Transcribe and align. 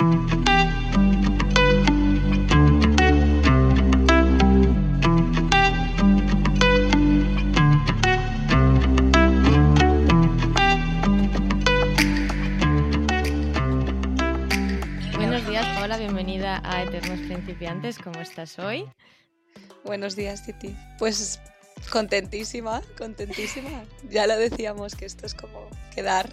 Buenos 0.00 0.16
días, 15.46 15.66
Paola, 15.76 15.98
bienvenida 15.98 16.62
a 16.64 16.82
Eternos 16.84 17.18
Principiantes. 17.20 17.98
¿Cómo 17.98 18.20
estás 18.20 18.58
hoy? 18.58 18.86
Buenos 19.84 20.16
días, 20.16 20.46
Titi. 20.46 20.74
Pues 20.98 21.40
contentísima, 21.92 22.80
contentísima. 22.96 23.84
Ya 24.08 24.26
lo 24.26 24.38
decíamos 24.38 24.94
que 24.94 25.04
esto 25.04 25.26
es 25.26 25.34
como 25.34 25.68
quedar, 25.94 26.30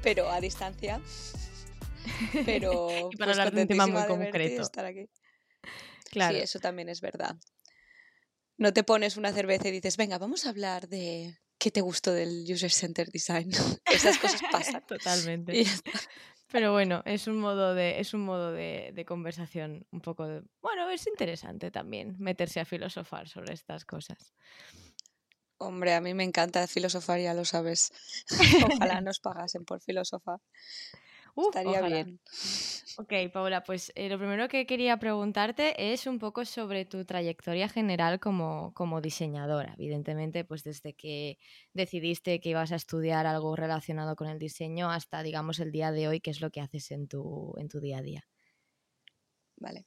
pero 0.00 0.30
a 0.30 0.40
distancia. 0.40 1.00
Pero 2.46 3.10
Y 3.12 3.16
para 3.16 3.32
hablar 3.32 3.52
de 3.52 3.62
un 3.62 3.68
tema 3.68 3.86
muy 3.86 4.06
concreto. 4.06 4.62
estar 4.62 4.84
aquí. 4.84 5.08
Claro. 6.10 6.36
Sí, 6.36 6.42
eso 6.42 6.58
también 6.58 6.88
es 6.88 7.00
verdad. 7.00 7.36
No 8.58 8.72
te 8.72 8.84
pones 8.84 9.16
una 9.16 9.32
cerveza 9.32 9.68
y 9.68 9.72
dices, 9.72 9.96
venga, 9.96 10.18
vamos 10.18 10.44
a 10.44 10.50
hablar 10.50 10.88
de 10.88 11.38
qué 11.58 11.70
te 11.70 11.80
gustó 11.80 12.12
del 12.12 12.44
User 12.48 12.70
Center 12.70 13.08
Design. 13.10 13.50
Esas 13.86 14.18
cosas 14.18 14.40
pasan. 14.50 14.84
Totalmente. 14.86 15.52
Y 15.56 15.64
ya 15.64 15.72
está. 15.72 15.92
Pero 16.52 16.72
bueno, 16.72 17.00
es 17.04 17.28
un 17.28 17.38
modo 17.38 17.74
de, 17.74 18.00
es 18.00 18.12
un 18.12 18.22
modo 18.22 18.50
de, 18.50 18.90
de 18.92 19.04
conversación 19.04 19.86
un 19.92 20.00
poco 20.00 20.26
de. 20.26 20.42
Bueno, 20.60 20.90
es 20.90 21.06
interesante 21.06 21.70
también 21.70 22.16
meterse 22.18 22.58
a 22.58 22.64
filosofar 22.64 23.28
sobre 23.28 23.54
estas 23.54 23.84
cosas. 23.84 24.34
Hombre, 25.58 25.94
a 25.94 26.00
mí 26.00 26.12
me 26.12 26.24
encanta 26.24 26.66
filosofar, 26.66 27.20
ya 27.20 27.34
lo 27.34 27.44
sabes. 27.44 27.92
Ojalá 28.64 29.00
nos 29.00 29.20
pagasen 29.20 29.64
por 29.64 29.80
filosofar. 29.80 30.40
Uf, 31.34 31.46
Estaría 31.56 31.80
ojalá. 31.80 32.04
bien. 32.04 32.20
Ok, 32.98 33.12
Paula, 33.32 33.62
pues 33.62 33.92
eh, 33.94 34.08
lo 34.08 34.18
primero 34.18 34.48
que 34.48 34.66
quería 34.66 34.98
preguntarte 34.98 35.92
es 35.92 36.06
un 36.06 36.18
poco 36.18 36.44
sobre 36.44 36.84
tu 36.84 37.04
trayectoria 37.04 37.68
general 37.68 38.20
como, 38.20 38.74
como 38.74 39.00
diseñadora. 39.00 39.74
Evidentemente, 39.78 40.44
pues 40.44 40.64
desde 40.64 40.92
que 40.94 41.38
decidiste 41.72 42.40
que 42.40 42.50
ibas 42.50 42.72
a 42.72 42.76
estudiar 42.76 43.26
algo 43.26 43.56
relacionado 43.56 44.16
con 44.16 44.28
el 44.28 44.38
diseño 44.38 44.90
hasta, 44.90 45.22
digamos, 45.22 45.60
el 45.60 45.72
día 45.72 45.92
de 45.92 46.08
hoy, 46.08 46.20
qué 46.20 46.30
es 46.30 46.40
lo 46.40 46.50
que 46.50 46.60
haces 46.60 46.90
en 46.90 47.08
tu, 47.08 47.54
en 47.58 47.68
tu 47.68 47.80
día 47.80 47.98
a 47.98 48.02
día. 48.02 48.28
Vale. 49.56 49.86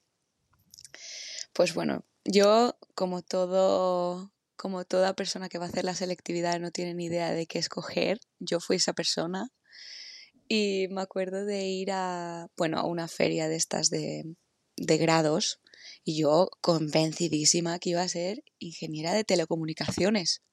Pues 1.53 1.73
bueno, 1.73 2.05
yo 2.25 2.77
como 2.95 3.21
todo, 3.21 4.31
como 4.55 4.85
toda 4.85 5.13
persona 5.13 5.49
que 5.49 5.59
va 5.59 5.65
a 5.65 5.69
hacer 5.69 5.83
la 5.83 5.93
selectividad 5.93 6.59
no 6.59 6.71
tiene 6.71 6.93
ni 6.93 7.05
idea 7.05 7.31
de 7.31 7.45
qué 7.45 7.59
escoger, 7.59 8.19
yo 8.39 8.59
fui 8.59 8.77
esa 8.77 8.93
persona 8.93 9.49
y 10.55 10.87
me 10.89 11.01
acuerdo 11.01 11.45
de 11.45 11.65
ir 11.65 11.89
a, 11.91 12.47
bueno, 12.55 12.77
a 12.77 12.85
una 12.85 13.07
feria 13.07 13.47
de 13.47 13.55
estas 13.55 13.89
de, 13.89 14.35
de 14.77 14.97
grados 14.99 15.59
y 16.03 16.15
yo 16.15 16.51
convencidísima 16.61 17.79
que 17.79 17.89
iba 17.89 18.03
a 18.03 18.07
ser 18.07 18.43
ingeniera 18.59 19.15
de 19.15 19.23
telecomunicaciones. 19.23 20.43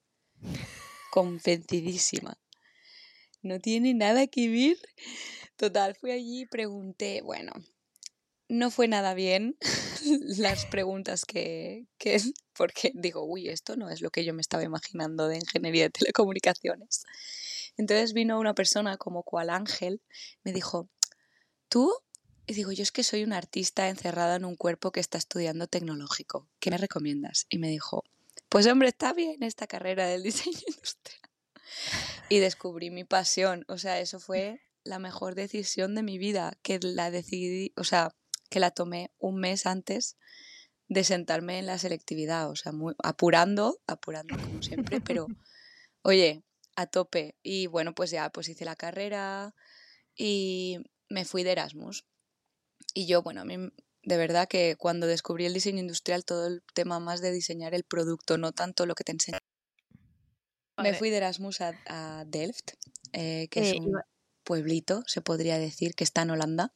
Convencidísima. 1.11 2.41
No 3.43 3.61
tiene 3.61 3.93
nada 3.93 4.27
que 4.27 4.49
ver. 4.49 4.79
Total, 5.57 5.95
fui 5.95 6.13
allí 6.13 6.43
y 6.43 6.47
pregunté, 6.47 7.21
bueno, 7.21 7.53
no 8.49 8.71
fue 8.71 8.89
nada 8.89 9.13
bien 9.13 9.59
las 10.39 10.65
preguntas 10.65 11.27
que, 11.27 11.89
que, 11.99 12.19
porque 12.55 12.91
digo, 12.95 13.25
uy, 13.25 13.51
esto 13.51 13.77
no 13.77 13.91
es 13.91 14.01
lo 14.01 14.09
que 14.09 14.25
yo 14.25 14.33
me 14.33 14.41
estaba 14.41 14.63
imaginando 14.63 15.29
de 15.29 15.37
ingeniería 15.37 15.83
de 15.83 15.91
telecomunicaciones. 15.91 17.03
Entonces 17.81 18.13
vino 18.13 18.39
una 18.39 18.55
persona 18.55 18.99
como 18.99 19.23
cual 19.23 19.49
ángel, 19.49 20.03
me 20.45 20.53
dijo, 20.53 20.91
¿tú? 21.71 21.91
Y 22.47 22.53
digo, 22.53 22.73
yo 22.73 22.83
es 22.83 22.93
que 22.93 23.03
soy 23.03 23.25
una 23.25 23.39
artista 23.39 23.89
encerrada 23.89 24.37
en 24.37 24.45
un 24.45 24.55
cuerpo 24.55 24.93
que 24.93 25.01
está 25.01 25.17
estudiando 25.17 25.67
tecnológico. 25.67 26.47
¿Qué 26.59 26.71
me 26.71 26.77
recomiendas? 26.77 27.47
Y 27.49 27.57
me 27.57 27.69
dijo, 27.69 28.05
pues 28.51 28.67
hombre, 28.67 28.89
está 28.89 29.15
bien 29.15 29.43
esta 29.43 29.67
carrera 29.67 30.07
del 30.07 30.23
diseño 30.25 30.59
industrial. 30.67 31.23
Y 32.29 32.41
descubrí 32.41 32.91
mi 32.91 33.05
pasión. 33.05 33.65
O 33.67 33.79
sea, 33.79 33.99
eso 33.99 34.21
fue 34.21 34.61
la 34.85 34.99
mejor 34.99 35.35
decisión 35.35 35.95
de 35.95 36.03
mi 36.03 36.19
vida, 36.19 36.59
que 36.61 36.81
la 36.83 37.11
decidí, 37.11 37.73
o 37.79 37.85
sea, 37.85 38.15
que 38.51 38.61
la 38.61 38.73
tomé 38.73 39.11
un 39.19 39.41
mes 39.41 39.65
antes 39.65 40.19
de 40.89 41.03
sentarme 41.03 41.59
en 41.59 41.65
la 41.65 41.79
selectividad, 41.79 42.51
o 42.51 42.57
sea, 42.57 42.73
muy, 42.73 42.95
apurando, 43.03 43.81
apurando 43.87 44.37
como 44.37 44.63
siempre, 44.63 45.01
pero 45.01 45.29
oye, 46.03 46.45
a 46.81 46.87
tope. 46.87 47.37
Y 47.43 47.67
bueno, 47.67 47.95
pues 47.95 48.11
ya, 48.11 48.31
pues 48.31 48.49
hice 48.49 48.65
la 48.65 48.77
carrera 48.77 49.55
y 50.17 50.79
me 51.09 51.25
fui 51.25 51.43
de 51.45 51.53
Erasmus. 51.53 52.05
Y 52.95 53.07
yo, 53.07 53.23
bueno, 53.23 53.43
a 53.43 53.45
mí 53.45 53.57
de 54.03 54.17
verdad 54.17 54.49
que 54.49 54.77
cuando 54.77 55.07
descubrí 55.07 55.45
el 55.47 55.55
diseño 55.55 55.81
industrial, 55.81 56.25
todo 56.25 56.47
el 56.47 56.63
tema 56.75 56.99
más 57.01 57.21
de 57.21 57.33
diseñar 57.33 57.75
el 57.75 57.85
producto, 57.85 58.39
no 58.39 58.53
tanto 58.53 58.87
lo 58.87 58.95
que 58.95 59.05
te 59.05 59.13
enseña. 59.13 59.39
Me 60.79 60.95
fui 60.95 61.11
de 61.11 61.19
Erasmus 61.19 61.61
a, 61.61 61.75
a 61.87 62.25
Delft, 62.27 62.73
eh, 63.13 63.49
que 63.51 63.61
Eh, 63.61 63.71
es 63.71 63.79
un 63.79 63.89
iba- 63.91 64.07
pueblito, 64.45 65.03
se 65.07 65.21
podría 65.21 65.59
decir, 65.59 65.95
que 65.95 66.05
está 66.05 66.23
en 66.23 66.31
Holanda. 66.31 66.73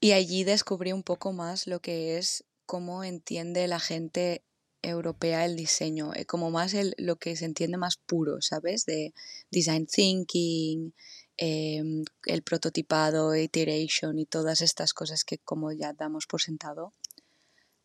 Y 0.00 0.12
allí 0.12 0.44
descubrí 0.44 0.92
un 0.92 1.02
poco 1.02 1.32
más 1.32 1.66
lo 1.66 1.80
que 1.80 2.16
es 2.18 2.44
cómo 2.66 3.02
entiende 3.04 3.66
la 3.66 3.80
gente 3.80 4.44
europea 4.84 5.44
el 5.44 5.56
diseño, 5.56 6.12
eh, 6.14 6.26
como 6.26 6.50
más 6.50 6.74
el, 6.74 6.94
lo 6.98 7.16
que 7.16 7.36
se 7.36 7.44
entiende 7.44 7.76
más 7.76 7.96
puro, 7.96 8.40
¿sabes? 8.40 8.84
De 8.86 9.14
design 9.50 9.86
thinking, 9.86 10.94
em, 11.36 12.04
el 12.26 12.42
prototipado, 12.42 13.34
iteration 13.34 14.18
y 14.18 14.26
todas 14.26 14.60
estas 14.60 14.94
cosas 14.94 15.24
que 15.24 15.38
como 15.38 15.72
ya 15.72 15.92
damos 15.92 16.26
por 16.26 16.40
sentado 16.40 16.94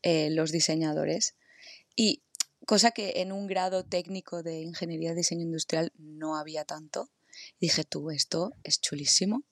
eh, 0.01 0.29
los 0.29 0.51
diseñadores. 0.51 1.35
Y 1.95 2.23
cosa 2.65 2.91
que 2.91 3.21
en 3.21 3.31
un 3.31 3.47
grado 3.47 3.85
técnico 3.85 4.43
de 4.43 4.61
ingeniería 4.61 5.09
de 5.09 5.17
diseño 5.17 5.43
industrial 5.43 5.91
no 5.97 6.37
había 6.37 6.65
tanto. 6.65 7.09
Dije, 7.59 7.83
tú, 7.83 8.11
esto 8.11 8.53
es 8.63 8.79
chulísimo. 8.79 9.43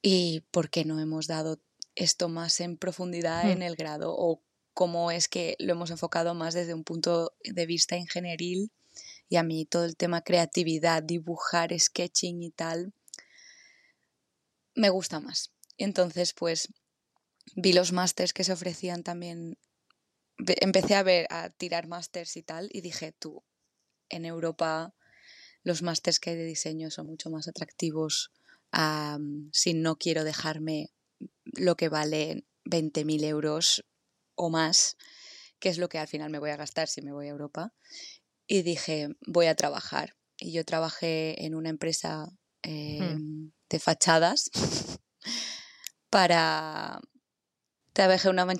¿Y 0.00 0.40
por 0.50 0.70
qué 0.70 0.84
no 0.84 0.98
hemos 0.98 1.26
dado 1.26 1.60
esto 1.94 2.28
más 2.28 2.60
en 2.60 2.76
profundidad 2.76 3.50
en 3.50 3.62
el 3.62 3.76
grado? 3.76 4.14
¿O 4.16 4.42
cómo 4.74 5.10
es 5.10 5.28
que 5.28 5.56
lo 5.58 5.72
hemos 5.72 5.90
enfocado 5.90 6.34
más 6.34 6.54
desde 6.54 6.74
un 6.74 6.84
punto 6.84 7.34
de 7.44 7.66
vista 7.66 7.96
ingenieril? 7.96 8.70
Y 9.28 9.36
a 9.36 9.42
mí 9.42 9.64
todo 9.64 9.84
el 9.84 9.96
tema 9.96 10.22
creatividad, 10.22 11.02
dibujar, 11.02 11.78
sketching 11.78 12.42
y 12.42 12.50
tal, 12.50 12.92
me 14.74 14.90
gusta 14.90 15.20
más. 15.20 15.52
Entonces, 15.78 16.34
pues 16.34 16.68
vi 17.56 17.72
los 17.72 17.92
másters 17.92 18.32
que 18.32 18.44
se 18.44 18.52
ofrecían 18.52 19.02
también. 19.02 19.58
Empecé 20.38 20.94
a 20.94 21.02
ver, 21.02 21.26
a 21.30 21.50
tirar 21.50 21.86
másters 21.86 22.36
y 22.36 22.42
tal, 22.42 22.68
y 22.72 22.80
dije, 22.80 23.12
tú, 23.12 23.42
en 24.08 24.24
Europa 24.24 24.94
los 25.64 25.82
másters 25.82 26.18
que 26.18 26.30
hay 26.30 26.36
de 26.36 26.44
diseño 26.44 26.90
son 26.90 27.06
mucho 27.06 27.30
más 27.30 27.48
atractivos 27.48 28.32
si 29.52 29.74
no 29.74 29.96
quiero 29.96 30.24
dejarme 30.24 30.90
lo 31.44 31.76
que 31.76 31.88
vale 31.90 32.46
20.000 32.64 33.24
euros 33.24 33.84
o 34.46 34.50
más, 34.50 34.96
que 35.60 35.70
es 35.70 35.78
lo 35.78 35.88
que 35.88 35.98
al 35.98 36.08
final 36.08 36.30
me 36.30 36.40
voy 36.40 36.50
a 36.50 36.56
gastar 36.56 36.88
si 36.88 37.02
me 37.02 37.12
voy 37.12 37.26
a 37.28 37.30
Europa. 37.30 37.74
Y 38.48 38.62
dije, 38.62 39.10
voy 39.26 39.46
a 39.46 39.56
trabajar. 39.56 40.16
Y 40.38 40.52
yo 40.52 40.64
trabajé 40.64 41.44
en 41.46 41.54
una 41.54 41.70
empresa 41.70 42.28
eh, 42.64 43.16
de 43.70 43.78
fachadas 43.80 44.50
para... 46.10 47.00
Trabajé 47.94 48.28
en 48.28 48.34
una 48.34 48.54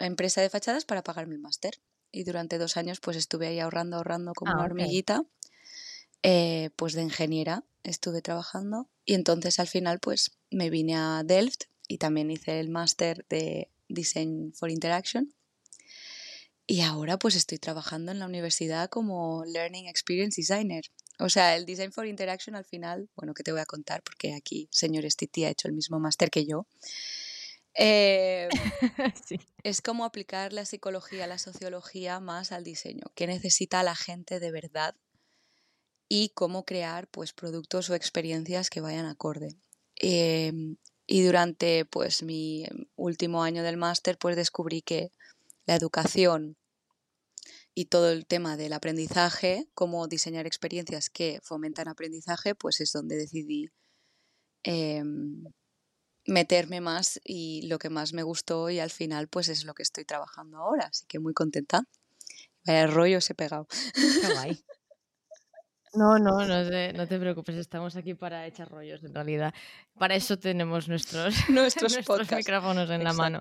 empresa, 0.00 0.40
de 0.42 0.50
fachadas 0.50 0.84
para 0.86 1.02
pagarme 1.04 1.34
el 1.36 1.40
máster. 1.40 1.82
Y 2.12 2.24
durante 2.24 2.58
dos 2.58 2.76
años 2.76 3.00
pues 3.00 3.16
estuve 3.18 3.48
ahí 3.48 3.60
ahorrando, 3.60 3.96
ahorrando 3.98 4.34
como 4.34 4.52
Ah, 4.52 4.62
una 4.62 4.64
hormiguita. 4.66 5.24
eh, 6.22 6.70
pues 6.76 6.94
de 6.94 7.02
ingeniera 7.02 7.64
estuve 7.82 8.22
trabajando. 8.22 8.88
Y 9.04 9.14
entonces 9.14 9.58
al 9.58 9.68
final 9.68 9.98
pues 10.00 10.38
me 10.50 10.70
vine 10.70 10.96
a 10.96 11.22
Delft 11.24 11.64
y 11.88 11.98
también 11.98 12.30
hice 12.30 12.60
el 12.60 12.70
máster 12.70 13.26
de 13.28 13.70
Design 13.92 14.52
for 14.54 14.70
Interaction. 14.70 15.34
Y 16.66 16.80
ahora 16.80 17.18
pues 17.18 17.34
estoy 17.34 17.58
trabajando 17.58 18.12
en 18.12 18.18
la 18.18 18.26
universidad 18.26 18.88
como 18.88 19.44
Learning 19.44 19.88
Experience 19.88 20.40
Designer. 20.40 20.84
O 21.18 21.28
sea, 21.28 21.56
el 21.56 21.66
Design 21.66 21.92
for 21.92 22.06
Interaction 22.06 22.56
al 22.56 22.64
final, 22.64 23.10
bueno, 23.14 23.34
que 23.34 23.42
te 23.42 23.52
voy 23.52 23.60
a 23.60 23.66
contar 23.66 24.02
porque 24.02 24.34
aquí 24.34 24.68
señor 24.70 25.08
Stiti 25.10 25.44
ha 25.44 25.50
hecho 25.50 25.68
el 25.68 25.74
mismo 25.74 26.00
máster 26.00 26.30
que 26.30 26.46
yo. 26.46 26.66
Eh, 27.74 28.48
sí. 29.26 29.40
es 29.62 29.80
como 29.82 30.04
aplicar 30.04 30.52
la 30.52 30.64
psicología, 30.64 31.26
la 31.26 31.38
sociología 31.38 32.20
más 32.20 32.52
al 32.52 32.64
diseño. 32.64 33.04
¿Qué 33.14 33.26
necesita 33.26 33.82
la 33.82 33.94
gente 33.94 34.40
de 34.40 34.50
verdad? 34.50 34.94
Y 36.08 36.30
cómo 36.30 36.64
crear 36.64 37.08
pues, 37.08 37.32
productos 37.32 37.88
o 37.90 37.94
experiencias 37.94 38.70
que 38.70 38.80
vayan 38.80 39.06
acorde. 39.06 39.56
Eh, 40.00 40.52
y 41.12 41.20
durante 41.20 41.84
pues, 41.84 42.22
mi 42.22 42.64
último 42.96 43.42
año 43.42 43.62
del 43.62 43.76
máster 43.76 44.16
pues, 44.16 44.34
descubrí 44.34 44.80
que 44.80 45.12
la 45.66 45.74
educación 45.74 46.56
y 47.74 47.84
todo 47.84 48.10
el 48.10 48.24
tema 48.24 48.56
del 48.56 48.72
aprendizaje, 48.72 49.68
cómo 49.74 50.08
diseñar 50.08 50.46
experiencias 50.46 51.10
que 51.10 51.38
fomentan 51.42 51.88
aprendizaje, 51.88 52.54
pues 52.54 52.80
es 52.80 52.92
donde 52.92 53.16
decidí 53.16 53.68
eh, 54.64 55.04
meterme 56.24 56.80
más 56.80 57.20
y 57.24 57.60
lo 57.66 57.78
que 57.78 57.90
más 57.90 58.14
me 58.14 58.22
gustó 58.22 58.70
y 58.70 58.78
al 58.78 58.90
final 58.90 59.28
pues 59.28 59.50
es 59.50 59.66
lo 59.66 59.74
que 59.74 59.82
estoy 59.82 60.06
trabajando 60.06 60.56
ahora, 60.56 60.86
así 60.86 61.04
que 61.06 61.18
muy 61.18 61.34
contenta. 61.34 61.82
Vaya 62.64 62.86
rollo 62.86 63.20
se 63.20 63.34
he 63.34 63.36
pegado. 63.36 63.68
No, 65.94 66.18
no, 66.18 66.46
no 66.46 66.70
te, 66.70 66.92
no 66.94 67.06
te 67.06 67.18
preocupes, 67.18 67.56
estamos 67.56 67.96
aquí 67.96 68.14
para 68.14 68.46
echar 68.46 68.70
rollos 68.70 69.04
en 69.04 69.14
realidad. 69.14 69.52
Para 69.98 70.14
eso 70.14 70.38
tenemos 70.38 70.88
nuestros, 70.88 71.34
nuestros, 71.48 72.30
micrófonos 72.32 72.88
en 72.90 73.04
la 73.04 73.12
mano. 73.12 73.40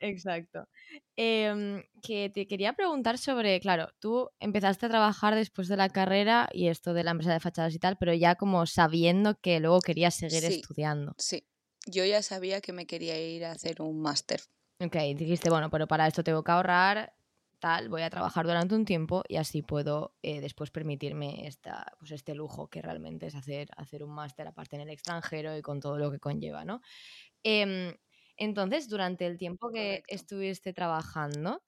Exacto. 0.00 0.68
Em, 1.16 1.82
que 2.02 2.30
te 2.30 2.46
quería 2.46 2.72
preguntar 2.72 3.18
sobre, 3.18 3.60
claro, 3.60 3.88
tú 4.00 4.28
empezaste 4.38 4.86
a 4.86 4.88
trabajar 4.88 5.34
después 5.34 5.68
de 5.68 5.76
la 5.76 5.88
carrera 5.88 6.48
y 6.52 6.68
esto 6.68 6.92
de 6.94 7.04
la 7.04 7.12
empresa 7.12 7.32
de 7.32 7.40
fachadas 7.40 7.74
y 7.74 7.78
tal, 7.78 7.96
pero 7.98 8.12
ya 8.12 8.34
como 8.34 8.66
sabiendo 8.66 9.38
que 9.40 9.60
luego 9.60 9.80
querías 9.80 10.14
seguir 10.14 10.44
estudiando. 10.44 11.14
Sí, 11.18 11.46
yo 11.86 12.04
ya 12.04 12.22
sabía 12.22 12.60
que 12.60 12.72
me 12.72 12.86
quería 12.86 13.18
ir 13.18 13.44
a 13.44 13.52
hacer 13.52 13.80
un 13.80 14.00
máster. 14.00 14.40
Ok, 14.80 14.96
dijiste, 15.16 15.50
bueno, 15.50 15.70
pero 15.70 15.86
para 15.86 16.06
esto 16.06 16.24
tengo 16.24 16.42
que 16.42 16.52
ahorrar, 16.52 17.14
tal, 17.64 17.88
voy 17.88 18.02
a 18.02 18.10
trabajar 18.10 18.46
durante 18.46 18.74
un 18.74 18.84
tiempo 18.84 19.22
y 19.26 19.36
así 19.36 19.62
puedo 19.62 20.14
eh, 20.22 20.42
después 20.42 20.70
permitirme 20.70 21.46
esta, 21.46 21.94
pues 21.98 22.10
este 22.12 22.34
lujo 22.34 22.68
que 22.68 22.82
realmente 22.82 23.26
es 23.26 23.34
hacer, 23.34 23.68
hacer 23.78 24.04
un 24.04 24.10
máster 24.14 24.46
aparte 24.46 24.76
en 24.76 24.82
el 24.82 24.90
extranjero 24.90 25.56
y 25.56 25.62
con 25.62 25.80
todo 25.80 25.96
lo 25.96 26.10
que 26.10 26.18
conlleva, 26.20 26.66
¿no? 26.66 26.82
Em, 27.42 27.94
entonces, 28.36 28.88
durante 28.88 29.26
el 29.26 29.38
tiempo 29.38 29.70
que 29.72 30.02
estuviste 30.08 30.72
trabajando, 30.74 31.62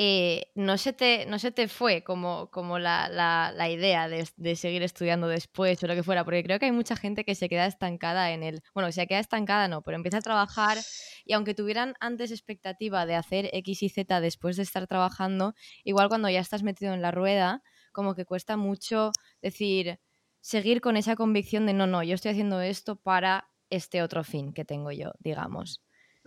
eh, 0.00 0.52
no, 0.54 0.78
se 0.78 0.92
te, 0.92 1.26
no 1.26 1.40
se 1.40 1.50
te 1.50 1.66
fue 1.66 2.04
como, 2.04 2.50
como 2.52 2.78
la, 2.78 3.08
la, 3.08 3.68
idea 3.68 4.08
de, 4.08 4.28
de, 4.36 4.54
seguir 4.54 4.84
estudiando 4.84 5.26
después 5.26 5.82
o 5.82 5.88
lo 5.88 5.94
que 5.96 6.04
fuera, 6.04 6.24
porque 6.24 6.44
creo 6.44 6.60
que 6.60 6.66
hay 6.66 6.72
mucha 6.72 6.94
gente 6.94 7.24
que 7.24 7.34
se 7.34 7.48
queda 7.48 7.66
estancada 7.66 8.30
en 8.30 8.44
el, 8.44 8.62
bueno, 8.74 8.92
se 8.92 9.08
queda 9.08 9.18
estancada 9.18 9.66
no, 9.66 9.82
pero 9.82 9.96
empieza 9.96 10.18
a 10.18 10.20
trabajar 10.20 10.78
y 11.24 11.32
aunque 11.32 11.52
tuvieran 11.52 11.94
antes 11.98 12.30
expectativa 12.30 13.06
de 13.06 13.16
hacer 13.16 13.50
X 13.52 13.82
y 13.82 13.88
Z 13.88 14.20
después 14.20 14.56
de 14.56 14.62
estar 14.62 14.86
trabajando, 14.86 15.54
igual 15.82 16.08
cuando 16.08 16.30
ya 16.30 16.40
estás 16.40 16.62
metido 16.62 16.94
en 16.94 17.02
la 17.02 17.10
rueda, 17.10 17.64
como 17.90 18.14
que 18.14 18.24
cuesta 18.24 18.56
mucho 18.56 19.10
decir, 19.42 19.98
seguir 20.40 20.80
con 20.80 20.96
esa 20.96 21.16
convicción 21.16 21.66
de 21.66 21.72
no, 21.72 21.88
no, 21.88 22.04
yo 22.04 22.14
estoy 22.14 22.30
haciendo 22.30 22.60
esto 22.60 22.94
para 22.94 23.50
este 23.68 24.00
otro 24.02 24.22
fin 24.22 24.52
que 24.52 24.64
tengo 24.64 24.92
yo, 24.92 25.10
digamos. 25.18 25.82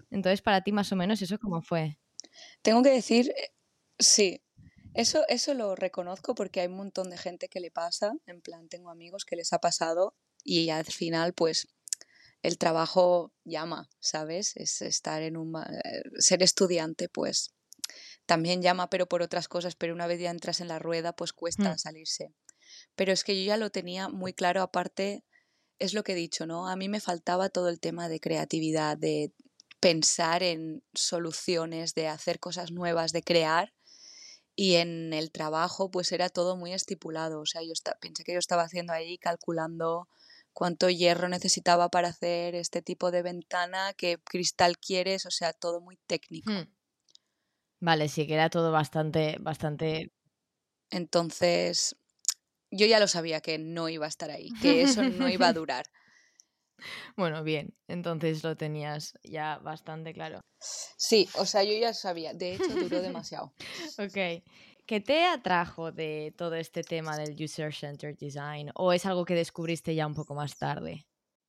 Entonces, 0.09 0.41
para 0.41 0.61
ti 0.61 0.73
más 0.73 0.91
o 0.91 0.97
menos 0.97 1.21
eso 1.21 1.39
cómo 1.39 1.61
fue. 1.61 1.97
Tengo 2.61 2.83
que 2.83 2.91
decir 2.91 3.31
Sí, 4.01 4.41
eso, 4.93 5.23
eso 5.29 5.53
lo 5.53 5.75
reconozco 5.75 6.35
porque 6.35 6.61
hay 6.61 6.67
un 6.67 6.75
montón 6.75 7.09
de 7.09 7.17
gente 7.17 7.47
que 7.47 7.59
le 7.59 7.71
pasa, 7.71 8.13
en 8.25 8.41
plan, 8.41 8.67
tengo 8.67 8.89
amigos 8.89 9.25
que 9.25 9.35
les 9.35 9.53
ha 9.53 9.59
pasado 9.59 10.15
y 10.43 10.69
al 10.69 10.85
final, 10.85 11.33
pues, 11.33 11.67
el 12.41 12.57
trabajo 12.57 13.31
llama, 13.45 13.89
¿sabes? 13.99 14.53
Es 14.55 14.81
estar 14.81 15.21
en 15.21 15.37
un... 15.37 15.55
Eh, 15.55 16.01
ser 16.17 16.41
estudiante, 16.41 17.07
pues, 17.07 17.53
también 18.25 18.61
llama, 18.61 18.89
pero 18.89 19.07
por 19.07 19.21
otras 19.21 19.47
cosas, 19.47 19.75
pero 19.75 19.93
una 19.93 20.07
vez 20.07 20.19
ya 20.19 20.31
entras 20.31 20.59
en 20.59 20.67
la 20.67 20.79
rueda, 20.79 21.13
pues 21.13 21.31
cuesta 21.31 21.73
mm. 21.73 21.77
salirse. 21.77 22.33
Pero 22.95 23.13
es 23.13 23.23
que 23.23 23.39
yo 23.39 23.47
ya 23.47 23.57
lo 23.57 23.69
tenía 23.69 24.09
muy 24.09 24.33
claro, 24.33 24.61
aparte, 24.61 25.23
es 25.79 25.93
lo 25.93 26.03
que 26.03 26.13
he 26.13 26.15
dicho, 26.15 26.47
¿no? 26.47 26.67
A 26.67 26.75
mí 26.75 26.89
me 26.89 26.99
faltaba 26.99 27.49
todo 27.49 27.69
el 27.69 27.79
tema 27.79 28.09
de 28.09 28.19
creatividad, 28.19 28.97
de 28.97 29.33
pensar 29.79 30.43
en 30.43 30.83
soluciones, 30.93 31.93
de 31.93 32.07
hacer 32.07 32.39
cosas 32.39 32.71
nuevas, 32.71 33.11
de 33.11 33.23
crear 33.23 33.73
y 34.55 34.75
en 34.75 35.13
el 35.13 35.31
trabajo 35.31 35.89
pues 35.89 36.11
era 36.11 36.29
todo 36.29 36.55
muy 36.55 36.73
estipulado, 36.73 37.41
o 37.41 37.45
sea, 37.45 37.61
yo 37.63 37.73
pensé 37.99 38.23
que 38.23 38.33
yo 38.33 38.39
estaba 38.39 38.63
haciendo 38.63 38.93
ahí 38.93 39.17
calculando 39.17 40.07
cuánto 40.53 40.89
hierro 40.89 41.29
necesitaba 41.29 41.89
para 41.89 42.09
hacer 42.09 42.55
este 42.55 42.81
tipo 42.81 43.11
de 43.11 43.21
ventana, 43.21 43.93
qué 43.93 44.17
cristal 44.23 44.77
quieres, 44.77 45.25
o 45.25 45.31
sea, 45.31 45.53
todo 45.53 45.81
muy 45.81 45.97
técnico. 46.07 46.51
Hmm. 46.51 46.67
Vale, 47.79 48.09
sí 48.09 48.27
que 48.27 48.35
era 48.35 48.49
todo 48.49 48.71
bastante, 48.71 49.37
bastante. 49.39 50.11
Entonces, 50.91 51.95
yo 52.69 52.85
ya 52.85 52.99
lo 52.99 53.07
sabía 53.07 53.41
que 53.41 53.57
no 53.57 53.89
iba 53.89 54.05
a 54.05 54.09
estar 54.09 54.29
ahí, 54.29 54.49
que 54.61 54.83
eso 54.83 55.01
no 55.01 55.27
iba 55.29 55.47
a 55.47 55.53
durar. 55.53 55.85
Bueno, 57.17 57.43
bien, 57.43 57.73
entonces 57.87 58.43
lo 58.43 58.55
tenías 58.55 59.13
ya 59.23 59.57
bastante 59.59 60.13
claro. 60.13 60.41
Sí, 60.59 61.27
o 61.35 61.45
sea, 61.45 61.63
yo 61.63 61.73
ya 61.73 61.93
sabía, 61.93 62.33
de 62.33 62.55
hecho 62.55 62.69
duró 62.75 63.01
demasiado. 63.01 63.53
ok. 63.97 64.43
¿Qué 64.85 64.99
te 64.99 65.23
atrajo 65.23 65.91
de 65.91 66.33
todo 66.37 66.55
este 66.55 66.83
tema 66.83 67.17
del 67.17 67.41
User 67.41 67.73
Centered 67.73 68.17
Design? 68.17 68.71
¿O 68.75 68.91
es 68.91 69.05
algo 69.05 69.23
que 69.25 69.35
descubriste 69.35 69.95
ya 69.95 70.05
un 70.05 70.15
poco 70.15 70.35
más 70.35 70.57
tarde? 70.57 71.07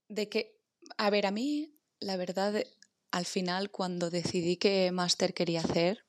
De 0.09 0.29
que, 0.29 0.61
a 0.97 1.11
ver, 1.11 1.27
a 1.27 1.33
mí, 1.33 1.75
la 1.99 2.17
verdad, 2.17 2.63
al 3.11 3.25
final, 3.25 3.71
cuando 3.71 4.11
decidí 4.11 4.59
qué 4.59 4.93
máster 4.93 5.35
quería 5.35 5.61
hacer, 5.61 6.05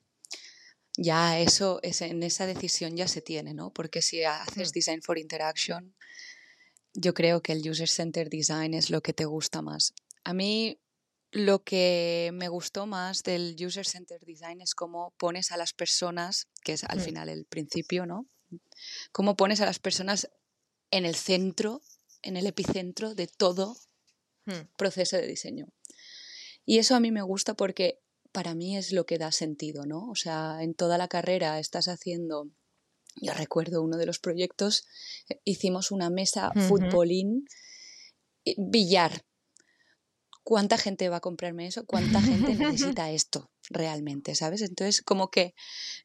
ya 0.96 1.40
eso, 1.40 1.80
en 1.82 2.22
esa 2.22 2.46
decisión 2.46 2.96
ya 2.96 3.08
se 3.08 3.20
tiene, 3.20 3.52
¿no? 3.52 3.72
Porque 3.72 4.00
si 4.00 4.22
haces 4.22 4.70
hmm. 4.70 4.72
Design 4.72 5.02
for 5.02 5.18
Interaction, 5.18 5.94
yo 6.94 7.12
creo 7.12 7.42
que 7.42 7.52
el 7.52 7.68
User 7.68 7.88
Centered 7.88 8.30
Design 8.30 8.74
es 8.74 8.90
lo 8.90 9.02
que 9.02 9.12
te 9.12 9.24
gusta 9.24 9.62
más. 9.62 9.92
A 10.24 10.32
mí 10.32 10.80
lo 11.32 11.64
que 11.64 12.30
me 12.32 12.48
gustó 12.48 12.86
más 12.86 13.24
del 13.24 13.56
User 13.58 13.84
Centered 13.84 14.24
Design 14.24 14.60
es 14.60 14.74
cómo 14.74 15.12
pones 15.18 15.50
a 15.50 15.56
las 15.56 15.72
personas, 15.72 16.46
que 16.62 16.74
es 16.74 16.84
al 16.84 16.98
mm. 16.98 17.02
final 17.02 17.28
el 17.28 17.44
principio, 17.44 18.06
¿no? 18.06 18.26
Cómo 19.10 19.36
pones 19.36 19.60
a 19.60 19.66
las 19.66 19.80
personas 19.80 20.30
en 20.92 21.04
el 21.04 21.16
centro, 21.16 21.82
en 22.22 22.36
el 22.36 22.46
epicentro 22.46 23.14
de 23.14 23.26
todo 23.26 23.76
mm. 24.46 24.76
proceso 24.76 25.16
de 25.16 25.26
diseño. 25.26 25.66
Y 26.64 26.78
eso 26.78 26.94
a 26.94 27.00
mí 27.00 27.10
me 27.10 27.22
gusta 27.22 27.54
porque 27.54 28.00
para 28.30 28.54
mí 28.54 28.76
es 28.76 28.92
lo 28.92 29.04
que 29.04 29.18
da 29.18 29.32
sentido, 29.32 29.86
¿no? 29.86 30.08
O 30.08 30.14
sea, 30.14 30.58
en 30.60 30.74
toda 30.74 30.98
la 30.98 31.08
carrera 31.08 31.58
estás 31.58 31.88
haciendo 31.88 32.48
yo 33.16 33.32
recuerdo 33.34 33.82
uno 33.82 33.96
de 33.96 34.06
los 34.06 34.18
proyectos, 34.18 34.86
eh, 35.28 35.40
hicimos 35.44 35.90
una 35.90 36.10
mesa 36.10 36.50
futbolín, 36.68 37.46
billar. 38.56 39.24
¿Cuánta 40.42 40.76
gente 40.76 41.08
va 41.08 41.16
a 41.16 41.20
comprarme 41.20 41.66
eso? 41.66 41.86
¿Cuánta 41.86 42.20
gente 42.20 42.54
necesita 42.54 43.10
esto 43.10 43.50
realmente? 43.70 44.34
¿Sabes? 44.34 44.60
Entonces, 44.60 45.00
como 45.00 45.30
que 45.30 45.54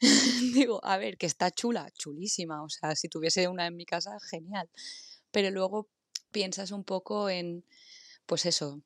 digo, 0.53 0.79
a 0.85 0.97
ver, 0.97 1.17
que 1.17 1.25
está 1.25 1.51
chula, 1.51 1.91
chulísima. 1.97 2.63
O 2.63 2.69
sea, 2.69 2.95
si 2.95 3.09
tuviese 3.09 3.47
una 3.49 3.67
en 3.67 3.75
mi 3.75 3.85
casa, 3.85 4.17
genial. 4.29 4.69
Pero 5.31 5.51
luego 5.51 5.89
piensas 6.31 6.71
un 6.71 6.85
poco 6.85 7.29
en, 7.29 7.65
pues 8.25 8.45
eso, 8.45 8.81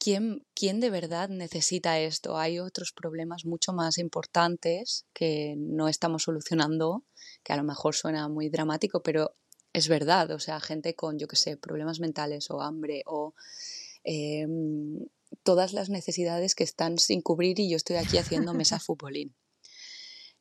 ¿quién, 0.00 0.44
¿quién 0.54 0.80
de 0.80 0.90
verdad 0.90 1.28
necesita 1.28 2.00
esto? 2.00 2.38
Hay 2.38 2.58
otros 2.58 2.92
problemas 2.92 3.44
mucho 3.44 3.72
más 3.72 3.98
importantes 3.98 5.06
que 5.12 5.54
no 5.58 5.86
estamos 5.88 6.24
solucionando, 6.24 7.04
que 7.44 7.52
a 7.52 7.56
lo 7.56 7.62
mejor 7.62 7.94
suena 7.94 8.28
muy 8.28 8.48
dramático, 8.48 9.02
pero 9.02 9.36
es 9.72 9.88
verdad. 9.88 10.30
O 10.32 10.40
sea, 10.40 10.58
gente 10.58 10.96
con, 10.96 11.18
yo 11.18 11.28
qué 11.28 11.36
sé, 11.36 11.56
problemas 11.56 12.00
mentales 12.00 12.50
o 12.50 12.62
hambre 12.62 13.02
o 13.06 13.34
em, 14.02 15.06
todas 15.44 15.72
las 15.74 15.90
necesidades 15.90 16.54
que 16.54 16.64
están 16.64 16.98
sin 16.98 17.20
cubrir 17.20 17.60
y 17.60 17.70
yo 17.70 17.76
estoy 17.76 17.96
aquí 17.96 18.16
haciendo 18.16 18.54
mesa 18.54 18.80
futbolín. 18.80 19.36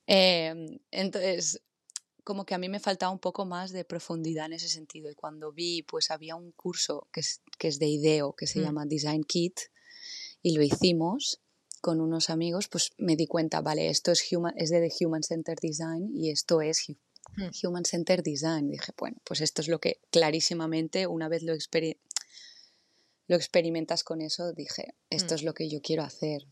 Em, 0.07 0.79
entonces, 0.89 1.61
como 2.23 2.45
que 2.45 2.55
a 2.55 2.57
mí 2.57 2.69
me 2.69 2.79
faltaba 2.79 3.11
un 3.11 3.19
poco 3.19 3.45
más 3.45 3.71
de 3.71 3.83
profundidad 3.83 4.45
en 4.45 4.53
ese 4.53 4.69
sentido. 4.69 5.11
Y 5.11 5.15
cuando 5.15 5.51
vi, 5.51 5.83
pues 5.83 6.11
había 6.11 6.35
un 6.35 6.51
curso 6.53 7.07
que 7.11 7.21
que 7.59 7.67
es 7.67 7.77
de 7.77 7.87
IDEO, 7.87 8.33
que 8.33 8.47
se 8.47 8.59
mm. 8.59 8.63
llama 8.63 8.85
Design 8.87 9.23
Kit, 9.23 9.59
y 10.41 10.55
lo 10.55 10.63
hicimos 10.63 11.41
con 11.81 12.01
unos 12.01 12.29
amigos, 12.29 12.67
pues 12.67 12.91
me 12.97 13.15
di 13.15 13.27
cuenta, 13.27 13.61
vale, 13.61 13.89
esto 13.89 14.11
es, 14.11 14.25
human, 14.31 14.53
es 14.57 14.69
de 14.69 14.91
Human 15.01 15.23
Centered 15.23 15.59
Design 15.61 16.11
y 16.15 16.31
esto 16.31 16.61
es 16.61 16.89
mm. 17.37 17.67
Human 17.67 17.85
Centered 17.85 18.23
Design. 18.23 18.69
dije, 18.69 18.91
bueno, 18.97 19.17
pues 19.23 19.41
esto 19.41 19.61
es 19.61 19.67
lo 19.67 19.79
que 19.79 19.99
clarísimamente, 20.09 21.07
una 21.07 21.29
vez 21.29 21.43
lo, 21.43 21.53
lo 23.27 23.35
experimentas 23.35 24.03
con 24.03 24.21
eso, 24.21 24.51
dije, 24.53 24.95
esto 25.09 25.33
mm. 25.33 25.35
es 25.35 25.43
lo 25.43 25.53
que 25.53 25.69
yo 25.69 25.81
quiero 25.81 26.03
hacer 26.03 26.47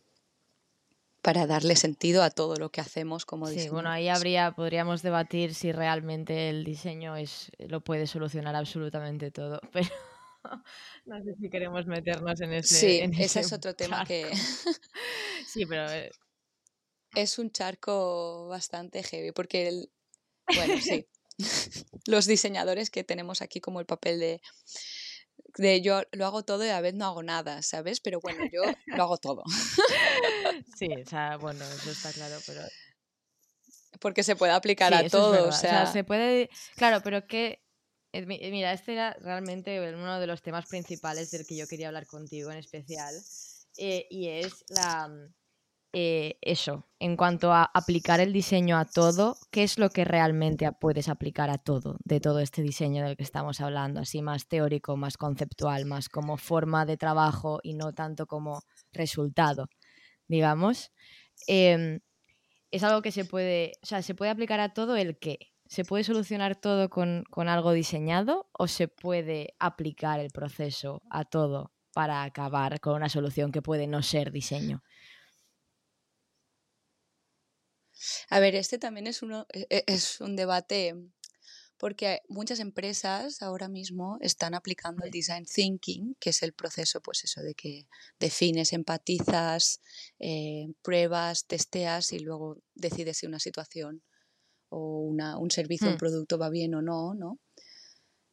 para 1.28 1.46
darle 1.46 1.76
sentido 1.76 2.24
a 2.24 2.30
todo 2.30 2.56
lo 2.56 2.70
que 2.70 2.80
hacemos 2.80 3.26
como 3.26 3.48
sí, 3.48 3.68
bueno, 3.68 3.90
ahí 3.90 4.08
habría, 4.08 4.54
podríamos 4.54 5.02
debatir 5.02 5.54
si 5.54 5.74
realmente 5.74 6.50
el 6.50 6.64
diseño 6.64 7.18
es, 7.18 7.52
lo 7.60 7.82
puede 7.82 8.08
solucionar 8.08 8.56
absolutamente 8.56 9.30
todo, 9.30 9.60
pero 9.74 9.90
no 11.06 11.24
sé 11.24 11.36
si 11.40 11.50
queremos 11.50 11.86
meternos 11.86 12.40
en 12.42 12.54
ese. 12.54 12.76
Sí, 12.76 13.22
ese, 13.22 13.42
es 13.42 13.54
otro 13.54 13.76
tema 13.76 14.06
que. 14.06 14.30
sí, 15.48 15.66
pero. 15.66 15.92
Eh, 15.92 16.12
es 17.16 17.40
un 17.40 17.52
charco 17.52 18.48
bastante 18.48 19.04
heavy, 19.04 19.32
porque 19.32 19.68
el. 19.68 19.92
Bueno, 20.56 20.76
sí. 20.82 21.08
Los 22.08 22.26
diseñadores 22.26 22.90
que 22.90 23.04
tenemos 23.04 23.42
aquí 23.42 23.60
como 23.60 23.80
el 23.80 23.86
papel 23.86 24.20
de 24.20 24.42
de 25.58 25.82
yo 25.82 26.04
lo 26.12 26.26
hago 26.26 26.44
todo 26.44 26.66
y 26.66 26.70
a 26.70 26.82
vez 26.82 26.94
no 26.94 27.06
hago 27.06 27.24
nada, 27.24 27.62
¿sabes? 27.62 28.00
Pero 28.00 28.20
bueno, 28.22 28.44
yo 28.52 28.62
lo 28.86 29.04
hago 29.04 29.18
todo. 29.18 29.44
Sí, 30.78 30.88
o 31.04 31.06
sea, 31.08 31.38
bueno, 31.38 31.64
eso 31.66 31.92
está 31.92 32.12
claro, 32.14 32.38
pero... 32.46 32.62
Porque 34.00 34.24
se 34.24 34.36
puede 34.36 34.54
aplicar 34.54 34.94
a 34.94 35.08
todo, 35.10 35.48
o, 35.48 35.52
sea... 35.52 35.88
se 35.88 36.04
puede... 36.04 36.50
Claro, 36.76 37.02
pero 37.04 37.26
que 37.26 37.48
eh, 37.48 37.62
mira, 38.26 38.74
este 38.74 38.94
era 38.94 39.14
realmente 39.22 39.80
uno 39.94 40.20
de 40.20 40.28
los 40.28 40.42
temas 40.42 40.66
principales 40.68 41.32
del 41.32 41.46
que 41.46 41.58
yo 41.58 41.68
quería 41.68 41.88
hablar 41.88 42.08
contigo 42.08 42.52
en 42.52 42.58
especial. 42.58 43.14
Eh, 43.78 44.08
y 44.10 44.28
es 44.28 44.66
la, 44.70 45.08
mm, 45.08 45.34
eso, 45.94 46.86
en 47.00 47.16
cuanto 47.18 47.52
a 47.52 47.64
aplicar 47.64 48.20
el 48.20 48.32
diseño 48.32 48.78
a 48.78 48.86
todo, 48.86 49.38
¿qué 49.52 49.64
es 49.64 49.80
lo 49.80 49.90
que 49.90 50.06
realmente 50.06 50.72
puedes 50.74 51.10
aplicar 51.10 51.50
a 51.50 51.58
todo 51.58 51.98
de 52.04 52.20
todo 52.20 52.40
este 52.40 52.62
diseño 52.62 53.04
del 53.04 53.18
que 53.18 53.24
estamos 53.24 53.62
hablando? 53.62 54.02
Así 54.02 54.22
más 54.22 54.48
teórico, 54.48 54.96
más 54.96 55.18
conceptual, 55.18 55.86
más 55.86 56.10
como 56.10 56.38
forma 56.38 56.86
de 56.86 56.98
trabajo 56.98 57.60
y 57.64 57.74
no 57.74 57.94
tanto 57.94 58.28
como 58.28 58.62
resultado, 58.92 59.70
digamos. 60.28 60.92
Em, 61.48 62.00
es 62.72 62.84
algo 62.84 63.02
que 63.02 63.12
se 63.12 63.26
puede, 63.26 63.74
o 63.82 63.86
sea, 63.86 64.02
se 64.02 64.16
puede 64.16 64.32
aplicar 64.32 64.60
a 64.60 64.74
todo 64.74 64.96
el 64.98 65.18
qué. 65.18 65.40
¿Se 65.70 65.84
puede 65.84 66.04
solucionar 66.04 66.56
todo 66.56 66.90
con, 66.90 67.26
algo 67.36 67.72
diseñado 67.74 68.50
o 68.54 68.68
se 68.68 68.88
puede 68.88 69.56
aplicar 69.60 70.20
el 70.20 70.32
proceso 70.32 71.02
a 71.10 71.26
todo 71.26 71.74
para 71.94 72.24
acabar 72.24 72.80
con 72.80 72.96
una 72.96 73.10
solución 73.10 73.52
que 73.52 73.62
puede 73.62 73.88
no 73.88 74.02
ser 74.02 74.32
diseño? 74.32 74.84
A 78.30 78.40
ver, 78.40 78.56
este 78.56 78.78
también 78.78 79.08
es, 79.08 79.22
uno, 79.22 79.46
e, 79.52 79.66
e, 79.70 79.84
es 79.88 80.22
un 80.22 80.36
debate 80.36 80.96
porque 81.78 82.22
muchas 82.28 82.60
empresas 82.60 83.42
ahora 83.42 83.68
mismo 83.68 84.18
están 84.22 84.54
aplicando 84.54 85.06
el 85.06 85.12
design 85.12 85.46
thinking, 85.46 86.16
que 86.20 86.32
es 86.32 86.42
el 86.44 86.54
proceso, 86.54 87.02
pues 87.02 87.24
eso, 87.24 87.42
de 87.42 87.54
que 87.54 87.88
defines, 88.20 88.74
empatizas, 88.74 89.82
eh, 90.20 90.68
pruebas, 90.82 91.46
testeas 91.46 92.14
y 92.14 92.20
luego 92.20 92.58
decides 92.74 93.18
si 93.18 93.28
una 93.28 93.40
situación 93.40 94.02
o 94.70 95.02
un 95.02 95.52
servicio 95.52 95.88
un 95.88 95.96
hmm. 95.96 95.98
producto 95.98 96.38
va 96.38 96.50
bien 96.50 96.76
o 96.76 96.82
no, 96.82 97.14
¿no? 97.14 97.40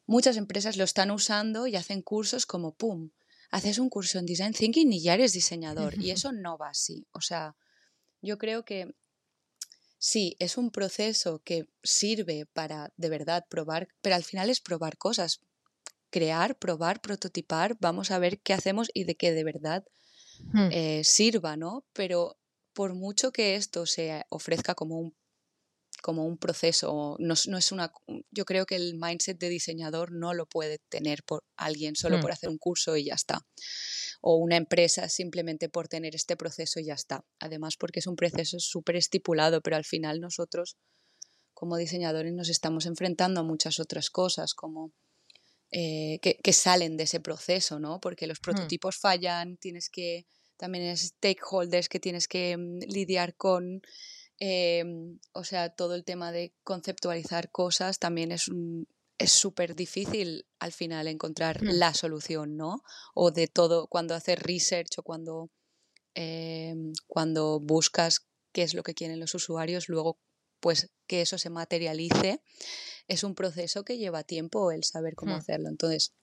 Muchas 0.07 0.37
empresas 0.37 0.77
lo 0.77 0.85
están 0.85 1.11
usando 1.11 1.67
y 1.67 1.77
hacen 1.77 2.03
cursos 2.03 2.45
como, 2.45 2.75
¡pum!, 2.75 3.11
haces 3.51 3.79
un 3.79 3.89
curso 3.89 4.19
en 4.19 4.27
Design 4.27 4.53
Thinking 4.53 4.93
y 4.93 5.03
ya 5.03 5.15
eres 5.15 5.33
diseñador. 5.33 5.99
Y 5.99 6.11
eso 6.11 6.33
no 6.33 6.59
va 6.59 6.71
así. 6.71 7.07
O 7.13 7.21
sea, 7.21 7.57
yo 8.21 8.37
creo 8.37 8.65
que 8.65 8.95
sí, 9.99 10.37
es 10.41 10.59
un 10.59 10.71
proceso 10.71 11.41
que 11.45 11.69
sirve 11.83 12.47
para 12.53 12.93
de 12.97 13.09
verdad 13.09 13.47
probar, 13.49 13.89
pero 14.03 14.17
al 14.17 14.25
final 14.25 14.51
es 14.51 14.61
probar 14.61 14.99
cosas. 14.99 15.41
Crear, 16.11 16.59
probar, 16.59 17.01
prototipar, 17.01 17.77
vamos 17.81 18.11
a 18.11 18.19
ver 18.19 18.41
qué 18.41 18.53
hacemos 18.53 18.89
y 18.93 19.05
de 19.05 19.17
qué 19.17 19.33
de 19.33 19.45
verdad 19.45 19.85
hmm. 20.53 20.69
eh, 20.71 21.05
sirva, 21.05 21.57
¿no? 21.57 21.85
Pero 21.93 22.37
por 22.73 22.95
mucho 22.95 23.33
que 23.33 23.55
esto 23.55 23.87
se 23.87 24.25
ofrezca 24.29 24.75
como 24.75 24.99
un 24.99 25.15
como 26.03 26.25
un 26.25 26.39
proceso, 26.39 27.17
no, 27.19 27.35
es 27.35 27.73
una... 27.73 27.93
Yo 28.31 28.45
creo 28.45 28.67
que 28.67 28.77
el 28.77 28.95
mindset 28.95 29.39
de 29.39 29.49
diseñador 29.49 30.13
no 30.13 30.35
lo 30.35 30.47
puede 30.47 30.79
tener 30.89 31.23
por 31.25 31.45
alguien 31.57 31.97
solo 31.97 32.21
por 32.21 32.31
mm. 32.31 32.33
hacer 32.33 32.49
un 32.51 32.59
curso 32.59 32.97
y 32.97 33.05
ya 33.05 33.15
está. 33.15 33.47
O 34.21 34.37
una 34.37 34.57
empresa 34.57 35.09
simplemente 35.09 35.69
por 35.69 35.89
tener 35.89 36.15
este 36.15 36.37
proceso 36.37 36.81
y 36.81 36.87
ya 36.87 36.95
está. 36.95 37.25
Además 37.39 37.77
porque 37.77 38.01
es 38.01 38.07
un 38.07 38.17
proceso 38.17 38.59
súper 38.61 38.97
estipulado, 38.97 39.61
pero 39.61 39.77
al 39.77 39.85
final 39.85 40.21
nosotros 40.21 40.77
como 41.55 41.77
diseñadores 41.77 42.33
nos 42.35 42.49
estamos 42.49 42.85
enfrentando 42.85 43.41
a 43.41 43.45
muchas 43.45 43.81
otras 43.81 44.11
cosas 44.11 44.55
como... 44.55 44.93
Eh, 45.77 46.21
que, 46.21 46.53
salen 46.53 46.97
de 46.97 47.03
ese 47.03 47.19
proceso, 47.19 47.81
¿no? 47.81 47.99
Porque 47.99 48.29
los 48.29 48.39
mm. 48.39 48.43
prototipos 48.43 48.97
fallan, 48.97 49.57
tienes 49.57 49.91
que, 49.91 50.25
también 50.57 50.85
es 50.85 51.01
stakeholders 51.01 51.89
que 51.89 51.99
tienes 51.99 52.29
que 52.29 52.57
mm, 52.57 52.79
lidiar 52.87 53.35
con, 53.35 53.83
Em, 54.39 55.19
o 55.33 55.45
sea, 55.45 55.71
todo 55.71 55.95
el 55.95 56.05
tema 56.05 56.33
de 56.33 56.53
conceptualizar 56.65 57.51
cosas 57.51 57.99
también 57.99 58.33
es 58.33 58.51
es 59.19 59.33
súper 59.33 59.75
difícil 59.75 60.47
al 60.59 60.73
final 60.73 61.07
encontrar 61.09 61.63
hmm. 61.63 61.69
la 61.73 61.95
solución, 61.95 62.57
¿no? 62.57 62.83
O 63.15 63.31
de 63.31 63.47
todo, 63.47 63.87
cuando 63.87 64.15
haces 64.15 64.39
research 64.39 64.99
o 64.99 65.03
cuando, 65.03 65.51
em, 66.15 66.93
cuando 67.07 67.61
buscas 67.61 68.27
qué 68.53 68.63
es 68.63 68.75
lo 68.75 68.83
que 68.83 68.95
quieren 68.95 69.21
los 69.21 69.35
usuarios, 69.35 69.89
luego 69.89 70.19
pues 70.61 70.91
que 71.07 71.21
eso 71.21 71.37
se 71.37 71.51
materialice, 71.51 72.43
es 73.07 73.23
un 73.23 73.35
proceso 73.35 73.85
que 73.85 73.99
lleva 73.99 74.25
tiempo 74.25 74.73
el 74.73 74.83
saber 74.83 75.15
cómo 75.15 75.35
hmm. 75.35 75.39
hacerlo. 75.39 75.69
Entonces, 75.69 76.15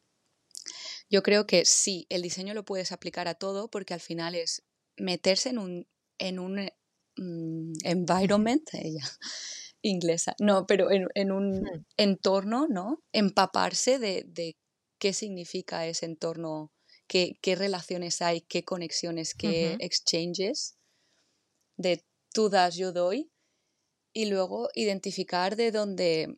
yo 1.10 1.24
creo 1.24 1.46
que 1.46 1.66
sí, 1.66 2.08
el 2.10 2.22
diseño 2.22 2.54
lo 2.54 2.66
puedes 2.66 2.92
aplicar 2.92 3.28
a 3.28 3.36
todo 3.36 3.70
porque 3.70 3.94
al 3.94 4.00
final 4.00 4.36
es 4.36 4.64
meterse 4.98 5.50
en 5.50 5.60
un, 5.60 5.88
en 6.18 6.40
un 6.40 6.72
Mm, 7.18 7.74
environment, 7.84 8.70
ella 8.74 9.04
inglesa, 9.82 10.36
no, 10.40 10.66
pero 10.66 10.90
en, 10.92 11.32
un 11.32 11.62
hmm. 11.62 11.86
entorno, 11.98 12.68
¿no? 12.70 13.04
Empaparse 13.12 14.00
de, 14.00 14.58
qué 15.00 15.14
significa 15.14 15.88
ese 15.88 16.06
entorno, 16.06 16.72
qué, 17.08 17.38
relaciones 17.56 18.22
hay, 18.22 18.42
qué 18.42 18.64
conexiones, 18.64 19.34
qué 19.34 19.76
exchanges, 19.80 20.78
de 21.76 22.06
tú 22.32 22.50
das, 22.50 22.76
yo 22.76 22.94
doy, 22.94 23.32
y 24.14 24.26
luego 24.26 24.70
identificar 24.76 25.56
de 25.56 25.72
dónde 25.72 26.38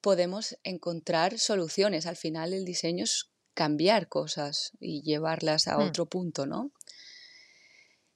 podemos 0.00 0.58
encontrar 0.62 1.38
soluciones. 1.38 2.06
Al 2.06 2.16
final 2.16 2.52
el 2.52 2.64
diseño 2.64 3.04
es 3.04 3.30
cambiar 3.54 4.08
cosas 4.08 4.72
y 4.78 5.02
llevarlas 5.02 5.66
a 5.66 5.78
hmm. 5.78 5.88
otro 5.88 6.06
punto, 6.06 6.46
¿no? 6.46 6.72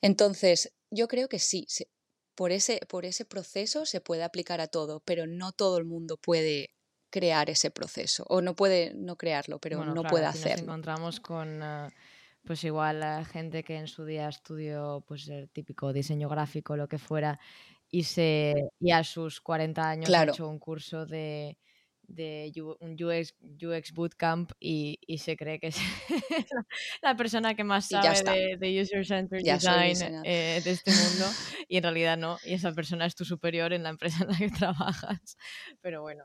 Entonces, 0.00 0.72
yo 0.92 1.08
creo 1.08 1.28
que 1.28 1.38
sí, 1.38 1.66
por, 2.34 2.52
ese, 2.52 2.80
por 2.88 3.04
ese 3.04 3.24
proceso 3.24 3.86
se 3.86 4.00
puede 4.00 4.22
aplicar 4.22 4.60
a 4.60 4.68
todo, 4.68 5.00
pero 5.00 5.26
no 5.26 5.52
todo 5.52 5.78
el 5.78 5.84
mundo 5.84 6.16
puede 6.16 6.70
crear 7.10 7.50
ese 7.50 7.70
proceso, 7.70 8.24
o 8.28 8.40
no 8.40 8.54
puede 8.54 8.94
no 8.94 9.16
crearlo, 9.16 9.58
pero 9.58 9.84
no 9.84 10.02
puede 10.04 10.26
hacerlo. 10.26 10.56
Nos 10.56 10.62
encontramos 10.62 11.20
con... 11.20 11.62
Ah, 11.62 11.90
pues 12.44 12.64
igual 12.64 13.24
gente 13.26 13.62
que 13.62 13.76
en 13.76 13.86
su 13.86 14.04
día 14.04 14.28
estudió 14.28 15.04
pues 15.06 15.28
el 15.28 15.48
típico 15.48 15.92
diseño 15.92 16.28
gráfico, 16.28 16.76
lo 16.76 16.88
que 16.88 16.98
fuera, 16.98 17.38
y 17.88 18.04
se 18.04 18.54
y 18.80 18.90
a 18.90 19.04
sus 19.04 19.40
40 19.40 19.88
años 19.88 20.10
ha 20.10 20.24
hecho 20.24 20.48
un 20.48 20.58
curso 20.58 21.06
de, 21.06 21.56
de 22.08 22.52
un 22.80 22.92
UX, 22.92 23.34
UX 23.40 23.92
Bootcamp 23.92 24.52
y, 24.60 24.98
y 25.06 25.18
se 25.18 25.36
cree 25.36 25.58
que 25.58 25.68
es 25.68 25.76
la 27.02 27.16
persona 27.16 27.54
que 27.54 27.64
más 27.64 27.88
sabe 27.88 28.56
de, 28.58 28.82
User-Centered 28.82 29.42
Design 29.44 30.22
eh, 30.24 30.60
de 30.62 30.70
este 30.70 30.90
mundo 30.90 31.26
y 31.68 31.76
en 31.78 31.82
realidad 31.82 32.18
no, 32.18 32.38
y 32.44 32.54
esa 32.54 32.72
persona 32.72 33.06
es 33.06 33.14
tu 33.14 33.24
superior 33.24 33.72
en 33.72 33.82
la 33.82 33.90
empresa 33.90 34.24
en 34.24 34.30
la 34.30 34.38
que 34.38 34.50
trabajas. 34.58 35.36
Pero 35.80 36.02
bueno. 36.02 36.24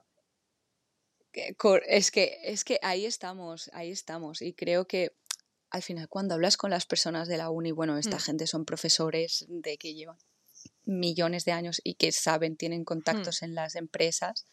Es 1.88 2.10
que, 2.10 2.40
es 2.44 2.64
que 2.64 2.80
ahí 2.82 3.06
estamos, 3.06 3.70
ahí 3.74 3.92
estamos 3.92 4.42
y 4.42 4.54
creo 4.54 4.88
que 4.88 5.12
al 5.70 5.84
final 5.84 6.10
cuando 6.10 6.34
hablas 6.34 6.58
con 6.58 6.72
las 6.72 6.88
personas 6.88 7.28
de 7.28 7.38
la 7.38 7.52
uni, 7.52 7.72
bueno, 7.72 7.98
esta 7.98 8.18
mm. 8.18 8.22
gente 8.22 8.48
son 8.48 8.66
profesores 8.66 9.46
de 9.48 9.78
que 9.78 9.94
llevan 9.94 10.18
millones 10.86 11.46
de 11.46 11.52
años 11.52 11.80
y 11.84 11.94
que 11.96 12.12
saben, 12.12 12.58
tienen 12.58 12.82
mm. 12.82 12.86
contactos 12.86 13.44
en 13.44 13.54
las 13.54 13.76
empresas 13.76 14.46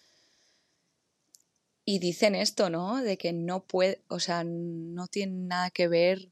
y 1.84 1.98
dicen 1.98 2.34
esto, 2.34 2.70
¿no? 2.70 3.02
De 3.02 3.18
que 3.18 3.32
no 3.32 3.66
puede, 3.66 4.02
o 4.08 4.18
sea, 4.18 4.42
no 4.44 5.06
tiene 5.06 5.32
nada 5.46 5.70
que 5.70 5.88
ver 5.88 6.30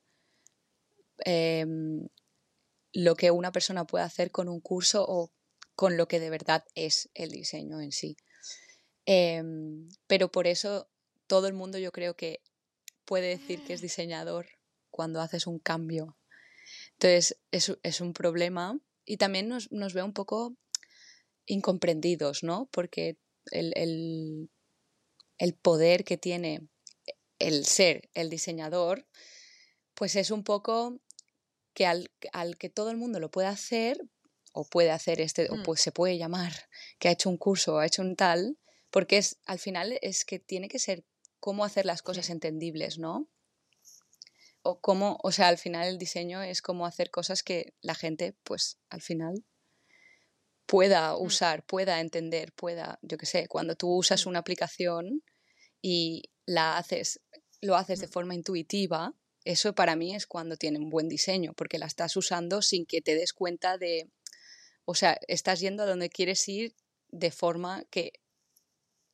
em, 1.25 2.09
lo 2.93 3.15
que 3.17 3.31
una 3.31 3.53
persona 3.53 3.87
puede 3.87 4.05
hacer 4.05 4.31
con 4.31 4.49
un 4.49 4.61
curso 4.61 5.05
o 5.07 5.31
con 5.75 5.97
lo 5.97 6.09
que 6.09 6.21
de 6.21 6.31
verdad 6.31 6.65
es 6.75 7.11
el 7.15 7.31
diseño 7.31 7.81
en 7.81 7.93
sí. 7.93 8.17
Em, 9.05 9.89
pero 10.07 10.31
por 10.31 10.47
eso 10.47 10.89
todo 11.27 11.49
el 11.49 11.55
mundo 11.55 11.79
yo 11.79 11.93
creo 11.93 12.15
que 12.15 12.41
puede 13.05 13.29
decir 13.29 13.65
que 13.65 13.75
es 13.75 13.81
diseñador 13.81 14.47
cuando 14.91 15.21
haces 15.21 15.47
un 15.47 15.59
cambio. 15.59 16.17
Entonces 16.93 17.37
es, 17.51 18.01
un 18.01 18.13
problema 18.15 18.79
y 19.05 19.17
también 19.17 19.49
nos, 19.49 19.69
ve 19.71 20.03
un 20.03 20.13
poco 20.13 20.57
incomprendidos, 21.47 22.43
¿no? 22.43 22.69
Porque 22.71 23.19
el 23.51 23.73
el 23.77 24.51
poder 25.55 26.05
que 26.05 26.17
tiene 26.17 26.69
el 27.41 27.67
ser 27.67 28.09
el 28.15 28.31
diseñador, 28.31 29.07
pues 29.95 30.17
es 30.17 30.31
un 30.31 30.45
poco 30.45 31.01
que 31.75 31.87
al, 31.87 32.11
que 32.59 32.69
todo 32.69 32.91
el 32.91 32.97
mundo 32.97 33.19
lo 33.19 33.31
puede 33.31 33.49
hacer, 33.49 34.01
o 34.53 34.65
puede 34.65 34.91
hacer 34.91 35.21
este, 35.21 35.51
o 35.51 35.57
mm. 35.57 35.63
pues 35.63 35.81
se 35.81 35.93
puede 35.93 36.19
llamar 36.19 36.53
que 36.99 37.09
ha 37.09 37.13
hecho 37.13 37.31
un 37.31 37.39
curso 37.39 37.75
o 37.75 37.79
ha 37.79 37.87
hecho 37.87 38.03
un 38.03 38.17
tal, 38.17 38.59
porque 38.91 39.19
es, 39.19 39.39
al 39.47 39.59
final 39.59 39.99
es 40.03 40.25
que 40.25 40.39
tiene 40.39 40.69
que 40.69 40.79
ser 40.79 41.05
cómo 41.41 41.65
hacer 41.65 41.87
las 41.87 42.03
cosas 42.03 42.31
entendibles, 42.31 42.99
¿no? 42.99 43.29
O 44.63 44.81
cómo, 44.81 45.19
o 45.23 45.33
sea, 45.33 45.49
al 45.49 45.59
final 45.59 45.89
el 45.89 45.99
diseño 45.99 46.43
es 46.43 46.63
cómo 46.63 46.87
hacer 46.87 47.11
cosas 47.11 47.43
que 47.43 47.75
la 47.81 47.95
gente, 47.95 48.37
pues 48.45 48.79
al 48.91 49.01
final 49.01 49.45
pueda 50.67 51.15
mm. 51.15 51.23
usar, 51.23 51.65
pueda 51.65 52.01
entender, 52.01 52.53
pueda, 52.53 52.99
yo 53.03 53.19
qué 53.19 53.27
sé, 53.27 53.49
cuando 53.49 53.75
tú 53.75 53.89
usas 53.89 54.27
mm. 54.27 54.29
una 54.29 54.39
aplicación 54.41 55.23
y 55.83 56.31
la 56.47 56.79
haces, 56.79 57.21
lo 57.61 57.77
haces 57.77 58.01
de 58.01 58.09
forma 58.09 58.35
intuitiva, 58.35 59.15
eso 59.45 59.75
para 59.75 59.97
mí 59.97 60.15
es 60.15 60.27
cuando 60.27 60.57
tiene 60.57 60.79
un 60.79 60.89
buen 60.89 61.09
diseño, 61.09 61.53
porque 61.55 61.79
la 61.79 61.87
estás 61.87 62.17
usando 62.17 62.63
sin 62.63 62.87
que 62.87 63.03
te 63.03 63.15
des 63.15 63.33
cuenta 63.33 63.77
de, 63.77 64.09
o 64.85 64.95
sea, 64.95 65.19
estás 65.29 65.61
yendo 65.61 65.83
a 65.83 65.87
donde 65.87 66.09
quieres 66.09 66.49
ir 66.49 66.75
de 67.09 67.31
forma 67.31 67.85
que 67.91 68.13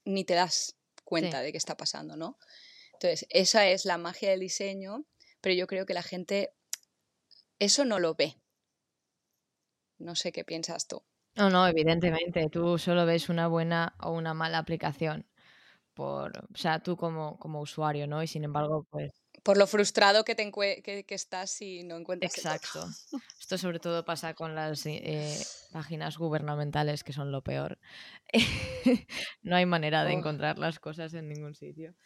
ni 0.04 0.24
te 0.24 0.34
das 0.34 0.76
cuenta 1.04 1.40
de 1.40 1.50
qué 1.50 1.58
está 1.58 1.76
pasando, 1.76 2.16
¿no? 2.16 2.38
Entonces, 2.92 3.26
esa 3.30 3.68
es 3.68 3.84
la 3.84 3.98
magia 3.98 4.30
del 4.30 4.40
diseño, 4.40 5.06
pero 5.40 5.54
yo 5.54 5.66
creo 5.66 5.86
que 5.86 5.94
la 5.94 6.02
gente 6.02 6.52
eso 7.58 7.84
no 7.84 7.98
lo 7.98 8.14
ve. 8.14 8.36
No 9.98 10.14
sé 10.14 10.32
qué 10.32 10.44
piensas 10.44 10.86
tú. 10.86 11.02
No, 11.34 11.50
no, 11.50 11.66
evidentemente, 11.66 12.48
tú 12.50 12.78
solo 12.78 13.06
ves 13.06 13.28
una 13.28 13.48
buena 13.48 13.94
o 14.00 14.12
una 14.12 14.34
mala 14.34 14.58
aplicación. 14.58 15.26
Por, 15.98 16.30
o 16.38 16.56
sea, 16.56 16.78
tú 16.78 16.96
como, 16.96 17.36
como 17.40 17.60
usuario, 17.60 18.06
¿no? 18.06 18.22
Y 18.22 18.28
sin 18.28 18.44
embargo, 18.44 18.86
pues 18.88 19.10
por 19.42 19.56
lo 19.56 19.66
frustrado 19.66 20.24
que, 20.24 20.36
te 20.36 20.52
que, 20.52 21.04
estás 21.08 21.50
si 21.50 21.82
no 21.82 21.96
encuentras 21.96 22.36
Exacto. 22.36 22.86
Esto 23.40 23.58
sobre 23.58 23.80
todo 23.80 24.04
pasa 24.04 24.34
con 24.34 24.54
las 24.54 24.86
eh, 24.86 25.36
páginas 25.72 26.18
gubernamentales, 26.18 27.02
que 27.02 27.12
son 27.12 27.32
lo 27.32 27.42
peor. 27.42 27.80
no 29.42 29.56
hay 29.56 29.66
manera 29.66 30.04
de 30.04 30.12
encontrar 30.12 30.58
las 30.58 30.78
cosas 30.78 31.14
en 31.14 31.28
ningún 31.28 31.56
sitio. 31.56 31.96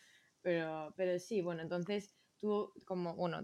Pero, 0.40 0.94
pero 0.96 1.18
sí, 1.18 1.42
bueno, 1.42 1.60
entonces 1.60 2.14
tú 2.38 2.72
como, 2.86 3.14
bueno, 3.14 3.40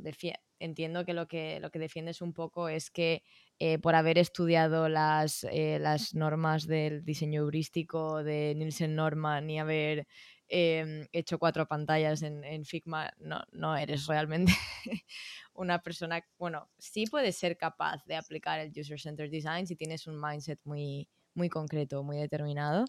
entiendo 0.58 1.04
que 1.04 1.12
lo, 1.12 1.28
que 1.28 1.60
lo 1.60 1.70
que 1.70 1.78
defiendes 1.78 2.22
un 2.22 2.32
poco 2.32 2.68
es 2.68 2.90
que 2.90 3.22
eh, 3.58 3.78
por 3.78 3.94
haber 3.94 4.18
estudiado 4.18 4.88
las, 4.88 5.44
eh, 5.50 5.78
las 5.80 6.14
normas 6.14 6.66
del 6.66 7.04
diseño 7.04 7.42
heurístico 7.42 8.22
de 8.22 8.54
Nielsen 8.56 8.94
Norman 8.94 9.50
y 9.50 9.58
haber 9.58 10.06
Em, 10.50 11.06
hecho 11.12 11.38
cuatro 11.38 11.66
pantallas 11.66 12.22
en, 12.22 12.64
Figma, 12.64 13.12
no, 13.18 13.42
no 13.52 13.76
eres 13.76 14.06
realmente 14.06 14.50
una 15.52 15.82
persona, 15.82 16.24
bueno, 16.38 16.70
sí 16.78 17.04
puedes 17.04 17.36
ser 17.36 17.58
capaz 17.58 18.02
de 18.06 18.16
aplicar 18.16 18.58
el 18.58 18.72
User-Centered 18.74 19.30
Design 19.30 19.66
si 19.66 19.76
tienes 19.76 20.06
un 20.06 20.18
mindset 20.18 20.58
muy, 20.64 21.06
muy 21.34 21.50
concreto, 21.50 22.02
muy 22.02 22.16
determinado, 22.16 22.86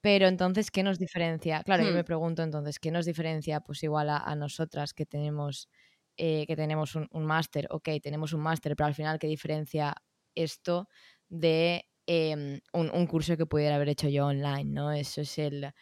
pero 0.00 0.26
entonces, 0.26 0.72
¿qué 0.72 0.82
nos 0.82 0.98
diferencia? 0.98 1.62
Claro, 1.62 1.84
yo 1.84 1.92
me 1.92 2.02
hmm. 2.02 2.06
pregunto 2.06 2.42
entonces, 2.42 2.80
¿qué 2.80 2.90
nos 2.90 3.06
diferencia 3.06 3.60
pues 3.60 3.84
igual 3.84 4.10
a, 4.10 4.34
nosotras 4.34 4.92
que 4.92 5.06
tenemos, 5.06 5.68
eh, 6.16 6.44
que 6.48 6.56
tenemos 6.56 6.96
un, 6.96 7.08
máster? 7.24 7.68
Ok, 7.70 7.88
tenemos 8.02 8.32
un 8.32 8.40
máster, 8.40 8.74
pero 8.74 8.88
al 8.88 8.94
final, 8.94 9.20
¿qué 9.20 9.28
diferencia 9.28 9.94
esto 10.34 10.88
de 11.28 11.86
em, 12.06 12.60
un, 12.72 12.90
un, 12.90 13.06
curso 13.06 13.36
que 13.36 13.46
pudiera 13.46 13.76
haber 13.76 13.90
hecho 13.90 14.08
yo 14.08 14.26
online? 14.26 14.64
¿no? 14.64 14.90
Eso 14.90 15.20
es 15.20 15.38
el 15.38 15.72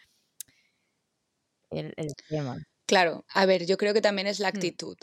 el, 1.77 2.13
tema. 2.27 2.57
Claro, 2.85 3.25
a 3.29 3.45
ver, 3.45 3.65
yo 3.65 3.77
creo 3.77 3.93
que 3.93 4.01
también 4.01 4.27
es 4.27 4.39
la 4.39 4.47
mm. 4.47 4.55
actitud. 4.55 4.97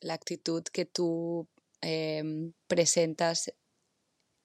La 0.00 0.14
actitud 0.14 0.62
que 0.64 0.84
tú 0.84 1.48
em, 1.80 2.52
presentas 2.66 3.52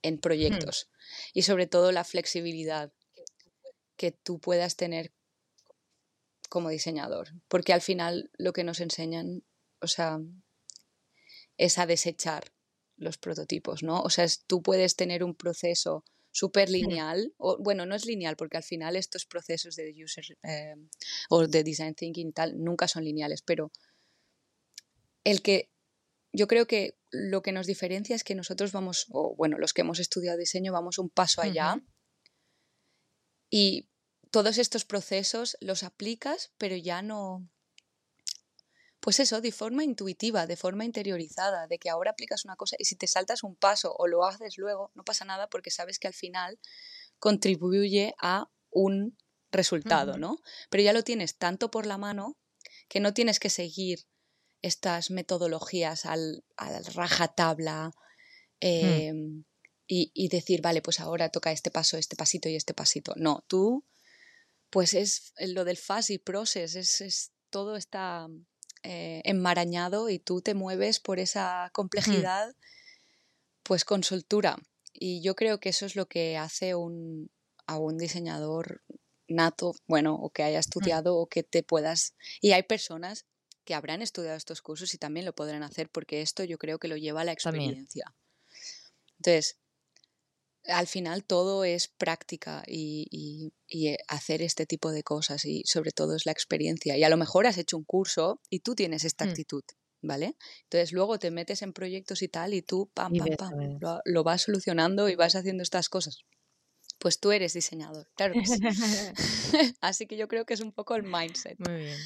en 0.01 0.15
mm. 0.15 0.19
proyectos 0.19 0.89
y 1.33 1.43
sobre 1.43 1.67
todo 1.67 1.91
la 1.91 2.03
flexibilidad 2.03 2.91
que 3.95 4.11
tú 4.11 4.39
puedas 4.39 4.75
tener 4.75 5.11
como 6.49 6.69
diseñador, 6.69 7.29
porque 7.47 7.73
al 7.73 7.81
final 7.81 8.31
lo 8.37 8.53
que 8.53 8.63
nos 8.63 8.79
enseñan, 8.79 9.43
o 9.81 9.87
sea, 9.87 10.19
es 11.57 11.77
a 11.77 11.85
desechar 11.85 12.53
los 12.95 13.17
prototipos, 13.17 13.83
¿no? 13.83 14.01
O 14.01 14.09
sea, 14.09 14.25
tú 14.47 14.61
puedes 14.61 14.95
tener 14.95 15.23
un 15.23 15.35
proceso 15.35 16.05
súper 16.37 16.69
lineal, 16.69 17.33
o 17.37 17.57
bueno, 17.57 17.87
no 17.87 17.95
es 17.95 18.05
lineal 18.05 18.35
porque 18.35 18.57
al 18.57 18.63
final 18.63 18.95
estos 18.95 19.25
procesos 19.25 19.75
de 19.75 19.91
user 20.03 20.23
eh, 20.43 20.75
o 21.29 21.47
de 21.47 21.63
design 21.63 21.95
thinking 21.95 22.31
tal 22.31 22.63
nunca 22.63 22.87
son 22.87 23.03
lineales, 23.03 23.41
pero 23.41 23.71
el 25.23 25.41
que 25.41 25.71
yo 26.31 26.47
creo 26.47 26.67
que 26.67 26.95
lo 27.09 27.41
que 27.41 27.51
nos 27.51 27.65
diferencia 27.65 28.15
es 28.15 28.23
que 28.23 28.35
nosotros 28.35 28.71
vamos, 28.71 29.07
o 29.09 29.35
bueno, 29.35 29.57
los 29.57 29.73
que 29.73 29.81
hemos 29.81 29.97
estudiado 29.97 30.37
diseño 30.37 30.71
vamos 30.71 30.99
un 30.99 31.09
paso 31.09 31.41
allá 31.41 31.81
y 33.49 33.89
todos 34.29 34.59
estos 34.59 34.85
procesos 34.85 35.57
los 35.59 35.81
aplicas, 35.81 36.53
pero 36.59 36.75
ya 36.75 37.01
no, 37.01 37.49
pues 39.07 39.21
eso, 39.21 39.39
de 39.39 39.53
forma 39.53 39.85
intuitiva, 39.85 40.47
de 40.47 40.57
forma 40.57 40.83
interiorizada, 40.83 41.65
de 41.67 41.79
que 41.79 41.89
ahora 41.89 42.11
aplicas 42.11 42.43
una 42.43 42.57
cosa 42.57 42.75
y 42.77 42.83
si 42.83 42.97
te 42.97 43.07
saltas 43.07 43.41
un 43.41 43.55
paso 43.55 43.95
o 43.97 44.05
lo 44.05 44.25
haces 44.25 44.57
luego, 44.57 44.91
no 44.95 45.05
pasa 45.05 45.23
nada 45.23 45.49
porque 45.49 45.71
sabes 45.71 45.97
que 45.97 46.07
al 46.07 46.13
final 46.13 46.59
contribuye 47.17 48.15
a 48.21 48.51
un 48.69 49.17
resultado, 49.49 50.17
¿no? 50.17 50.41
Pero 50.69 50.83
ya 50.83 50.91
lo 50.91 51.05
tienes 51.05 51.37
tanto 51.37 51.71
por 51.71 51.85
la 51.85 51.97
mano 51.97 52.37
que 52.89 52.99
no 52.99 53.13
tienes 53.13 53.39
que 53.39 53.49
seguir 53.49 53.99
estas 54.61 55.09
metodologías 55.09 56.05
al, 56.05 56.43
al 56.57 56.83
rajatabla 56.83 57.93
hmm. 58.59 58.67
em, 58.67 59.43
y, 59.87 60.27
decir, 60.27 60.61
vale, 60.61 60.81
pues 60.81 60.99
ahora 60.99 61.29
toca 61.29 61.53
este 61.53 61.71
paso, 61.71 61.95
este 61.95 62.17
pasito 62.17 62.49
y 62.49 62.57
este 62.57 62.73
pasito. 62.73 63.13
No, 63.15 63.45
tú, 63.47 63.85
pues 64.69 64.93
es 64.93 65.31
lo 65.39 65.63
del 65.63 65.77
fuzzy 65.77 66.17
process, 66.17 66.75
es, 66.75 66.99
es 66.99 67.31
todo 67.49 67.77
está 67.77 68.27
eh, 68.83 69.21
enmarañado 69.25 70.09
y 70.09 70.19
tú 70.19 70.41
te 70.41 70.53
mueves 70.53 70.99
por 70.99 71.19
esa 71.19 71.69
complejidad, 71.73 72.55
pues 73.63 73.85
con 73.85 74.03
soltura. 74.03 74.57
Y 74.93 75.21
yo 75.21 75.35
creo 75.35 75.59
que 75.59 75.69
eso 75.69 75.85
es 75.85 75.95
lo 75.95 76.07
que 76.07 76.37
hace 76.37 76.75
un, 76.75 77.29
a 77.65 77.77
un 77.77 77.97
diseñador 77.97 78.81
nato, 79.27 79.75
bueno, 79.87 80.15
o 80.15 80.29
que 80.29 80.43
haya 80.43 80.59
estudiado 80.59 81.17
o 81.17 81.27
que 81.27 81.43
te 81.43 81.63
puedas... 81.63 82.15
Y 82.41 82.53
hay 82.53 82.63
personas 82.63 83.25
que 83.65 83.73
habrán 83.73 84.01
estudiado 84.01 84.37
estos 84.37 84.61
cursos 84.61 84.93
y 84.93 84.97
también 84.97 85.25
lo 85.25 85.33
podrán 85.33 85.61
hacer 85.63 85.89
porque 85.89 86.21
esto 86.21 86.43
yo 86.45 86.57
creo 86.57 86.79
que 86.79 86.87
lo 86.87 86.95
lleva 86.95 87.21
a 87.21 87.25
la 87.25 87.33
experiencia. 87.33 88.15
Entonces, 89.17 89.57
al 90.67 90.87
final 90.87 91.23
todo 91.23 91.63
es 91.63 91.87
práctica 91.87 92.63
y, 92.67 93.51
hacer 94.07 94.41
este 94.41 94.65
tipo 94.65 94.91
de 94.91 95.03
cosas 95.03 95.43
y 95.45 95.63
sobre 95.65 95.91
todo 95.91 96.15
es 96.15 96.25
la 96.25 96.31
experiencia. 96.31 96.97
Y 96.97 97.03
a 97.03 97.09
lo 97.09 97.17
mejor 97.17 97.47
has 97.47 97.57
hecho 97.57 97.77
un 97.77 97.83
curso 97.83 98.41
y 98.49 98.59
tú 98.61 98.75
tienes 98.75 99.03
esta 99.03 99.25
mm. 99.25 99.29
actitud, 99.29 99.63
¿vale? 100.01 100.37
Entonces 100.63 100.93
luego 100.93 101.19
te 101.19 101.31
metes 101.31 101.61
en 101.61 101.73
proyectos 101.73 102.21
y 102.21 102.27
tal 102.27 102.53
y 102.53 102.61
tú, 102.61 102.89
pam, 102.93 103.13
pam, 103.13 103.35
pam, 103.37 104.01
lo, 104.05 104.23
vas 104.23 104.43
solucionando 104.43 105.09
y 105.09 105.15
vas 105.15 105.35
haciendo 105.35 105.63
estas 105.63 105.89
cosas. 105.89 106.19
Pues 106.99 107.19
tú 107.19 107.31
eres 107.31 107.53
diseñador, 107.53 108.09
claro 108.15 108.33
que 108.33 108.45
sí. 108.45 108.59
Así 109.81 110.07
que 110.07 110.17
yo 110.17 110.27
creo 110.27 110.45
que 110.45 110.53
es 110.53 110.61
un 110.61 110.71
poco 110.71 110.95
el 110.95 111.03
mindset. 111.03 111.57
Muy 111.59 111.77
bien. 111.77 111.97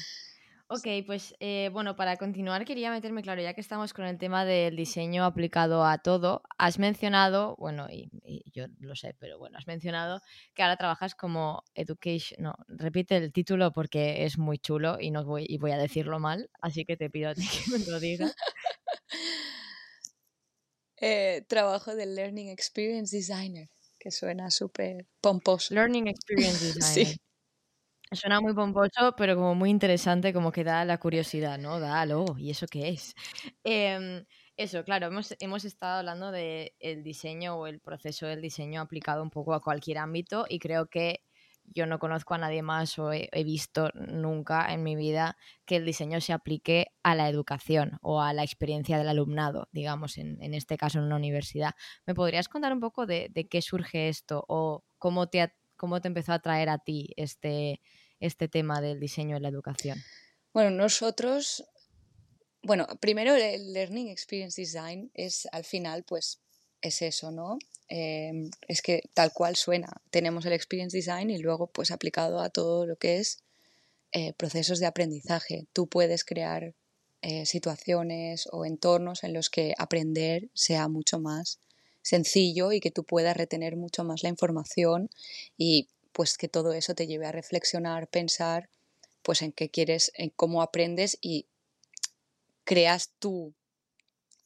Ok, 0.74 0.86
pues 1.04 1.34
eh, 1.38 1.68
bueno, 1.70 1.96
para 1.96 2.16
continuar 2.16 2.64
quería 2.64 2.90
meterme, 2.90 3.20
claro, 3.20 3.42
ya 3.42 3.52
que 3.52 3.60
estamos 3.60 3.92
con 3.92 4.06
el 4.06 4.16
tema 4.16 4.46
del 4.46 4.74
diseño 4.74 5.22
aplicado 5.26 5.84
a 5.84 5.98
todo, 5.98 6.42
has 6.56 6.78
mencionado, 6.78 7.56
bueno, 7.58 7.88
y, 7.90 8.08
yo 8.52 8.64
lo 8.78 8.96
sé, 8.96 9.14
pero 9.18 9.38
bueno, 9.38 9.58
has 9.58 9.66
mencionado 9.66 10.22
que 10.54 10.62
ahora 10.62 10.78
trabajas 10.78 11.14
como 11.14 11.62
education, 11.74 12.42
no, 12.42 12.54
repite 12.68 13.18
el 13.18 13.34
título 13.34 13.70
porque 13.70 14.24
es 14.24 14.38
muy 14.38 14.56
chulo 14.56 14.96
y 14.98 15.10
no 15.10 15.26
voy, 15.26 15.44
y 15.46 15.58
voy 15.58 15.72
a 15.72 15.76
decirlo 15.76 16.18
mal, 16.18 16.48
así 16.62 16.86
que 16.86 16.96
te 16.96 17.10
pido 17.10 17.28
a 17.28 17.34
ti 17.34 17.46
que 17.46 17.78
me 17.78 17.84
lo 17.84 18.00
digas. 18.00 18.34
Eh, 21.04 21.44
trabajo 21.48 21.96
de 21.96 22.06
Learning 22.06 22.48
Experience 22.48 23.16
Designer, 23.16 23.68
que 23.98 24.12
suena 24.12 24.52
súper 24.52 25.08
pomposo. 25.20 25.74
Learning 25.74 26.06
Experience 26.06 26.64
Designer. 26.74 27.06
sí. 27.08 27.20
Suena 28.12 28.40
muy 28.40 28.52
pomposo, 28.52 29.14
pero 29.16 29.36
como 29.36 29.54
muy 29.54 29.70
interesante, 29.70 30.32
como 30.32 30.52
que 30.52 30.64
da 30.64 30.84
la 30.84 30.98
curiosidad, 30.98 31.58
¿no? 31.58 31.80
Da 31.80 32.04
lo, 32.04 32.26
¿y 32.36 32.50
eso 32.50 32.66
qué 32.66 32.90
es? 32.90 33.14
Em, 33.64 34.24
eso, 34.56 34.84
claro, 34.84 35.06
hemos, 35.06 35.34
hemos 35.40 35.64
estado 35.64 35.98
hablando 36.00 36.30
del 36.30 36.72
el 36.78 37.02
diseño 37.02 37.56
o 37.56 37.66
el 37.66 37.80
proceso 37.80 38.26
del 38.26 38.42
diseño 38.42 38.80
aplicado 38.82 39.22
un 39.22 39.30
poco 39.30 39.54
a 39.54 39.62
cualquier 39.62 39.98
ámbito 39.98 40.44
y 40.48 40.58
creo 40.58 40.88
que 40.88 41.22
yo 41.64 41.86
no 41.86 41.98
conozco 41.98 42.34
a 42.34 42.38
nadie 42.38 42.60
más 42.62 42.98
o 42.98 43.12
he, 43.12 43.30
visto 43.44 43.90
nunca 43.94 44.72
en 44.72 44.82
mi 44.82 44.96
vida 44.96 45.36
que 45.64 45.76
el 45.76 45.86
diseño 45.86 46.20
se 46.20 46.32
aplique 46.32 46.88
a 47.02 47.14
la 47.14 47.28
educación 47.28 47.98
o 48.02 48.20
a 48.20 48.32
la 48.34 48.42
experiencia 48.42 48.98
del 48.98 49.08
alumnado, 49.08 49.68
digamos, 49.72 50.18
en, 50.18 50.42
en 50.42 50.54
este 50.54 50.76
caso 50.76 50.98
en 50.98 51.06
una 51.06 51.16
universidad. 51.16 51.74
¿Me 52.06 52.14
podrías 52.14 52.48
contar 52.48 52.72
un 52.72 52.80
poco 52.80 53.06
de, 53.06 53.28
de 53.30 53.48
qué 53.48 53.62
surge 53.62 54.08
esto 54.08 54.44
o 54.48 54.84
cómo 54.98 55.28
te, 55.28 55.52
cómo 55.76 56.00
te 56.00 56.08
empezó 56.08 56.32
a 56.32 56.40
traer 56.40 56.68
a 56.68 56.78
ti 56.78 57.12
este, 57.16 57.80
este 58.22 58.48
tema 58.48 58.80
del 58.80 59.00
diseño 59.00 59.36
en 59.36 59.42
la 59.42 59.48
educación? 59.48 60.02
Bueno, 60.54 60.70
nosotros, 60.70 61.64
bueno, 62.62 62.86
primero 63.00 63.34
el 63.34 63.72
Learning 63.72 64.08
Experience 64.08 64.60
Design 64.60 65.10
es 65.14 65.48
al 65.52 65.64
final, 65.64 66.04
pues, 66.04 66.40
es 66.80 67.02
eso, 67.02 67.30
¿no? 67.30 67.58
Em, 67.88 68.50
es 68.68 68.80
que 68.80 69.02
tal 69.14 69.32
cual 69.32 69.56
suena. 69.56 69.88
Tenemos 70.10 70.46
el 70.46 70.52
Experience 70.52 70.96
Design 70.96 71.30
y 71.30 71.38
luego, 71.38 71.66
pues, 71.66 71.90
aplicado 71.90 72.40
a 72.40 72.50
todo 72.50 72.86
lo 72.86 72.96
que 72.96 73.18
es 73.18 73.42
eh, 74.12 74.32
procesos 74.34 74.78
de 74.78 74.86
aprendizaje. 74.86 75.66
Tú 75.72 75.88
puedes 75.88 76.24
crear 76.24 76.74
eh, 77.22 77.46
situaciones 77.46 78.48
o 78.52 78.64
entornos 78.64 79.24
en 79.24 79.32
los 79.32 79.48
que 79.48 79.74
aprender 79.78 80.50
sea 80.54 80.88
mucho 80.88 81.18
más 81.20 81.60
sencillo 82.02 82.72
y 82.72 82.80
que 82.80 82.90
tú 82.90 83.04
puedas 83.04 83.36
retener 83.36 83.76
mucho 83.76 84.04
más 84.04 84.22
la 84.22 84.28
información 84.28 85.08
y 85.56 85.88
pues 86.12 86.36
que 86.36 86.48
todo 86.48 86.72
eso 86.72 86.94
te 86.94 87.06
lleve 87.06 87.26
a 87.26 87.32
reflexionar, 87.32 88.08
pensar, 88.08 88.68
pues 89.22 89.42
en 89.42 89.52
qué 89.52 89.70
quieres, 89.70 90.12
en 90.14 90.30
cómo 90.30 90.62
aprendes 90.62 91.18
y 91.20 91.46
creas 92.64 93.10
tu 93.18 93.54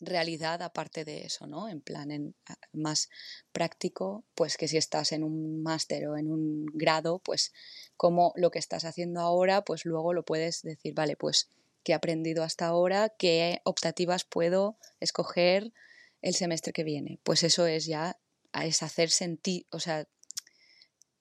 realidad 0.00 0.62
aparte 0.62 1.04
de 1.04 1.24
eso, 1.24 1.46
¿no? 1.46 1.68
En 1.68 1.80
plan, 1.80 2.34
más 2.72 3.08
práctico, 3.52 4.24
pues 4.34 4.56
que 4.56 4.68
si 4.68 4.76
estás 4.76 5.12
en 5.12 5.24
un 5.24 5.62
máster 5.62 6.06
o 6.08 6.16
en 6.16 6.30
un 6.30 6.66
grado, 6.66 7.18
pues 7.18 7.52
como 7.96 8.32
lo 8.36 8.50
que 8.50 8.58
estás 8.58 8.84
haciendo 8.84 9.20
ahora, 9.20 9.64
pues 9.64 9.84
luego 9.84 10.12
lo 10.12 10.24
puedes 10.24 10.62
decir, 10.62 10.94
vale, 10.94 11.16
pues 11.16 11.48
qué 11.82 11.92
he 11.92 11.94
aprendido 11.94 12.42
hasta 12.42 12.66
ahora, 12.66 13.08
qué 13.08 13.60
optativas 13.64 14.24
puedo 14.24 14.76
escoger 15.00 15.72
el 16.20 16.34
semestre 16.34 16.72
que 16.72 16.84
viene. 16.84 17.18
Pues 17.22 17.42
eso 17.42 17.66
es 17.66 17.86
ya, 17.86 18.18
es 18.52 18.82
hacer 18.82 19.10
sentir, 19.10 19.66
o 19.70 19.80
sea, 19.80 20.06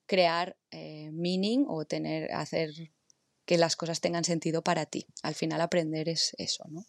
crear 0.06 0.58
eh, 0.72 1.10
meaning 1.12 1.66
o 1.68 1.86
tener, 1.86 2.32
hacer 2.32 2.72
que 3.46 3.58
las 3.58 3.76
cosas 3.76 4.02
tengan 4.02 4.24
sentido 4.24 4.64
para 4.64 4.86
ti. 4.86 5.08
Al 5.24 5.36
final 5.36 5.62
aprender 5.62 6.10
es 6.10 6.36
eso, 6.38 6.66
¿no? 6.70 6.86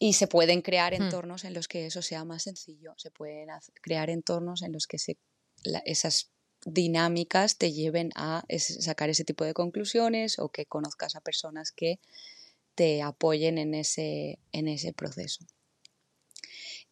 Y 0.00 0.12
se 0.12 0.28
pueden 0.28 0.62
crear 0.62 0.94
entornos 0.94 1.44
en 1.44 1.54
los 1.54 1.66
que 1.66 1.86
eso 1.86 2.02
sea 2.02 2.24
más 2.24 2.44
sencillo, 2.44 2.94
se 2.98 3.10
pueden 3.10 3.48
crear 3.82 4.10
entornos 4.10 4.62
en 4.62 4.72
los 4.72 4.86
que 4.86 4.98
se, 4.98 5.18
esas 5.84 6.30
dinámicas 6.64 7.58
te 7.58 7.72
lleven 7.72 8.10
a 8.14 8.44
sacar 8.58 9.10
ese 9.10 9.24
tipo 9.24 9.44
de 9.44 9.54
conclusiones 9.54 10.38
o 10.38 10.50
que 10.50 10.66
conozcas 10.66 11.16
a 11.16 11.20
personas 11.20 11.72
que 11.72 11.98
te 12.76 13.02
apoyen 13.02 13.58
en 13.58 13.74
ese, 13.74 14.38
en 14.52 14.68
ese 14.68 14.92
proceso. 14.92 15.44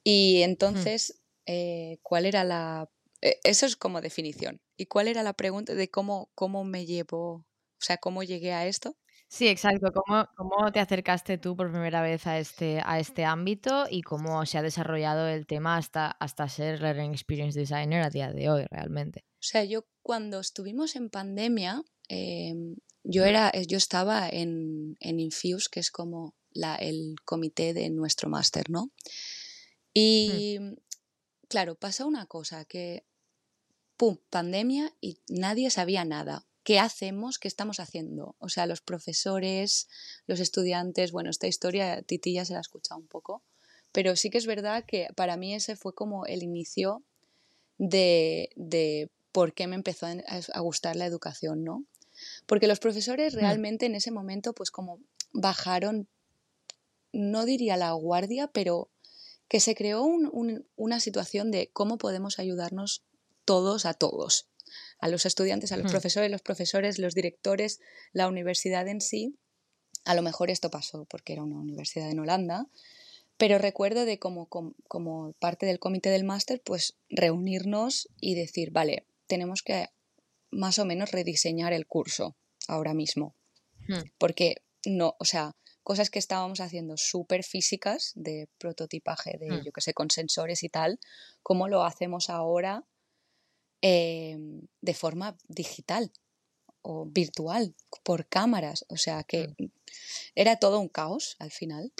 Y 0.03 0.43
entonces, 0.43 1.21
eh, 1.47 1.99
¿cuál 2.03 2.27
era 2.27 2.43
la... 2.43 2.91
E, 3.21 3.39
eso 3.45 3.67
es 3.67 3.77
como 3.77 4.01
definición. 4.01 4.61
¿Y 4.77 4.87
cuál 4.87 5.09
era 5.09 5.23
la 5.23 5.33
pregunta 5.33 5.75
de 5.75 5.91
cómo, 5.91 6.31
cómo 6.35 6.65
me 6.65 6.87
llevo, 6.87 7.33
o 7.35 7.45
sea, 7.81 7.97
cómo 7.97 8.23
llegué 8.23 8.53
a 8.53 8.67
esto? 8.67 8.97
Sí, 9.29 9.49
exacto. 9.49 9.93
¿Cómo, 9.93 10.29
¿Cómo, 10.37 10.71
te 10.73 10.79
acercaste 10.79 11.39
tú 11.39 11.57
por 11.57 11.71
primera 11.71 12.01
vez 12.01 12.27
a 12.27 12.39
este, 12.39 12.81
a 12.85 13.01
este 13.01 13.25
ámbito 13.25 13.87
y 13.91 14.03
cómo 14.03 14.47
se 14.47 14.59
ha 14.59 14.63
desarrollado 14.63 15.27
el 15.27 15.47
tema 15.47 15.77
hasta, 15.77 16.07
hasta 16.07 16.49
ser 16.49 16.81
Learning 16.81 17.13
Experience 17.13 17.59
Designer 17.59 18.05
a 18.05 18.11
día 18.11 18.31
de 18.31 18.49
hoy 18.49 18.65
realmente? 18.71 19.25
O 19.35 19.43
sea, 19.43 19.65
yo 19.65 19.85
cuando 20.03 20.39
estuvimos 20.39 20.95
en 20.95 21.11
pandemia, 21.11 21.83
em, 22.09 22.77
yo, 23.03 23.25
era, 23.25 23.51
eh, 23.53 23.67
yo 23.67 23.79
estaba 23.79 24.29
en, 24.29 24.97
en 25.01 25.19
Infuse, 25.19 25.69
que 25.71 25.81
es 25.81 25.91
como 25.91 26.35
la, 26.53 26.77
el 26.77 27.17
comité 27.25 27.75
de 27.75 27.91
nuestro 27.91 28.31
máster, 28.31 28.71
¿no? 28.71 28.93
Y 29.93 30.59
claro, 31.49 31.75
pasa 31.75 32.07
una 32.07 32.27
cosa, 32.27 32.65
que, 32.65 33.05
¡pum!, 33.97 34.19
pandemia 34.31 34.95
y 35.01 35.19
nadie 35.29 35.71
sabía 35.71 36.05
nada 36.05 36.47
qué 36.67 36.81
hacemos, 36.81 37.39
qué 37.39 37.47
estamos 37.47 37.79
haciendo. 37.79 38.35
O 38.41 38.49
sea, 38.49 38.67
los 38.67 38.81
profesores, 38.81 39.89
los 40.27 40.41
estudiantes, 40.41 41.13
bueno, 41.13 41.31
esta 41.31 41.47
historia 41.47 42.03
Titi 42.03 42.33
ya 42.33 42.45
se 42.45 42.55
la 42.55 42.59
ha 42.59 42.61
escuchado 42.61 42.99
un 43.01 43.07
poco, 43.07 43.45
pero 43.93 44.17
sí 44.17 44.31
que 44.31 44.39
es 44.39 44.47
verdad 44.47 44.85
que 44.85 45.07
para 45.15 45.37
mí 45.37 45.55
ese 45.55 45.77
fue 45.77 45.95
como 45.95 46.27
el 46.27 46.43
inicio 46.43 47.05
de, 47.79 48.51
de 48.57 49.11
por 49.31 49.55
qué 49.55 49.69
me 49.69 49.77
empezó 49.77 50.07
a 50.07 50.61
gustar 50.61 50.97
la 50.97 51.07
educación, 51.07 51.63
¿no? 51.63 51.85
Porque 52.47 52.67
los 52.67 52.81
profesores 52.81 53.37
mm. 53.37 53.39
realmente 53.39 53.87
en 53.87 53.95
ese 53.95 54.11
momento 54.11 54.53
pues 54.53 54.73
como 54.73 54.99
bajaron, 55.33 56.09
no 57.13 57.45
diría 57.45 57.77
la 57.77 57.93
guardia, 57.93 58.49
pero 58.49 58.91
que 59.47 59.61
se 59.61 59.77
creó 59.77 60.03
una 60.03 61.01
situación 61.01 61.53
de 61.53 61.71
cómo 61.73 61.97
podemos 61.97 62.41
ayudarnos 62.41 63.05
todos 63.47 63.87
a 63.87 63.95
todos 63.95 64.51
a 64.99 65.09
los 65.09 65.27
estudiantes, 65.27 65.73
a 65.73 65.77
los 65.77 65.91
profesores, 65.91 66.31
los 66.31 66.43
profesores, 66.43 66.99
los 66.99 67.15
directores, 67.15 67.81
la 68.13 68.29
universidad 68.29 68.89
en 68.89 69.01
sí. 69.01 69.37
A 70.05 70.15
lo 70.15 70.23
mejor 70.23 70.51
esto 70.51 70.71
pasó 70.71 71.05
porque 71.05 71.33
era 71.33 71.43
una 71.43 71.59
universidad 71.59 72.11
en 72.11 72.21
Holanda, 72.21 72.67
pero 73.37 73.59
recuerdo 73.59 74.05
de 74.05 74.19
como, 74.19 74.47
como, 74.47 75.33
parte 75.39 75.67
del 75.67 75.79
comité 75.79 76.11
del 76.11 76.25
máster, 76.25 76.63
pues 76.65 76.97
reunirnos 77.09 78.09
y 78.21 78.35
decir, 78.35 78.71
vale, 78.71 79.05
tenemos 79.27 79.63
que 79.63 79.89
más 80.51 80.79
o 80.79 80.85
menos 80.85 81.11
rediseñar 81.11 81.73
el 81.73 81.87
curso 81.87 82.37
ahora 82.69 82.95
mismo. 82.95 83.35
Porque 84.19 84.63
no, 84.85 85.15
o 85.19 85.25
sea, 85.25 85.55
cosas 85.83 86.11
que 86.11 86.19
estábamos 86.19 86.61
haciendo 86.61 86.97
súper 86.97 87.45
físicas 87.45 88.13
de 88.17 88.49
prototipaje, 88.59 89.37
de 89.39 89.63
yo 89.65 89.71
que 89.71 89.81
sé, 89.81 89.93
con 89.93 90.11
sensores 90.11 90.63
y 90.63 90.69
tal, 90.69 90.99
¿cómo 91.43 91.69
lo 91.69 91.85
hacemos 91.85 92.31
ahora 92.31 92.85
Em, 93.83 94.63
de 94.81 94.95
forma 94.95 95.37
digital 95.49 96.11
o 96.83 97.07
virtual, 97.07 97.75
por 98.03 98.27
cámaras. 98.27 98.85
O 98.89 98.97
sea 98.97 99.23
que 99.25 99.55
era 100.35 100.57
todo 100.57 100.81
un 100.81 100.89
caos 100.89 101.37
al 101.39 101.51
final. 101.51 101.93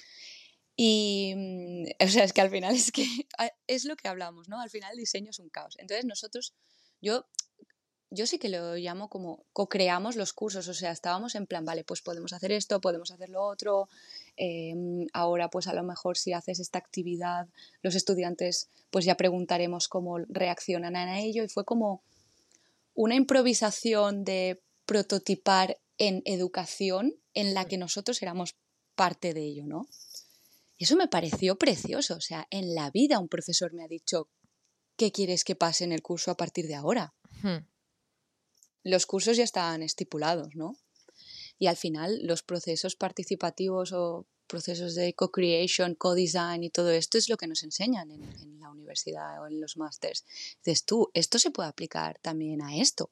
Y, 0.77 1.35
mm, 1.37 1.85
o 2.07 2.09
sea, 2.09 2.25
es 2.25 2.33
que 2.33 2.41
al 2.41 2.51
final 2.51 2.75
es 2.75 2.93
que 2.93 3.07
es 3.67 3.85
lo 3.85 3.97
que 3.97 4.09
hablamos, 4.09 4.49
¿no? 4.49 4.61
Al 4.61 4.71
final 4.71 4.93
el 4.93 4.99
diseño 4.99 5.31
es 5.31 5.39
un 5.39 5.51
caos. 5.51 5.77
Entonces 5.79 6.05
nosotros, 6.05 6.55
yo 7.01 7.27
yo 8.11 8.27
sí 8.27 8.39
que 8.39 8.49
lo 8.49 8.77
llamo 8.77 9.09
como 9.09 9.45
co-creamos 9.53 10.17
los 10.17 10.33
cursos, 10.33 10.69
o 10.69 10.75
sea, 10.75 10.93
estábamos 10.93 11.35
en 11.35 11.47
plan, 11.47 11.65
vale, 11.65 11.85
pues 11.85 12.03
podemos 12.03 12.33
hacer 12.33 12.53
esto, 12.53 12.81
podemos 12.81 13.11
hacer 13.11 13.31
lo 13.31 13.43
otro, 13.43 13.89
em, 14.37 15.07
ahora 15.13 15.49
pues 15.51 15.67
a 15.67 15.75
lo 15.75 15.83
mejor 15.83 16.17
si 16.17 16.33
haces 16.33 16.61
esta 16.61 16.79
actividad, 16.79 17.49
los 17.83 17.95
estudiantes 17.95 18.69
pues 18.91 19.05
ya 19.05 19.17
preguntaremos 19.17 19.89
cómo 19.89 20.19
reaccionan 20.29 20.97
a 20.97 21.21
ello 21.21 21.43
y 21.45 21.49
fue 21.49 21.65
como 21.65 22.03
una 22.95 23.15
improvisación 23.15 24.25
de 24.25 24.63
prototipar 24.87 25.79
en 25.99 26.23
educación 26.25 27.15
en 27.35 27.55
la 27.55 27.65
que 27.67 27.79
nosotros 27.79 28.23
éramos 28.23 28.57
parte 28.95 29.35
de 29.35 29.43
ello, 29.43 29.67
¿no? 29.67 29.87
Y 30.79 30.85
eso 30.85 30.97
me 30.97 31.09
pareció 31.09 31.57
precioso, 31.57 32.17
o 32.17 32.21
sea, 32.21 32.47
en 32.51 32.75
la 32.75 32.91
vida 32.91 33.19
un 33.19 33.29
profesor 33.29 33.73
me 33.73 33.85
ha 33.85 33.89
dicho, 33.89 34.29
¿qué 34.97 35.11
quieres 35.11 35.43
que 35.45 35.57
pase 35.57 35.85
en 35.85 35.93
el 35.93 36.03
curso 36.03 36.31
a 36.31 36.37
partir 36.37 36.67
de 36.67 36.75
ahora? 36.75 37.15
Hmm 37.43 37.65
los 38.87 39.05
cursos 39.05 39.37
ya 39.37 39.43
estaban 39.43 39.83
estipulados, 39.83 40.55
¿no? 40.55 40.77
Y 41.59 41.69
al 41.69 41.77
final 41.77 42.21
los 42.23 42.43
procesos 42.43 42.97
participativos 42.97 43.93
o 43.93 44.27
procesos 44.47 44.95
de 44.95 45.15
co-creation, 45.15 45.95
co-design 45.95 46.63
y 46.63 46.71
todo 46.71 46.91
esto 46.91 47.19
es 47.19 47.29
lo 47.29 47.37
que 47.37 47.47
nos 47.47 47.63
enseñan 47.63 48.11
en, 48.11 48.61
la 48.61 48.71
universidad 48.71 49.43
o 49.43 49.47
en 49.47 49.61
los 49.61 49.77
másters. 49.77 50.25
Dices 50.65 50.85
tú, 50.85 51.11
esto 51.15 51.39
se 51.39 51.51
puede 51.51 51.69
aplicar 51.69 52.19
también 52.21 52.63
a 52.63 52.77
esto. 52.77 53.11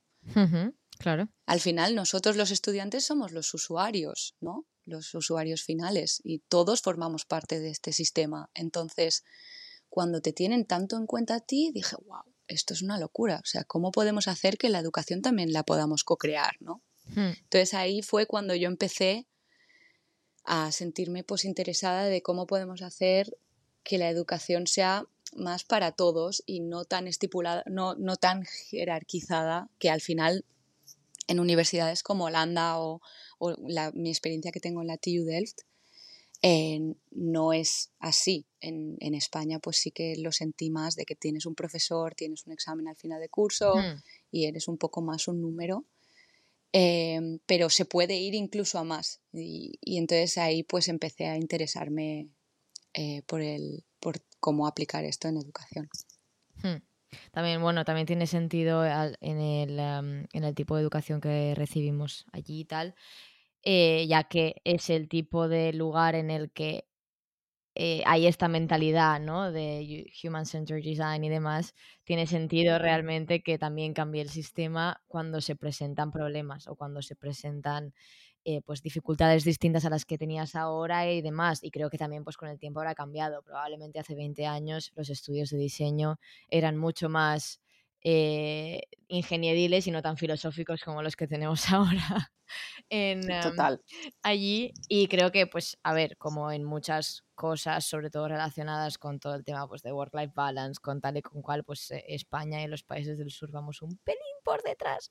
claro. 0.99 1.29
Al 1.47 1.61
final 1.61 1.95
nosotros 1.95 2.37
los 2.37 2.51
estudiantes 2.51 3.05
somos 3.05 3.33
los 3.33 3.53
usuarios, 3.55 4.37
¿no? 4.41 4.67
Los 4.87 5.15
usuarios 5.15 5.63
finales 5.63 6.21
y 6.25 6.41
todos 6.41 6.83
formamos 6.83 7.25
parte 7.25 7.61
de 7.61 7.71
este 7.71 7.93
sistema. 7.93 8.51
Entonces, 8.55 9.25
cuando 9.89 10.21
te 10.21 10.33
tienen 10.33 10.67
tanto 10.67 10.97
en 10.97 11.07
cuenta 11.07 11.37
a 11.37 11.41
ti, 11.41 11.71
dije, 11.73 11.97
wow, 12.07 12.25
esto 12.49 12.75
es 12.75 12.83
una 12.83 12.99
locura. 12.99 13.41
O 13.43 13.47
sea, 13.47 13.65
¿cómo 13.65 13.93
podemos 13.93 14.29
hacer 14.29 14.59
que 14.59 14.69
la 14.69 14.79
educación 14.79 15.23
también 15.23 15.53
la 15.53 15.63
podamos 15.63 16.05
co-crear, 16.05 16.57
¿no? 16.61 16.83
Hmm. 17.07 17.33
Entonces 17.43 17.75
ahí 17.75 18.03
fue 18.03 18.27
cuando 18.27 18.55
yo 18.55 18.69
empecé 18.69 19.27
a 20.45 20.73
sentirme 20.73 21.25
pues 21.25 21.45
interesada 21.45 22.05
de 22.05 22.23
cómo 22.23 22.47
podemos 22.47 22.83
hacer 22.83 23.37
que 23.83 23.99
la 23.99 24.09
educación 24.09 24.67
sea 24.67 25.07
más 25.37 25.65
para 25.65 25.93
todos 25.93 26.43
y 26.47 26.61
no 26.61 26.85
tan 26.85 27.07
estipulada, 27.07 27.65
no, 27.67 27.95
no 27.95 28.17
tan 28.17 28.45
jerarquizada 28.45 29.71
que 29.79 29.91
al 29.91 30.01
final 30.01 30.45
en 31.27 31.41
universidades 31.41 32.03
como 32.03 32.25
Holanda 32.25 32.79
o, 32.79 33.01
mi 33.95 34.09
experiencia 34.09 34.53
que 34.53 34.61
tengo 34.61 34.81
en 34.81 34.87
la 34.87 34.97
TU 34.97 35.25
Delft, 35.25 35.61
no 37.11 37.53
es 37.53 37.91
así. 37.99 38.47
En, 38.61 39.15
España 39.15 39.59
pues 39.59 39.79
sí 39.79 39.91
que 39.91 40.17
lo 40.17 40.33
sentí 40.33 40.71
más 40.71 40.97
de 40.97 41.05
que 41.05 41.15
tienes 41.15 41.47
un 41.47 41.55
profesor, 41.55 42.15
tienes 42.15 42.47
un 42.47 42.53
examen 42.53 42.89
al 42.89 42.97
final 42.97 43.21
de 43.21 43.29
curso 43.29 43.75
hmm. 43.77 44.03
y 44.31 44.47
eres 44.47 44.69
un 44.69 44.79
poco 44.79 45.03
más 45.03 45.29
un 45.29 45.41
número. 45.41 45.85
Em, 46.77 47.39
pero 47.47 47.71
se 47.71 47.85
puede 47.85 48.17
ir 48.17 48.35
incluso 48.35 48.81
a 48.81 48.85
más. 48.85 49.21
Y, 49.33 49.79
entonces 49.97 50.37
ahí 50.39 50.65
pues 50.65 50.89
empecé 50.89 51.29
a 51.29 51.37
interesarme 51.37 52.31
eh, 52.95 53.23
por, 53.29 53.43
el, 53.43 53.85
por 54.01 54.17
cómo 54.41 54.67
aplicar 54.67 55.05
esto 55.05 55.29
en 55.29 55.37
educación. 55.37 55.89
Hmm. 56.61 56.83
También, 57.31 57.63
bueno, 57.63 57.85
también 57.85 58.09
tiene 58.09 58.27
sentido 58.27 58.85
en 58.85 59.39
el, 59.41 59.79
en 59.79 60.45
el 60.45 60.55
tipo 60.57 60.75
de 60.75 60.83
educación 60.83 61.21
que 61.21 61.55
recibimos 61.55 62.27
allí 62.33 62.63
y 62.63 62.65
tal. 62.65 62.97
Eh, 63.63 64.07
ya 64.09 64.25
que 64.25 64.61
es 64.65 64.91
el 64.91 65.09
tipo 65.09 65.47
de 65.47 65.73
lugar 65.73 66.17
en 66.17 66.33
el 66.33 66.51
que 66.51 66.89
eh, 67.75 68.03
hay 68.07 68.27
esta 68.27 68.49
mentalidad 68.49 69.21
¿no? 69.21 69.51
de 69.51 70.07
Human 70.23 70.47
Centered 70.47 70.83
Design 70.83 71.25
y 71.25 71.29
demás, 71.29 71.75
tiene 72.05 72.27
sentido 72.27 72.79
realmente 72.79 73.43
que 73.43 73.59
también 73.59 73.95
cambie 73.95 74.23
el 74.23 74.29
sistema 74.29 75.03
cuando 75.09 75.41
se 75.41 75.57
presentan 75.57 76.13
problemas 76.13 76.69
o 76.69 76.77
cuando 76.77 77.03
se 77.03 77.17
presentan 77.17 77.93
eh, 78.47 78.61
pues 78.61 78.83
dificultades 78.83 79.43
distintas 79.43 79.87
a 79.87 79.91
las 79.91 80.05
que 80.05 80.19
tenías 80.19 80.55
ahora 80.55 81.11
y 81.11 81.23
demás. 81.23 81.65
Y 81.65 81.71
creo 81.71 81.89
que 81.89 81.97
también 81.97 82.25
pues 82.25 82.37
con 82.37 82.49
el 82.49 82.59
tiempo 82.59 82.81
habrá 82.81 82.95
cambiado. 82.95 83.43
Probablemente 83.43 83.99
hace 83.99 84.15
20 84.15 84.47
años 84.47 84.93
los 84.95 85.09
estudios 85.09 85.49
de 85.51 85.57
diseño 85.57 86.19
eran 86.51 86.77
mucho 86.77 87.09
más 87.09 87.61
eh, 88.05 88.83
ingenieriles 89.09 89.87
y 89.87 89.91
no 89.91 90.03
tan 90.03 90.17
filosóficos 90.17 90.83
como 90.85 91.03
los 91.03 91.17
que 91.17 91.27
tenemos 91.27 91.69
ahora 91.73 92.33
en, 92.91 93.23
Total. 93.41 93.81
allí. 94.23 94.73
Y 94.89 95.09
creo 95.09 95.33
que, 95.33 95.47
pues, 95.47 95.79
a 95.83 95.95
ver, 95.95 96.17
como 96.17 96.53
en 96.53 96.65
muchas 96.65 97.25
cosas, 97.35 97.85
sobre 97.85 98.11
todo 98.11 98.29
relacionadas 98.29 98.99
con 98.99 99.19
todo 99.19 99.35
el 99.35 99.45
tema 99.45 99.67
pues, 99.67 99.83
de 99.83 99.93
work-life 99.93 100.33
balance, 100.35 100.81
con 100.81 101.01
tal 101.01 101.17
y 101.17 101.23
con 101.23 101.43
cual, 101.43 101.65
pues 101.65 101.91
eh, 101.91 102.05
España 102.09 102.63
y 102.63 102.69
los 102.69 102.83
países 102.83 103.19
del 103.19 103.31
sur 103.31 103.51
vamos 103.51 103.83
un 103.83 103.97
pelín 103.99 104.21
por 104.45 104.63
detrás. 104.63 105.11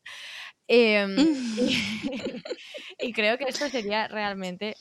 Em, 0.68 1.16
y, 3.00 3.12
creo 3.14 3.38
que 3.38 3.46
esto 3.46 3.70
sería 3.70 4.08
realmente 4.08 4.76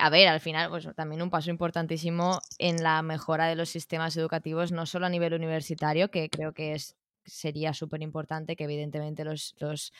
a 0.00 0.10
ver, 0.10 0.28
al 0.28 0.40
final, 0.40 0.70
pues 0.70 0.88
también 0.96 1.22
un 1.22 1.30
paso 1.30 1.50
importantísimo 1.50 2.40
en 2.58 2.82
la 2.82 3.02
mejora 3.02 3.46
de 3.46 3.56
los 3.56 3.68
sistemas 3.68 4.16
educativos, 4.16 4.72
no 4.72 4.86
solo 4.86 5.06
a 5.06 5.10
nivel 5.10 5.34
universitario, 5.34 6.10
que 6.10 6.30
creo 6.30 6.52
que 6.52 6.72
es, 6.72 6.96
sería 7.24 7.74
súper 7.74 8.02
importante 8.02 8.56
que 8.56 8.64
evidentemente 8.64 9.24
los, 9.24 9.54
los 9.58 9.92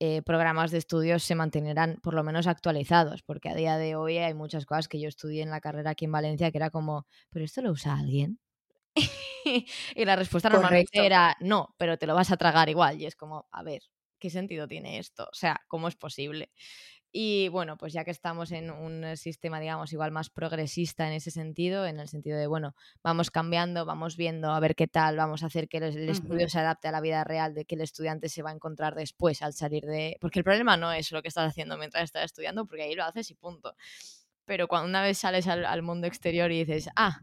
eh, 0.00 0.22
programas 0.22 0.70
de 0.70 0.78
estudios 0.78 1.24
se 1.24 1.34
mantendrán 1.34 1.98
por 2.02 2.14
lo 2.14 2.22
menos 2.22 2.46
actualizados, 2.46 3.22
porque 3.22 3.48
a 3.48 3.54
día 3.54 3.78
de 3.78 3.96
hoy 3.96 4.18
hay 4.18 4.34
muchas 4.34 4.66
cosas 4.66 4.88
que 4.88 5.00
yo 5.00 5.08
estudié 5.08 5.42
en 5.42 5.50
la 5.50 5.60
carrera 5.60 5.90
aquí 5.90 6.04
en 6.04 6.12
Valencia 6.12 6.50
que 6.50 6.58
era 6.58 6.70
como, 6.70 7.06
¿pero 7.30 7.44
esto 7.44 7.62
lo 7.62 7.72
usa 7.72 7.98
alguien? 7.98 8.38
y 9.94 10.04
la 10.04 10.16
respuesta 10.16 10.50
normalmente 10.50 11.04
era 11.04 11.36
no, 11.40 11.74
pero 11.78 11.98
te 11.98 12.06
lo 12.06 12.14
vas 12.14 12.30
a 12.30 12.36
tragar 12.36 12.68
igual. 12.68 13.00
Y 13.00 13.06
es 13.06 13.16
como, 13.16 13.48
a 13.50 13.62
ver, 13.62 13.82
¿qué 14.18 14.30
sentido 14.30 14.68
tiene 14.68 14.98
esto? 14.98 15.24
O 15.24 15.34
sea, 15.34 15.60
¿cómo 15.68 15.88
es 15.88 15.96
posible? 15.96 16.52
Y 17.10 17.48
bueno, 17.48 17.78
pues 17.78 17.94
ya 17.94 18.04
que 18.04 18.10
estamos 18.10 18.52
en 18.52 18.70
un 18.70 19.16
sistema, 19.16 19.60
digamos, 19.60 19.92
igual 19.92 20.12
más 20.12 20.28
progresista 20.28 21.06
en 21.06 21.14
ese 21.14 21.30
sentido, 21.30 21.86
en 21.86 22.00
el 22.00 22.08
sentido 22.08 22.38
de, 22.38 22.46
bueno, 22.46 22.74
vamos 23.02 23.30
cambiando, 23.30 23.86
vamos 23.86 24.16
viendo 24.16 24.50
a 24.50 24.60
ver 24.60 24.74
qué 24.74 24.88
tal, 24.88 25.16
vamos 25.16 25.42
a 25.42 25.46
hacer 25.46 25.68
que 25.68 25.78
el, 25.78 26.08
estudio 26.10 26.48
se 26.50 26.58
adapte 26.58 26.88
a 26.88 26.92
la 26.92 27.00
vida 27.00 27.24
real 27.24 27.54
de 27.54 27.64
que 27.64 27.76
el 27.76 27.80
estudiante 27.80 28.28
se 28.28 28.42
va 28.42 28.50
a 28.50 28.54
encontrar 28.54 28.94
después 28.94 29.40
al 29.40 29.54
salir 29.54 29.84
de... 29.86 30.18
Porque 30.20 30.40
el 30.40 30.44
problema 30.44 30.76
no 30.76 30.92
es 30.92 31.10
lo 31.10 31.22
que 31.22 31.28
estás 31.28 31.48
haciendo 31.48 31.78
mientras 31.78 32.04
estás 32.04 32.24
estudiando, 32.24 32.66
porque 32.66 32.82
ahí 32.82 32.94
lo 32.94 33.04
haces 33.04 33.30
y 33.30 33.34
punto. 33.34 33.74
Pero 34.44 34.68
cuando 34.68 34.88
una 34.88 35.02
vez 35.02 35.18
sales 35.18 35.46
al 35.46 35.82
mundo 35.82 36.06
exterior 36.06 36.52
y 36.52 36.64
dices, 36.64 36.90
ah, 36.94 37.22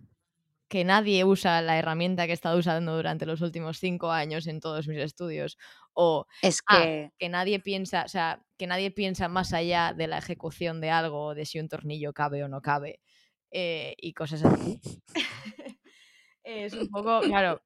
que 0.67 0.83
nadie 0.83 1.23
usa 1.23 1.61
la 1.61 1.77
herramienta 1.77 2.25
que 2.25 2.31
he 2.31 2.33
estado 2.33 2.57
usando 2.57 2.95
durante 2.95 3.25
los 3.25 3.41
últimos 3.41 3.77
cinco 3.79 4.11
años 4.11 4.47
en 4.47 4.59
todos 4.59 4.87
mis 4.87 4.99
estudios. 4.99 5.57
O 5.93 6.25
es 6.41 6.61
ah, 6.67 6.81
que... 6.81 7.11
que 7.17 7.29
nadie 7.29 7.59
piensa, 7.59 8.03
o 8.05 8.07
sea, 8.07 8.43
que 8.57 8.67
nadie 8.67 8.91
piensa 8.91 9.27
más 9.27 9.53
allá 9.53 9.93
de 9.95 10.07
la 10.07 10.17
ejecución 10.17 10.81
de 10.81 10.89
algo, 10.89 11.35
de 11.35 11.45
si 11.45 11.59
un 11.59 11.69
tornillo 11.69 12.13
cabe 12.13 12.43
o 12.43 12.47
no 12.47 12.61
cabe. 12.61 12.99
Eh, 13.51 13.95
y 13.97 14.13
cosas 14.13 14.43
así. 14.43 14.81
es 16.43 16.73
un 16.73 16.89
poco, 16.89 17.21
claro. 17.21 17.61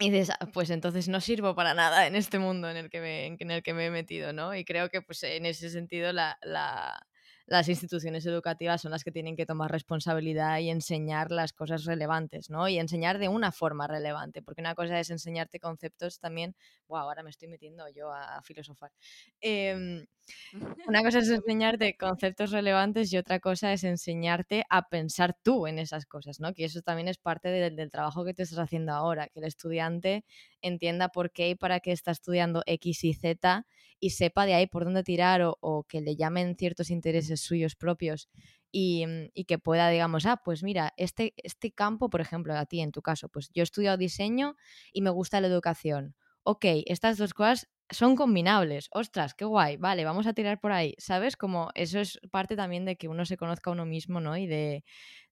Y 0.00 0.10
dices, 0.10 0.30
ah, 0.38 0.46
pues 0.52 0.70
entonces 0.70 1.08
no 1.08 1.20
sirvo 1.20 1.56
para 1.56 1.74
nada 1.74 2.06
en 2.06 2.14
este 2.14 2.38
mundo 2.38 2.70
en 2.70 2.76
el 2.76 2.88
que 2.88 3.00
me, 3.00 3.26
en 3.26 3.50
el 3.50 3.62
que 3.64 3.74
me 3.74 3.86
he 3.86 3.90
metido, 3.90 4.32
¿no? 4.32 4.54
Y 4.54 4.64
creo 4.64 4.90
que 4.90 5.02
pues 5.02 5.24
en 5.24 5.44
ese 5.44 5.70
sentido 5.70 6.12
la, 6.12 6.38
la 6.42 7.07
las 7.48 7.68
instituciones 7.68 8.26
educativas 8.26 8.82
son 8.82 8.90
las 8.90 9.02
que 9.02 9.10
tienen 9.10 9.34
que 9.34 9.46
tomar 9.46 9.70
responsabilidad 9.70 10.58
y 10.58 10.68
enseñar 10.68 11.30
las 11.30 11.54
cosas 11.54 11.84
relevantes, 11.86 12.50
¿no? 12.50 12.68
Y 12.68 12.78
enseñar 12.78 13.18
de 13.18 13.28
una 13.28 13.52
forma 13.52 13.86
relevante, 13.86 14.42
porque 14.42 14.60
una 14.60 14.74
cosa 14.74 15.00
es 15.00 15.08
enseñarte 15.08 15.58
conceptos 15.58 16.20
también, 16.20 16.54
wow, 16.88 16.98
ahora 16.98 17.22
me 17.22 17.30
estoy 17.30 17.48
metiendo 17.48 17.88
yo 17.88 18.12
a, 18.12 18.42
filosofar. 18.42 18.92
Em, 19.40 20.06
una 20.88 21.02
cosa 21.02 21.20
es 21.20 21.30
enseñarte 21.30 21.96
conceptos 21.96 22.50
relevantes 22.50 23.10
y 23.14 23.16
otra 23.16 23.40
cosa 23.40 23.72
es 23.72 23.82
enseñarte 23.82 24.64
a 24.68 24.88
pensar 24.90 25.34
tú 25.42 25.66
en 25.66 25.78
esas 25.78 26.04
cosas, 26.04 26.40
¿no? 26.40 26.52
Que 26.52 26.66
eso 26.66 26.82
también 26.82 27.08
es 27.08 27.16
parte 27.16 27.48
del 27.48 27.90
trabajo 27.90 28.26
que 28.26 28.34
te 28.34 28.42
estás 28.42 28.58
haciendo 28.58 28.92
ahora, 28.92 29.28
que 29.28 29.40
el 29.40 29.46
estudiante 29.46 30.24
entienda 30.60 31.08
por 31.08 31.32
qué 31.32 31.48
y 31.50 31.54
para 31.54 31.80
qué 31.80 31.92
está 31.92 32.10
estudiando 32.10 32.62
X 32.66 33.04
y 33.04 33.14
Z 33.14 33.64
y 34.00 34.10
sepa 34.10 34.46
de 34.46 34.54
ahí 34.54 34.66
por 34.66 34.84
dónde 34.84 35.02
tirar 35.02 35.42
o, 35.42 35.84
que 35.88 36.00
le 36.00 36.16
llamen 36.16 36.56
ciertos 36.56 36.90
intereses 36.90 37.40
suyos 37.40 37.74
propios 37.74 38.28
mm, 38.72 39.30
y, 39.34 39.44
que 39.44 39.58
pueda, 39.58 39.88
digamos, 39.90 40.26
ah, 40.26 40.40
pues 40.44 40.62
mira, 40.62 40.92
este, 40.96 41.34
este 41.36 41.72
campo, 41.72 42.10
por 42.10 42.20
ejemplo, 42.20 42.54
a 42.56 42.66
ti 42.66 42.80
en 42.80 42.92
tu 42.92 43.02
caso, 43.02 43.28
pues 43.28 43.50
yo 43.52 43.62
he 43.62 43.64
estudiado 43.64 43.96
diseño 43.96 44.56
y 44.92 45.02
me 45.02 45.10
gusta 45.10 45.40
la 45.40 45.48
educación. 45.48 46.14
Ok, 46.44 46.64
estas 46.86 47.18
dos 47.18 47.34
cosas 47.34 47.68
son 47.90 48.16
combinables. 48.16 48.88
Ostras, 48.92 49.34
qué 49.34 49.44
guay. 49.44 49.76
Vale, 49.76 50.04
vamos 50.04 50.26
a 50.26 50.32
tirar 50.32 50.60
por 50.60 50.72
ahí. 50.72 50.94
¿Sabes? 50.98 51.36
Como 51.36 51.70
eso 51.74 52.00
es 52.00 52.20
parte 52.30 52.56
también 52.56 52.84
de 52.84 52.96
que 52.96 53.08
uno 53.08 53.24
se 53.26 53.36
conozca 53.36 53.70
a 53.70 53.72
uno 53.74 53.86
mismo, 53.86 54.20
¿no? 54.20 54.36
Y 54.36 54.46
de, 54.46 54.84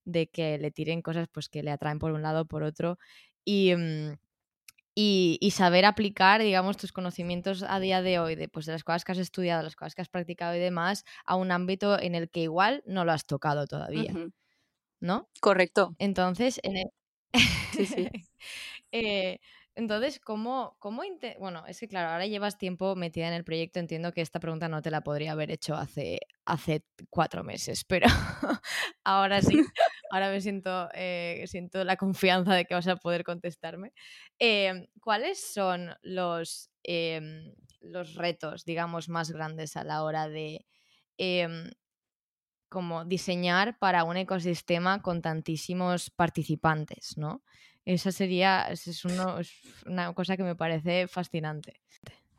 de 0.05 0.27
que 0.27 0.57
le 0.57 0.71
tiren 0.71 1.01
cosas 1.01 1.27
pues 1.31 1.49
que 1.49 1.63
le 1.63 1.71
atraen 1.71 1.99
por 1.99 2.11
un 2.11 2.21
lado 2.21 2.41
o 2.43 2.45
por 2.45 2.63
otro. 2.63 2.99
Y, 3.45 3.73
mm, 4.97 5.37
y, 5.39 5.51
saber 5.51 5.85
aplicar, 5.85 6.41
digamos, 6.41 6.77
tus 6.77 6.91
conocimientos 6.91 7.63
a 7.63 7.79
día 7.79 8.01
de 8.01 8.19
hoy, 8.19 8.35
de, 8.35 8.49
pues, 8.49 8.65
de 8.65 8.73
las 8.73 8.83
cosas 8.83 9.05
que 9.05 9.11
has 9.11 9.17
estudiado, 9.17 9.63
las 9.63 9.75
cosas 9.75 9.95
que 9.95 10.01
has 10.01 10.09
practicado 10.09 10.55
y 10.55 10.59
demás, 10.59 11.05
a 11.25 11.35
un 11.35 11.51
ámbito 11.51 11.99
en 11.99 12.15
el 12.15 12.29
que 12.29 12.41
igual 12.41 12.83
no 12.85 13.05
lo 13.05 13.11
has 13.11 13.25
tocado 13.25 13.67
todavía. 13.67 14.13
¿No? 14.99 15.29
Correcto. 15.41 15.95
Entonces, 15.99 16.59
sí, 17.73 17.85
sí. 17.85 18.09
eh, 18.91 19.39
entonces, 19.77 20.19
¿cómo, 20.19 20.75
cómo 20.79 21.03
bueno, 21.39 21.63
es 21.67 21.79
que 21.79 21.87
claro, 21.87 22.09
ahora 22.09 22.25
llevas 22.25 22.57
tiempo 22.57 22.95
metida 22.95 23.27
en 23.27 23.33
el 23.33 23.43
proyecto, 23.43 23.79
entiendo 23.79 24.11
que 24.11 24.21
esta 24.21 24.39
pregunta 24.39 24.67
no 24.69 24.81
te 24.81 24.89
la 24.91 25.01
podría 25.01 25.33
haber 25.33 25.51
hecho 25.51 25.75
hace, 25.75 26.19
hace 26.45 26.83
cuatro 27.11 27.43
meses, 27.43 27.83
pero 27.85 28.07
ahora 29.03 29.41
sí, 29.41 29.55
ahora 30.11 30.31
me 30.31 30.41
siento, 30.41 30.89
eh, 30.95 31.43
siento 31.47 31.83
la 31.83 31.95
confianza 31.95 32.55
de 32.55 32.65
que 32.65 32.73
vas 32.73 32.87
a 32.87 32.95
poder 32.97 33.23
contestarme. 33.23 33.93
Em, 34.39 34.87
¿Cuáles 34.99 35.39
son 35.53 35.91
los, 36.01 36.71
em, 36.83 37.53
los 37.79 38.15
retos, 38.15 38.65
digamos, 38.65 39.09
más 39.09 39.31
grandes 39.31 39.77
a 39.77 39.83
la 39.83 40.03
hora 40.03 40.27
de 40.27 40.65
em, 41.17 41.71
como 42.69 43.05
diseñar 43.05 43.77
para 43.79 44.03
un 44.03 44.17
ecosistema 44.17 45.01
con 45.01 45.21
tantísimos 45.21 46.09
participantes, 46.09 47.17
¿no? 47.17 47.43
Esa 47.87 48.11
sería, 48.11 48.67
es, 48.69 49.05
una 49.05 50.13
cosa 50.13 50.35
que 50.35 50.43
me 50.43 50.57
parece 50.57 51.07
fascinante. 51.07 51.79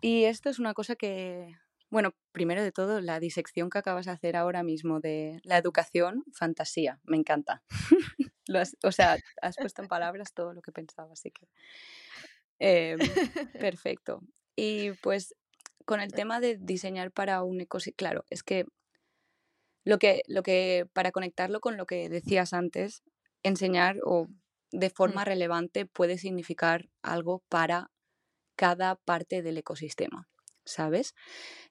Y 0.02 0.24
esto 0.24 0.50
es 0.50 0.58
una 0.58 0.74
cosa 0.74 0.94
que, 0.94 1.56
bueno, 1.88 2.14
primero 2.32 2.62
de 2.62 2.70
todo, 2.70 3.00
la 3.00 3.18
disección 3.18 3.70
que 3.70 3.78
acabas 3.78 4.04
de 4.04 4.12
hacer 4.12 4.36
ahora 4.36 4.62
mismo 4.62 5.00
de 5.00 5.40
la 5.44 5.56
educación, 5.56 6.22
fantasía, 6.34 7.00
me 7.04 7.16
encanta. 7.16 7.62
o 8.84 8.92
sea, 8.92 9.16
has 9.40 9.56
puesto 9.56 9.80
en 9.80 9.88
palabras 9.88 10.34
todo 10.34 10.52
lo 10.52 10.60
que 10.60 10.70
pensaba, 10.70 11.14
así 11.14 11.30
que... 11.30 11.48
Em, 12.58 12.98
perfecto. 13.58 14.20
Y 14.54 14.90
pues 15.02 15.34
con 15.86 16.02
el 16.02 16.12
tema 16.12 16.40
de 16.40 16.58
diseñar 16.58 17.10
para 17.10 17.42
un 17.42 17.62
ecosistema, 17.62 17.96
claro, 17.96 18.26
es 18.28 18.42
que 18.42 18.66
lo 19.82 19.98
que, 19.98 20.20
lo 20.26 20.42
que, 20.42 20.86
para 20.92 21.10
conectarlo 21.10 21.60
con 21.60 21.78
lo 21.78 21.86
que 21.86 22.10
decías 22.10 22.52
antes, 22.52 23.02
enseñar 23.42 23.96
o 24.04 24.28
de 24.70 24.90
forma 24.90 25.24
relevante 25.24 25.86
puede 25.86 26.18
significar 26.18 26.88
algo 27.02 27.42
para 27.48 27.90
cada 28.56 28.96
parte 28.96 29.42
del 29.42 29.58
ecosistema, 29.58 30.28
¿sabes? 30.64 31.14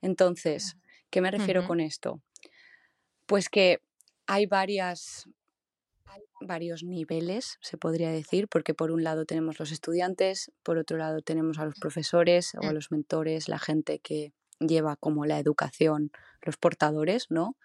Entonces, 0.01 0.77
¿qué 1.09 1.21
me 1.21 1.31
refiero 1.31 1.67
con 1.67 1.79
esto? 1.79 2.21
Pues 3.25 3.49
que 3.49 3.81
hay 4.25 4.45
varias 4.45 5.27
varios 6.39 6.83
niveles, 6.83 7.57
se 7.61 7.77
podría 7.77 8.11
decir, 8.11 8.47
porque 8.47 8.73
por 8.73 8.91
un 8.91 9.03
lado 9.03 9.25
tenemos 9.25 9.59
los 9.59 9.71
estudiantes, 9.71 10.51
por 10.63 10.77
otro 10.77 10.97
lado 10.97 11.21
tenemos 11.21 11.57
a 11.59 11.65
los 11.65 11.75
profesores 11.79 12.53
o 12.55 12.65
a 12.65 12.71
mm. 12.71 12.75
los 12.75 12.91
mentores, 12.91 13.49
la 13.49 13.59
gente 13.59 13.99
que 13.99 14.33
lleva 14.59 14.95
como 14.95 15.25
la 15.25 15.39
educación, 15.39 16.11
los 16.41 16.57
portadores, 16.57 17.27
¿no? 17.29 17.55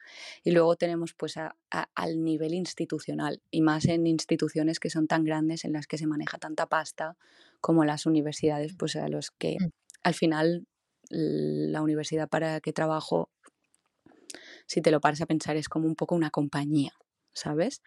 Y 0.44 0.52
luego 0.52 0.76
tenemos 0.76 1.14
pues 1.14 1.36
al 1.36 2.22
nivel 2.22 2.54
institucional 2.54 3.42
y 3.50 3.62
más 3.62 3.86
en 3.86 4.06
instituciones 4.06 4.78
que 4.80 4.90
son 4.90 5.06
tan 5.06 5.24
grandes 5.24 5.64
en 5.64 5.72
las 5.72 5.86
que 5.86 5.98
se 5.98 6.06
maneja 6.06 6.38
tanta 6.38 6.66
pasta 6.66 7.16
como 7.60 7.84
las 7.84 8.06
universidades, 8.06 8.74
pues 8.78 8.96
a 8.96 9.08
los 9.08 9.30
que 9.30 9.56
mm. 9.60 9.70
al 10.02 10.14
final 10.14 10.66
la 11.10 11.82
universidad 11.82 12.28
para 12.28 12.54
la 12.54 12.60
que 12.60 12.72
trabajo, 12.72 13.30
si 14.66 14.80
te 14.80 14.90
lo 14.90 15.00
paras 15.00 15.20
a 15.20 15.26
pensar, 15.26 15.56
es 15.56 15.68
como 15.68 15.86
un 15.86 15.94
poco 15.94 16.14
una 16.14 16.30
compañía, 16.30 16.92
¿sabes? 17.32 17.82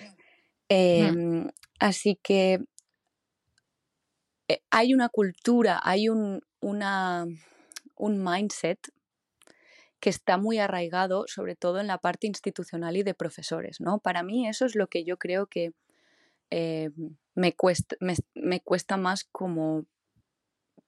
Mm. 0.00 0.22
Em, 0.68 1.48
así 1.78 2.18
que 2.22 2.60
eh, 4.48 4.62
hay 4.70 4.94
una 4.94 5.08
cultura, 5.08 5.80
hay 5.82 6.08
un, 6.08 6.40
una, 6.60 7.26
un 8.02 8.22
mindset 8.22 8.92
que 10.00 10.10
está 10.10 10.36
muy 10.36 10.58
arraigado, 10.58 11.26
sobre 11.28 11.54
todo 11.54 11.78
en 11.78 11.86
la 11.86 11.98
parte 11.98 12.26
institucional 12.26 12.96
y 12.96 13.04
de 13.04 13.14
profesores. 13.14 13.80
¿no? 13.80 14.00
Para 14.00 14.24
mí 14.24 14.48
eso 14.48 14.66
es 14.66 14.74
lo 14.74 14.88
que 14.88 15.04
yo 15.04 15.18
creo 15.18 15.46
que 15.46 15.72
eh, 16.50 16.90
me, 17.36 17.52
cuesta, 17.54 17.96
me, 18.34 18.60
cuesta 18.60 18.96
más 18.96 19.22
como 19.22 19.86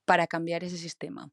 para 0.05 0.27
cambiar 0.27 0.65
ese 0.65 0.77
sistema. 0.77 1.31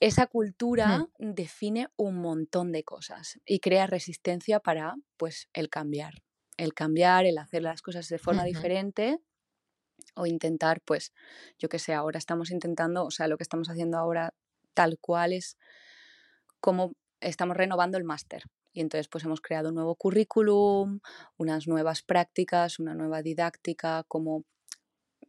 Esa 0.00 0.26
cultura 0.26 1.06
define 1.18 1.88
un 1.96 2.16
montón 2.16 2.72
de 2.72 2.82
cosas 2.82 3.38
y 3.46 3.60
crea 3.60 3.86
resistencia 3.86 4.58
para 4.58 4.96
pues, 5.16 5.48
el 5.52 5.70
cambiar. 5.70 6.14
El 6.56 6.74
cambiar, 6.74 7.26
el 7.26 7.38
hacer 7.38 7.62
las 7.62 7.82
cosas 7.82 8.08
de 8.08 8.18
forma 8.18 8.42
diferente 8.42 9.20
o 10.16 10.26
intentar, 10.26 10.80
pues, 10.80 11.12
yo 11.58 11.68
que 11.68 11.78
sé, 11.78 11.94
ahora 11.94 12.18
estamos 12.18 12.50
intentando, 12.50 13.04
o 13.04 13.12
sea, 13.12 13.28
lo 13.28 13.36
que 13.36 13.44
estamos 13.44 13.70
haciendo 13.70 13.96
ahora 13.96 14.34
tal 14.78 14.96
cual 15.00 15.32
es 15.32 15.56
como 16.60 16.92
estamos 17.18 17.56
renovando 17.56 17.98
el 17.98 18.04
máster. 18.04 18.44
Y 18.72 18.80
entonces 18.80 19.08
pues 19.08 19.24
hemos 19.24 19.40
creado 19.40 19.70
un 19.70 19.74
nuevo 19.74 19.96
currículum, 19.96 21.00
unas 21.36 21.66
nuevas 21.66 22.02
prácticas, 22.04 22.78
una 22.78 22.94
nueva 22.94 23.20
didáctica, 23.22 24.04
como 24.06 24.44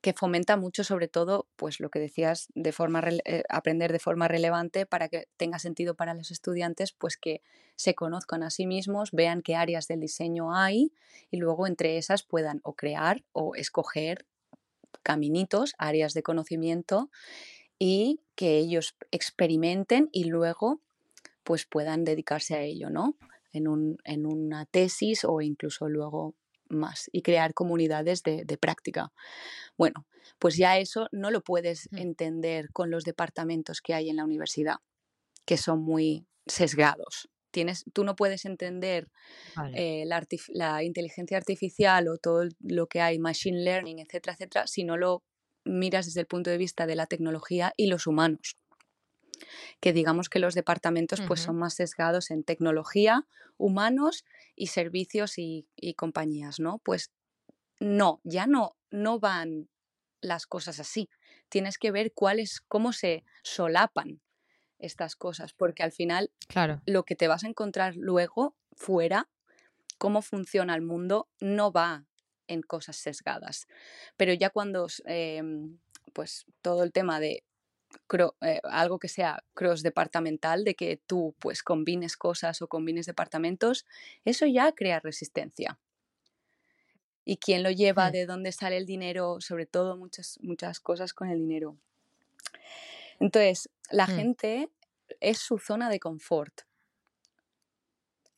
que 0.02 0.14
fomenta 0.14 0.56
mucho 0.56 0.84
sobre 0.84 1.08
todo 1.08 1.48
pues 1.56 1.80
lo 1.80 1.90
que 1.90 1.98
decías 1.98 2.50
de 2.54 2.72
forma 2.72 3.02
eh, 3.26 3.42
aprender 3.50 3.92
de 3.92 3.98
forma 3.98 4.28
relevante 4.28 4.86
para 4.86 5.10
que 5.10 5.28
tenga 5.36 5.58
sentido 5.58 5.96
para 5.96 6.14
los 6.14 6.30
estudiantes 6.30 6.94
pues 6.94 7.18
que 7.18 7.42
se 7.76 7.96
conozcan 7.96 8.44
a 8.44 8.52
sí 8.52 8.68
mismos 8.68 9.10
vean 9.12 9.42
qué 9.42 9.56
áreas 9.56 9.88
del 9.88 10.00
diseño 10.00 10.54
hay 10.56 10.94
y 11.32 11.38
luego 11.38 11.66
entre 11.66 11.98
esas 11.98 12.22
puedan 12.22 12.62
o 12.64 12.76
crear 12.76 13.24
o 13.32 13.56
escoger 13.56 14.28
caminitos 15.02 15.74
áreas 15.80 16.14
de 16.14 16.22
conocimiento 16.22 17.10
y 17.80 18.20
que 18.36 18.58
ellos 18.58 18.96
experimenten 19.12 20.10
y 20.12 20.26
luego 20.26 20.82
pues 21.44 21.66
puedan 21.66 22.04
dedicarse 22.04 22.56
a 22.56 22.62
ello, 22.62 22.90
¿no? 22.90 23.16
En, 23.54 23.68
un, 23.68 23.98
en 24.04 24.28
una 24.28 24.66
tesis 24.66 25.24
o 25.24 25.42
incluso 25.42 25.90
luego 25.90 26.36
más 26.70 27.10
y 27.12 27.24
crear 27.24 27.54
comunidades 27.54 28.22
de, 28.22 28.58
práctica. 28.60 29.12
Bueno, 29.78 30.06
pues 30.38 30.56
ya 30.56 30.78
eso 30.78 31.08
no 31.12 31.32
lo 31.32 31.42
puedes 31.42 31.90
entender 31.92 32.70
con 32.72 32.92
los 32.92 33.04
departamentos 33.04 33.82
que 33.82 33.96
hay 33.96 34.10
en 34.10 34.18
la 34.18 34.26
universidad, 34.26 34.76
que 35.46 35.58
son 35.58 35.82
muy 35.82 36.28
sesgados. 36.46 37.30
Tienes, 37.52 37.84
tú 37.94 38.04
no 38.04 38.16
puedes 38.16 38.46
entender 38.46 39.10
eh, 39.74 40.04
la, 40.06 40.24
la, 40.50 40.84
inteligencia 40.84 41.38
artificial 41.38 42.08
o 42.08 42.18
todo 42.20 42.44
lo 42.60 42.86
que 42.86 43.02
hay, 43.02 43.18
machine 43.18 43.64
learning, 43.64 43.98
etcétera, 43.98 44.34
etcétera, 44.34 44.68
si 44.68 44.84
no 44.84 44.98
lo 44.98 45.24
miras 45.70 46.06
desde 46.06 46.22
el 46.22 46.28
punto 46.28 46.50
de 46.50 46.58
vista 46.58 46.86
de 46.86 46.96
la 46.96 47.06
tecnología 47.06 47.74
y 47.78 47.88
los 47.88 48.08
humanos 48.08 48.58
que 49.80 49.94
digamos 49.94 50.30
que 50.30 50.40
los 50.40 50.56
departamentos 50.56 51.22
pues 51.22 51.42
son 51.42 51.58
más 51.58 51.76
sesgados 51.76 52.32
en 52.32 52.44
tecnología, 52.44 53.28
humanos 53.58 54.26
y 54.56 54.68
servicios 54.68 55.38
y, 55.38 55.66
compañías, 55.96 56.60
¿no? 56.60 56.80
Pues 56.80 57.12
no, 57.80 58.20
ya 58.24 58.48
no, 58.48 58.76
no 58.92 59.20
van 59.20 59.70
las 60.22 60.46
cosas 60.46 60.80
así. 60.80 61.10
Tienes 61.48 61.78
que 61.78 61.92
ver 61.92 62.12
cuáles, 62.14 62.62
cómo 62.68 62.94
se 62.94 63.24
solapan 63.44 64.22
estas 64.78 65.16
cosas, 65.16 65.54
porque 65.54 65.84
al 65.84 65.92
final 65.92 66.32
claro. 66.48 66.82
lo 66.86 67.04
que 67.04 67.16
te 67.16 67.28
vas 67.28 67.44
a 67.44 67.48
encontrar 67.48 67.96
luego 67.96 68.56
fuera, 68.74 69.30
cómo 69.98 70.22
funciona 70.22 70.76
el 70.76 70.82
mundo, 70.82 71.30
no 71.40 71.72
va 71.72 72.06
en 72.50 72.62
cosas 72.62 72.98
sesgadas. 72.98 73.68
Pero 74.18 74.34
ya 74.34 74.50
cuando 74.50 74.88
em, 75.06 75.78
pues 76.14 76.46
todo 76.62 76.84
el 76.84 76.92
tema 76.92 77.22
de 77.22 77.44
eh, 78.42 78.60
algo 78.64 79.00
que 79.00 79.08
sea 79.08 79.44
cross 79.54 79.84
departamental, 79.84 80.64
de 80.64 80.76
que 80.76 80.98
tú 80.98 81.36
pues 81.40 81.64
combines 81.64 82.18
cosas 82.18 82.62
o 82.62 82.68
combines 82.68 83.06
departamentos, 83.06 83.86
eso 84.26 84.46
ya 84.46 84.72
crea 84.74 85.00
resistencia. 85.00 85.80
Y 87.26 87.38
quién 87.38 87.62
lo 87.62 87.72
lleva, 87.72 88.10
de 88.10 88.26
dónde 88.26 88.52
sale 88.52 88.78
el 88.78 88.86
dinero, 88.86 89.40
sobre 89.40 89.66
todo 89.66 89.96
muchas, 89.96 90.40
muchas 90.42 90.80
cosas 90.80 91.14
con 91.14 91.30
el 91.30 91.40
dinero. 91.40 91.78
Entonces, 93.20 93.70
la 93.92 94.08
mm. 94.08 94.16
gente 94.16 94.70
es 95.20 95.38
su 95.38 95.60
zona 95.60 95.90
de 95.90 96.00
confort. 96.00 96.62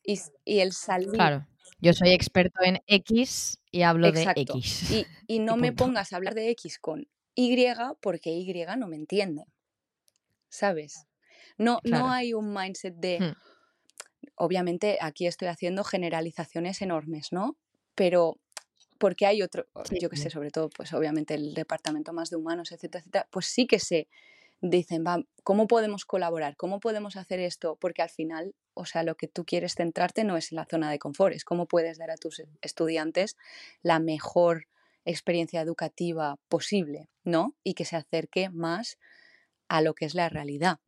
Y, 0.04 0.20
el 0.44 0.72
salir. 0.72 1.12
Claro. 1.12 1.46
Yo 1.80 1.92
soy 1.92 2.12
experto 2.12 2.62
en 2.62 2.80
X 2.86 3.58
y 3.70 3.82
hablo 3.82 4.12
de 4.12 4.22
X. 4.22 4.90
Y, 4.90 5.06
y 5.26 5.38
no 5.40 5.56
me 5.56 5.72
pongas 5.72 6.12
a 6.12 6.16
hablar 6.16 6.34
de 6.34 6.50
X 6.50 6.78
con 6.78 7.08
y 7.34 7.66
porque 8.00 8.30
Y 8.30 8.66
no 8.76 8.88
me 8.88 8.96
entiende. 8.96 9.44
¿Sabes? 10.48 11.06
No, 11.56 11.80
no 11.84 12.10
hay 12.10 12.34
un 12.34 12.52
mindset 12.52 12.94
de. 12.94 13.20
Hmm. 13.20 13.34
Obviamente, 14.36 14.98
aquí 15.00 15.26
estoy 15.26 15.48
haciendo 15.48 15.84
generalizaciones 15.84 16.82
enormes, 16.82 17.32
¿no? 17.32 17.56
Pero 17.94 18.38
porque 18.98 19.26
hay 19.26 19.42
otro, 19.42 19.66
yo 20.00 20.08
que 20.08 20.16
sé, 20.16 20.30
sobre 20.30 20.50
todo, 20.50 20.70
pues 20.70 20.92
obviamente 20.92 21.34
el 21.34 21.54
departamento 21.54 22.12
más 22.12 22.30
de 22.30 22.36
humanos, 22.36 22.70
etcétera, 22.70 23.00
etcétera, 23.00 23.28
pues 23.30 23.46
sí 23.46 23.66
que 23.66 23.80
se 23.80 24.08
dicen, 24.62 25.04
va, 25.04 25.22
¿cómo 25.42 25.66
podemos 25.66 26.06
colaborar? 26.06 26.56
¿Cómo 26.56 26.80
podemos 26.80 27.16
hacer 27.16 27.40
esto? 27.40 27.76
Porque 27.76 28.00
al 28.00 28.08
final, 28.08 28.54
o 28.74 28.86
sea, 28.86 29.02
lo 29.02 29.16
que 29.16 29.28
tú 29.28 29.44
quieres 29.44 29.74
centrarte 29.74 30.24
no 30.24 30.36
es 30.36 30.52
en 30.52 30.56
la 30.56 30.64
zona 30.64 30.90
de 30.90 30.98
confort, 30.98 31.34
es 31.34 31.44
cómo 31.44 31.66
puedes 31.66 31.98
dar 31.98 32.10
a 32.10 32.16
tus 32.16 32.42
estudiantes 32.62 33.36
la 33.82 33.98
mejor 33.98 34.68
experiencia 35.04 35.60
educativa 35.60 36.38
posible, 36.48 37.08
¿no? 37.24 37.56
Y 37.64 37.74
que 37.74 37.84
se 37.84 37.96
acerque 37.96 38.48
más 38.50 38.98
a 39.68 39.82
lo 39.82 39.94
que 39.94 40.04
es 40.04 40.14
la 40.14 40.28
realidad. 40.28 40.78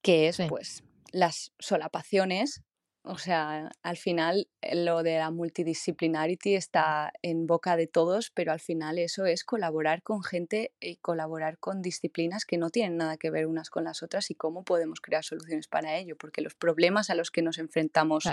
Que 0.00 0.28
es, 0.28 0.38
pues, 0.48 0.82
las 1.12 1.52
solapaciones. 1.58 2.62
O 3.10 3.16
sea, 3.16 3.70
al 3.82 3.96
final 3.96 4.48
eh, 4.60 4.84
lo 4.84 5.02
de 5.02 5.16
la 5.16 5.30
multidisciplinarity 5.30 6.54
está 6.54 7.10
en 7.22 7.46
boca 7.46 7.74
de 7.74 7.86
todos, 7.86 8.30
pero 8.30 8.52
al 8.52 8.60
final 8.60 8.98
eso 8.98 9.24
es 9.24 9.44
colaborar 9.44 10.02
con 10.02 10.22
gente 10.22 10.72
y 10.78 10.96
colaborar 10.96 11.56
con 11.56 11.80
disciplinas 11.80 12.44
que 12.44 12.58
no 12.58 12.68
tienen 12.68 12.98
nada 12.98 13.16
que 13.16 13.30
ver 13.30 13.46
unas 13.46 13.70
con 13.70 13.84
las 13.84 14.02
otras 14.02 14.30
y 14.30 14.34
cómo 14.34 14.62
podemos 14.62 15.00
crear 15.00 15.24
soluciones 15.24 15.68
para 15.68 15.96
ello, 15.96 16.16
porque 16.18 16.42
los 16.42 16.54
problemas 16.54 17.08
a 17.08 17.14
los 17.14 17.30
que 17.30 17.40
nos 17.40 17.56
enfrentamos 17.56 18.24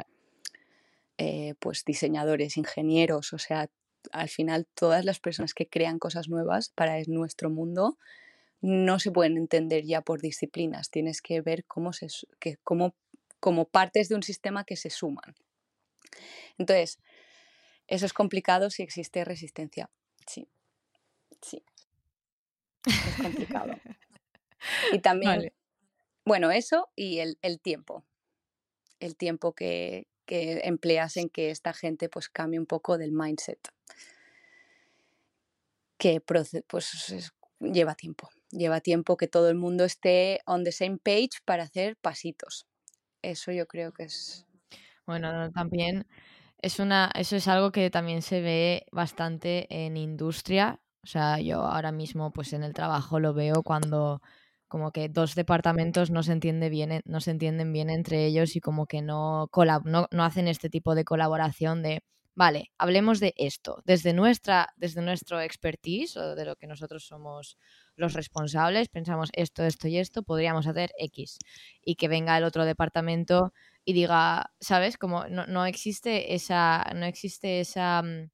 eh, 1.17 1.53
pues 1.59 1.85
diseñadores, 1.85 2.57
ingenieros, 2.57 3.31
o 3.31 3.37
sea, 3.37 3.69
al 4.11 4.27
final 4.27 4.67
todas 4.75 5.05
las 5.05 5.21
personas 5.21 5.53
que 5.53 5.69
crean 5.69 5.99
cosas 5.99 6.27
nuevas 6.27 6.67
para 6.67 7.01
nuestro 7.07 7.49
mundo 7.49 7.97
no 8.59 8.99
se 8.99 9.11
pueden 9.11 9.37
entender 9.37 9.85
ya 9.85 10.01
por 10.01 10.21
disciplinas, 10.21 10.89
tienes 10.89 11.21
que 11.21 11.39
ver 11.39 11.63
cómo 11.63 11.93
se 11.93 12.07
que, 12.39 12.57
cómo, 12.63 12.93
como 13.45 13.65
partes 13.65 14.09
de 14.09 14.15
un 14.15 14.23
sistema 14.23 14.63
que 14.63 14.75
se 14.75 14.89
suman. 14.89 15.35
Entonces, 16.57 16.97
eso 17.85 18.07
es 18.07 18.11
complicado 18.11 18.71
si 18.71 18.81
existe 18.81 19.23
resistencia. 19.23 19.91
Sí. 20.25 20.49
Sí. 21.43 21.63
Es 22.87 23.21
complicado. 23.21 23.75
y 24.91 24.97
también, 25.03 25.53
bueno, 26.25 26.49
eso 26.49 26.89
y 26.95 27.19
el, 27.19 27.37
el 27.43 27.59
tiempo. 27.59 28.03
El 28.99 29.15
tiempo 29.15 29.53
que, 29.53 30.07
que 30.25 30.61
empleas 30.63 31.15
en 31.15 31.29
que 31.29 31.51
esta 31.51 31.71
gente 31.71 32.09
pues 32.09 32.29
cambie 32.29 32.59
un 32.59 32.65
poco 32.65 32.97
del 32.97 33.11
mindset. 33.11 33.59
Que 35.99 36.19
pues 36.19 37.29
lleva 37.59 37.93
tiempo, 37.93 38.31
lleva 38.49 38.81
tiempo 38.81 39.17
que 39.17 39.27
todo 39.27 39.49
el 39.49 39.55
mundo 39.55 39.85
esté 39.85 40.39
on 40.47 40.63
the 40.63 40.71
same 40.71 40.97
page 40.97 41.41
para 41.45 41.61
hacer 41.61 41.95
pasitos. 41.97 42.65
Eso 43.31 43.51
yo 43.51 43.67
creo 43.67 43.91
que 43.91 44.03
es. 44.03 44.45
Bueno, 45.07 45.51
también 45.51 46.05
es 46.61 46.79
una, 46.79 47.11
eso 47.15 47.35
es 47.35 47.47
algo 47.47 47.71
que 47.71 47.89
también 47.89 48.21
se 48.21 48.41
ve 48.41 48.85
bastante 48.91 49.67
en 49.69 49.97
industria. 49.97 50.79
O 51.03 51.07
sea, 51.07 51.39
yo 51.39 51.61
ahora 51.61 51.91
mismo, 51.91 52.31
pues 52.31 52.53
en 52.53 52.63
el 52.63 52.73
trabajo 52.73 53.19
lo 53.19 53.33
veo 53.33 53.63
cuando 53.63 54.21
como 54.67 54.91
que 54.91 55.09
dos 55.09 55.35
departamentos 55.35 56.11
no 56.11 56.23
se, 56.23 56.33
entiende 56.33 56.69
bien, 56.69 57.01
no 57.05 57.21
se 57.21 57.31
entienden 57.31 57.71
bien 57.71 57.89
entre 57.89 58.25
ellos 58.25 58.55
y 58.55 58.61
como 58.61 58.87
que 58.87 59.01
no, 59.01 59.49
no, 59.85 60.07
no 60.11 60.23
hacen 60.23 60.47
este 60.47 60.69
tipo 60.69 60.95
de 60.95 61.05
colaboración 61.05 61.81
de, 61.83 62.03
vale, 62.35 62.71
hablemos 62.77 63.19
de 63.19 63.33
esto, 63.37 63.81
desde, 63.85 64.13
nuestra, 64.13 64.73
desde 64.75 65.01
nuestro 65.01 65.39
expertise 65.39 66.17
o 66.17 66.35
de 66.35 66.45
lo 66.45 66.55
que 66.57 66.67
nosotros 66.67 67.05
somos 67.05 67.57
los 67.95 68.13
responsables, 68.13 68.89
pensamos 68.89 69.29
esto, 69.33 69.63
esto 69.63 69.87
y 69.87 69.97
esto, 69.97 70.21
podríamos 70.21 70.67
hacer 70.67 70.91
X. 70.99 71.37
Y 71.81 71.95
que 71.95 72.09
venga 72.09 72.37
el 72.37 72.43
otro 72.43 72.65
departamento 72.65 73.53
y 73.85 73.93
diga, 73.93 74.51
¿sabes? 74.59 74.97
Como 74.97 75.27
no, 75.27 75.45
no 75.47 75.65
existe 75.65 76.35
esa, 76.35 76.85
no 76.93 77.05
existe 77.05 77.61
esa 77.61 78.01
mm, 78.03 78.29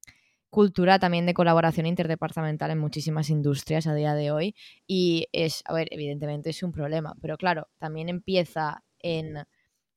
cultura 0.50 0.98
también 0.98 1.24
de 1.24 1.34
colaboración 1.34 1.86
interdepartamental 1.86 2.70
en 2.72 2.78
muchísimas 2.78 3.30
industrias 3.30 3.86
a 3.86 3.94
día 3.94 4.14
de 4.14 4.32
hoy 4.32 4.54
y 4.86 5.28
es, 5.32 5.62
a 5.64 5.74
ver, 5.74 5.88
evidentemente 5.92 6.50
es 6.50 6.62
un 6.62 6.72
problema, 6.72 7.14
pero 7.22 7.36
claro, 7.36 7.68
también 7.78 8.08
empieza 8.08 8.82
en, 8.98 9.44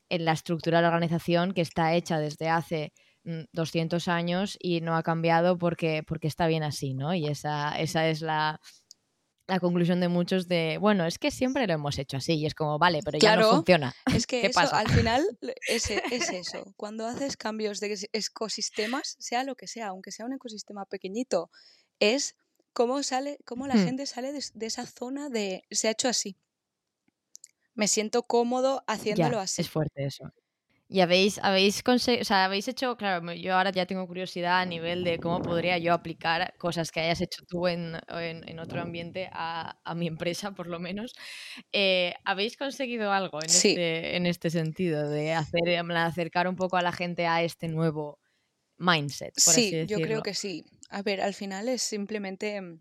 en 0.10 0.26
la 0.26 0.34
estructura 0.34 0.78
de 0.78 0.84
la 0.84 0.90
organización 0.90 1.54
que 1.54 1.62
está 1.62 1.96
hecha 1.96 2.20
desde 2.20 2.50
hace 2.50 2.94
200 3.54 4.08
mm, 4.08 4.12
años 4.12 4.58
y 4.60 4.82
no 4.82 4.96
ha 4.96 5.04
cambiado 5.04 5.58
porque, 5.58 6.04
porque 6.08 6.28
está 6.28 6.48
bien 6.48 6.64
así, 6.64 6.94
¿no? 6.94 7.14
Y 7.14 7.28
esa, 7.28 7.80
esa 7.80 8.08
es 8.08 8.22
la, 8.22 8.62
la 9.48 9.60
conclusión 9.60 10.00
de 10.00 10.08
muchos 10.08 10.48
de, 10.48 10.78
bueno, 10.80 11.06
es 11.06 11.20
que 11.20 11.32
siempre 11.32 11.68
lo 11.68 11.74
hemos 11.74 11.98
hecho 12.00 12.18
así 12.18 12.34
y 12.34 12.46
es 12.46 12.56
como, 12.56 12.80
vale, 12.80 13.02
pero 13.04 13.20
ya 13.20 13.36
no 13.36 13.50
funciona. 13.52 13.94
Es 14.14 14.26
que 14.28 14.52
al 14.56 14.90
final 14.90 15.24
es, 15.68 15.90
es, 15.90 16.30
eso. 16.30 16.74
Cuando 16.78 17.06
haces 17.06 17.38
cambios 17.38 17.80
de 17.80 18.10
ecosistemas, 18.14 19.16
sea 19.20 19.44
lo 19.44 19.56
que 19.56 19.68
sea, 19.68 19.88
aunque 19.88 20.12
sea 20.12 20.26
un 20.26 20.34
ecosistema 20.34 20.86
pequeñito, 20.86 21.52
es 22.00 22.36
cómo 22.74 23.02
sale, 23.04 23.38
cómo 23.46 23.68
la 23.68 23.76
gente 23.76 24.06
sale 24.06 24.34
de, 24.34 24.66
esa 24.66 24.86
zona 24.86 25.30
de 25.30 25.64
se 25.70 25.88
ha 25.88 25.92
hecho 25.92 26.10
así. 26.10 26.38
Me 27.74 27.88
siento 27.88 28.24
cómodo 28.24 28.84
haciéndolo 28.88 29.40
así. 29.40 29.62
Es 29.62 29.70
fuerte 29.70 30.06
eso. 30.06 30.32
Y 30.88 31.00
habéis, 31.00 31.40
habéis, 31.40 31.82
o 31.88 31.98
sea, 31.98 32.46
habéis 32.46 32.68
hecho, 32.68 32.96
claro, 32.96 33.34
yo 33.34 33.56
ahora 33.56 33.72
ya 33.72 33.88
tengo 33.88 34.06
curiosidad 34.06 34.60
a 34.60 34.66
nivel 34.66 35.04
de 35.04 35.18
cómo 35.18 35.42
podría 35.42 35.80
yo 35.80 35.94
aplicar 35.94 36.54
cosas 36.60 36.92
que 36.92 37.00
hayas 37.00 37.22
hecho 37.22 37.44
tú 37.48 37.68
en, 37.68 38.00
en, 38.08 38.60
otro 38.60 38.82
ambiente 38.82 39.28
a, 39.34 39.80
a, 39.84 39.96
mi 39.96 40.06
empresa, 40.06 40.52
por 40.52 40.68
lo 40.68 40.80
menos. 40.80 41.16
Eh, 41.72 42.14
¿Habéis 42.24 42.56
conseguido 42.56 43.12
algo 43.12 43.42
en, 43.42 43.50
este, 43.50 44.16
en 44.16 44.28
este 44.28 44.52
sentido 44.52 45.10
de 45.10 45.34
hacer, 45.34 45.80
acercar 45.96 46.48
un 46.48 46.56
poco 46.56 46.78
a 46.78 46.84
la 46.84 46.92
gente 46.92 47.26
a 47.26 47.42
este 47.42 47.68
nuevo 47.68 48.20
mindset? 48.78 49.34
Por 49.44 49.56
sí, 49.56 49.88
yo 49.88 50.00
creo 50.00 50.22
que 50.22 50.36
sí. 50.36 50.66
A 50.92 51.02
ver, 51.02 51.20
al 51.20 51.34
final 51.34 51.68
es 51.68 51.82
simplemente 51.82 52.62
mm, 52.62 52.80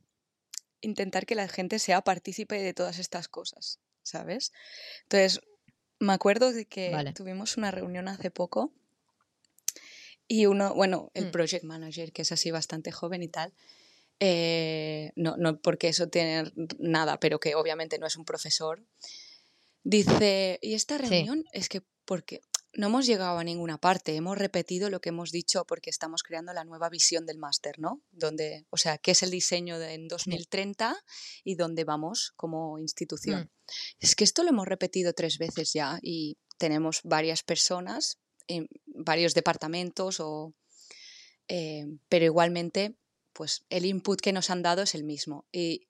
intentar 0.83 1.25
que 1.25 1.35
la 1.35 1.49
gente 1.49 1.79
sea 1.79 2.03
partícipe 2.03 2.61
de 2.61 2.75
todas 2.75 2.99
estas 2.99 3.29
cosas, 3.29 3.81
¿sabes? 4.03 4.53
Entonces, 5.05 5.41
me 6.05 6.13
acuerdo 6.13 6.53
de 6.53 6.67
que 6.67 7.13
tuvimos 7.15 7.57
una 7.57 7.71
reunión 7.71 8.09
hace 8.09 8.31
poco 8.31 8.73
y 10.27 10.47
uno, 10.47 10.75
bueno, 10.75 11.11
el 11.15 11.27
mm. 11.27 11.31
project 11.31 11.65
manager, 11.65 12.13
que 12.13 12.23
es 12.23 12.33
así 12.33 12.51
bastante 12.51 12.93
joven 12.93 13.23
y 13.23 13.29
tal, 13.29 13.53
eh, 14.21 15.13
no, 15.17 15.37
no 15.37 15.61
porque 15.61 15.89
eso 15.89 16.09
tiene 16.09 16.51
nada, 16.79 17.19
pero 17.21 17.41
que 17.41 17.55
obviamente 17.55 17.99
no 17.99 18.07
es 18.07 18.17
un 18.17 18.25
profesor, 18.25 18.83
dice, 19.83 20.59
y 20.63 20.75
esta 20.75 20.99
reunión 20.99 21.45
es 21.53 21.69
que 21.69 21.83
porque 22.05 22.43
no 22.77 22.87
hemos 22.89 23.07
llegado 23.07 23.39
a 23.39 23.45
ninguna 23.45 23.79
parte, 23.79 24.17
hemos 24.17 24.37
repetido 24.37 24.91
lo 24.91 25.01
que 25.01 25.11
hemos 25.11 25.31
dicho 25.31 25.65
porque 25.65 25.91
estamos 25.91 26.23
creando 26.23 26.53
la 26.53 26.65
nueva 26.65 26.89
visión 26.89 27.27
del 27.27 27.39
máster, 27.39 27.79
¿no? 27.79 28.03
Donde, 28.11 28.67
o 28.71 28.77
sea, 28.77 28.99
qué 28.99 29.13
es 29.13 29.23
el 29.23 29.31
diseño 29.31 29.79
de, 29.79 29.95
en 29.95 30.09
2030 30.09 30.97
y 31.45 31.55
dónde 31.55 31.85
vamos 31.85 32.33
como 32.37 32.79
institución. 32.79 33.43
Mm. 33.43 33.73
Es 34.01 34.15
que 34.15 34.25
esto 34.25 34.43
lo 34.43 34.51
hemos 34.51 34.67
repetido 34.67 35.13
tres 35.13 35.39
veces 35.39 35.73
ya 35.73 35.99
y 36.03 36.39
tenemos 36.59 37.01
varias 37.05 37.43
personas 37.43 38.19
en 38.47 38.69
varios 38.87 39.35
departamentos 39.35 40.21
o, 40.21 40.55
eh, 41.49 41.87
pero 42.09 42.25
igualmente, 42.25 42.97
pues 43.33 43.65
el 43.71 43.87
input 43.87 44.21
que 44.21 44.33
nos 44.33 44.51
han 44.51 44.63
dado 44.63 44.83
es 44.83 44.95
el 44.95 45.05
mismo. 45.05 45.47
Y 45.53 45.89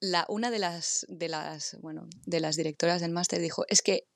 la, 0.00 0.24
una 0.28 0.50
de 0.50 0.58
las, 0.58 1.06
de 1.08 1.28
las, 1.28 1.76
bueno, 1.80 2.08
de 2.26 2.40
las 2.40 2.56
directoras 2.56 3.00
del 3.00 3.12
máster 3.12 3.40
dijo, 3.40 3.64
es 3.68 3.82
que 3.82 4.08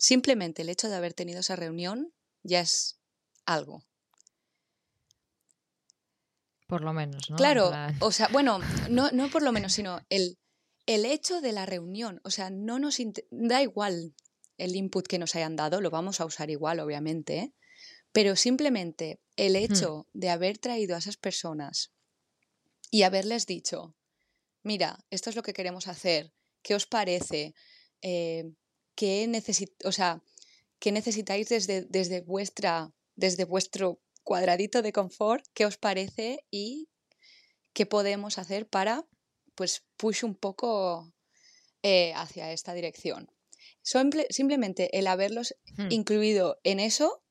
Simplemente 0.00 0.62
el 0.62 0.70
hecho 0.70 0.88
de 0.88 0.96
haber 0.96 1.12
tenido 1.12 1.40
esa 1.40 1.56
reunión 1.56 2.14
ya 2.42 2.60
es 2.60 2.98
algo. 3.44 3.84
Por 6.66 6.80
lo 6.80 6.94
menos, 6.94 7.28
¿no? 7.28 7.36
Claro, 7.36 7.70
o 8.00 8.10
sea, 8.10 8.28
bueno, 8.28 8.60
no, 8.90 9.10
no 9.10 9.28
por 9.28 9.42
lo 9.42 9.52
menos, 9.52 9.74
sino 9.74 10.00
el, 10.08 10.38
el 10.86 11.04
hecho 11.04 11.42
de 11.42 11.52
la 11.52 11.66
reunión. 11.66 12.22
O 12.24 12.30
sea, 12.30 12.48
no 12.48 12.78
nos 12.78 12.96
da 13.30 13.60
igual 13.60 14.14
el 14.56 14.74
input 14.74 15.06
que 15.06 15.18
nos 15.18 15.36
hayan 15.36 15.54
dado, 15.54 15.82
lo 15.82 15.90
vamos 15.90 16.22
a 16.22 16.24
usar 16.24 16.48
igual, 16.48 16.80
obviamente, 16.80 17.52
pero 18.10 18.36
simplemente 18.36 19.20
el 19.36 19.54
hecho 19.54 20.08
de 20.14 20.30
haber 20.30 20.56
traído 20.56 20.94
a 20.94 20.98
esas 20.98 21.18
personas 21.18 21.92
y 22.90 23.02
haberles 23.02 23.46
dicho, 23.46 23.94
mira, 24.62 25.04
esto 25.10 25.28
es 25.28 25.36
lo 25.36 25.42
que 25.42 25.52
queremos 25.52 25.88
hacer, 25.88 26.32
¿qué 26.62 26.74
os 26.74 26.86
parece? 26.86 27.54
Eh, 28.00 28.54
qué, 29.00 29.42
o 29.86 29.92
sea, 29.92 30.22
qué 30.78 30.92
necesitáis 30.92 31.48
desde, 31.48 31.86
desde, 31.88 32.20
vuestra, 32.20 32.92
desde 33.16 33.46
vuestro 33.46 33.98
cuadradito 34.24 34.82
de 34.82 34.92
confort, 34.92 35.42
qué 35.54 35.64
os 35.64 35.78
parece 35.78 36.44
y 36.50 36.90
qué 37.72 37.86
podemos 37.86 38.36
hacer 38.36 38.68
para 38.68 39.06
pues 39.54 39.86
push 39.96 40.22
un 40.22 40.34
poco 40.34 41.14
eh, 41.82 42.12
hacia 42.14 42.52
esta 42.52 42.74
dirección. 42.74 43.32
simplemente 44.28 44.98
el 44.98 45.06
haberlos 45.06 45.54
hmm. 45.78 45.88
incluido 45.88 46.60
en 46.62 46.78
eso 46.78 47.22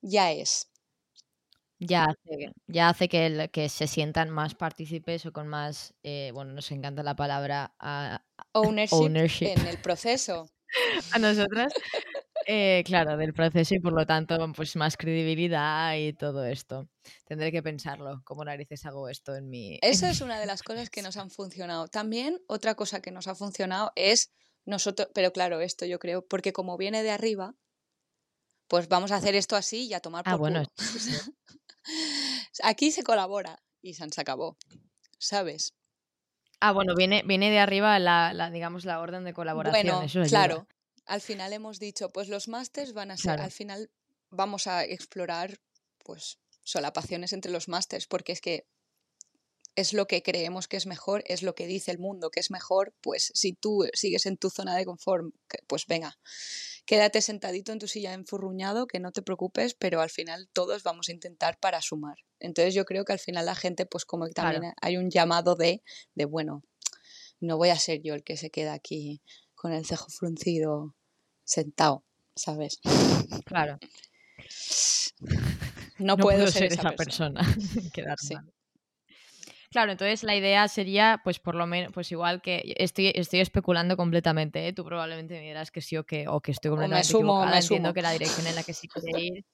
ya 0.00 0.32
es. 0.32 0.71
Ya 1.84 2.04
hace, 2.04 2.52
ya 2.68 2.88
hace 2.90 3.08
que, 3.08 3.50
que 3.52 3.68
se 3.68 3.88
sientan 3.88 4.30
más 4.30 4.54
partícipes 4.54 5.26
o 5.26 5.32
con 5.32 5.48
más, 5.48 5.94
eh, 6.04 6.30
bueno, 6.32 6.52
nos 6.52 6.70
encanta 6.70 7.02
la 7.02 7.16
palabra 7.16 7.74
ownership, 8.52 9.46
en 9.46 9.66
el 9.66 9.78
proceso. 9.78 10.48
A 11.12 11.18
nosotras, 11.18 11.72
eh, 12.46 12.82
claro, 12.86 13.16
del 13.16 13.34
proceso 13.34 13.74
y 13.74 13.80
por 13.80 13.92
lo 13.92 14.06
tanto, 14.06 14.38
pues 14.54 14.76
más 14.76 14.96
credibilidad 14.96 15.96
y 15.96 16.12
todo 16.12 16.44
esto. 16.44 16.88
Tendré 17.24 17.50
que 17.50 17.62
pensarlo, 17.62 18.22
cómo 18.24 18.44
narices 18.44 18.86
hago 18.86 19.08
esto 19.08 19.34
en 19.34 19.50
mi... 19.50 19.78
Eso 19.82 20.06
es 20.06 20.20
una 20.20 20.38
de 20.38 20.46
las 20.46 20.62
cosas 20.62 20.88
que 20.88 21.02
nos 21.02 21.16
han 21.16 21.30
funcionado. 21.30 21.88
También 21.88 22.40
otra 22.46 22.76
cosa 22.76 23.02
que 23.02 23.10
nos 23.10 23.26
ha 23.26 23.34
funcionado 23.34 23.92
es 23.96 24.30
nosotros, 24.64 25.08
pero 25.14 25.32
claro, 25.32 25.60
esto 25.60 25.84
yo 25.84 25.98
creo, 25.98 26.24
porque 26.26 26.52
como 26.52 26.76
viene 26.78 27.02
de 27.02 27.10
arriba, 27.10 27.56
pues 28.68 28.88
vamos 28.88 29.12
a 29.12 29.16
hacer 29.16 29.34
esto 29.34 29.54
así 29.54 29.86
y 29.86 29.92
a 29.92 30.00
tomar 30.00 30.22
ah, 30.26 30.30
por 30.30 30.34
ah, 30.34 30.38
bueno, 30.38 30.66
Aquí 32.62 32.92
se 32.92 33.02
colabora 33.02 33.62
y 33.80 33.94
se 33.94 34.04
acabó, 34.20 34.56
¿sabes? 35.18 35.74
Ah, 36.60 36.72
bueno, 36.72 36.94
viene, 36.94 37.22
viene 37.24 37.50
de 37.50 37.58
arriba 37.58 37.98
la, 37.98 38.50
digamos, 38.52 38.84
la 38.84 39.00
orden 39.00 39.24
de 39.24 39.32
colaboración. 39.32 40.06
Bueno, 40.06 40.28
claro. 40.28 40.66
Al 41.06 41.20
final 41.20 41.52
hemos 41.52 41.80
dicho, 41.80 42.10
pues 42.10 42.28
los 42.28 42.46
másters 42.46 42.92
van 42.92 43.10
a 43.10 43.16
ser, 43.16 43.40
al 43.40 43.50
final 43.50 43.90
vamos 44.30 44.68
a 44.68 44.84
explorar, 44.84 45.58
pues, 46.04 46.38
solapaciones 46.62 47.32
entre 47.32 47.50
los 47.50 47.66
másters, 47.68 48.06
porque 48.06 48.30
es 48.30 48.40
que 48.40 48.66
es 49.74 49.92
lo 49.92 50.06
que 50.06 50.22
creemos 50.22 50.68
que 50.68 50.76
es 50.76 50.86
mejor, 50.86 51.24
es 51.26 51.42
lo 51.42 51.54
que 51.54 51.66
dice 51.66 51.90
el 51.90 51.98
mundo 51.98 52.30
que 52.30 52.40
es 52.40 52.50
mejor, 52.50 52.94
pues 53.00 53.30
si 53.34 53.52
tú 53.52 53.86
sigues 53.94 54.26
en 54.26 54.36
tu 54.36 54.50
zona 54.50 54.76
de 54.76 54.84
confort, 54.84 55.24
pues 55.66 55.86
venga, 55.86 56.18
quédate 56.84 57.22
sentadito 57.22 57.72
en 57.72 57.78
tu 57.78 57.88
silla 57.88 58.12
enfurruñado, 58.12 58.86
que 58.86 59.00
no 59.00 59.12
te 59.12 59.22
preocupes, 59.22 59.74
pero 59.74 60.00
al 60.00 60.10
final 60.10 60.48
todos 60.52 60.82
vamos 60.82 61.08
a 61.08 61.12
intentar 61.12 61.58
para 61.58 61.80
sumar. 61.80 62.18
Entonces 62.38 62.74
yo 62.74 62.84
creo 62.84 63.04
que 63.04 63.12
al 63.12 63.18
final 63.18 63.46
la 63.46 63.54
gente, 63.54 63.86
pues 63.86 64.04
como 64.04 64.26
que 64.26 64.32
también 64.32 64.74
hay 64.80 64.96
un 64.96 65.10
llamado 65.10 65.54
de, 65.54 65.82
de, 66.14 66.24
bueno, 66.24 66.62
no 67.40 67.56
voy 67.56 67.70
a 67.70 67.78
ser 67.78 68.02
yo 68.02 68.14
el 68.14 68.24
que 68.24 68.36
se 68.36 68.50
queda 68.50 68.72
aquí 68.72 69.22
con 69.54 69.72
el 69.72 69.86
cejo 69.86 70.08
fruncido 70.10 70.94
sentado, 71.44 72.04
¿sabes? 72.36 72.80
Claro. 73.44 73.78
No, 75.98 76.16
puedo, 76.16 76.48
ser, 76.48 76.72
esa, 76.72 76.92
persona. 76.92 77.40
Quedarse. 77.94 78.36
Claro, 79.72 79.90
entonces 79.90 80.22
la 80.22 80.36
idea 80.36 80.68
sería, 80.68 81.22
pues 81.24 81.38
por 81.38 81.54
lo 81.54 81.66
menos, 81.66 81.92
pues 81.94 82.12
igual 82.12 82.42
que 82.42 82.74
estoy, 82.76 83.10
estoy 83.14 83.40
especulando 83.40 83.96
completamente, 83.96 84.68
¿eh? 84.68 84.74
tú 84.74 84.84
probablemente 84.84 85.32
me 85.32 85.40
dirás 85.46 85.70
que 85.70 85.80
sí 85.80 85.96
o 85.96 86.04
que, 86.04 86.28
o 86.28 86.42
que 86.42 86.50
estoy 86.50 86.70
completamente 86.70 87.10
equivocada. 87.10 87.58
Entiendo 87.58 87.94
que 87.94 88.02
la 88.02 88.12
dirección 88.12 88.46
en 88.46 88.54
la 88.54 88.64
que 88.64 88.74
sí 88.74 88.86
quiere 88.86 89.18
ir, 89.18 89.46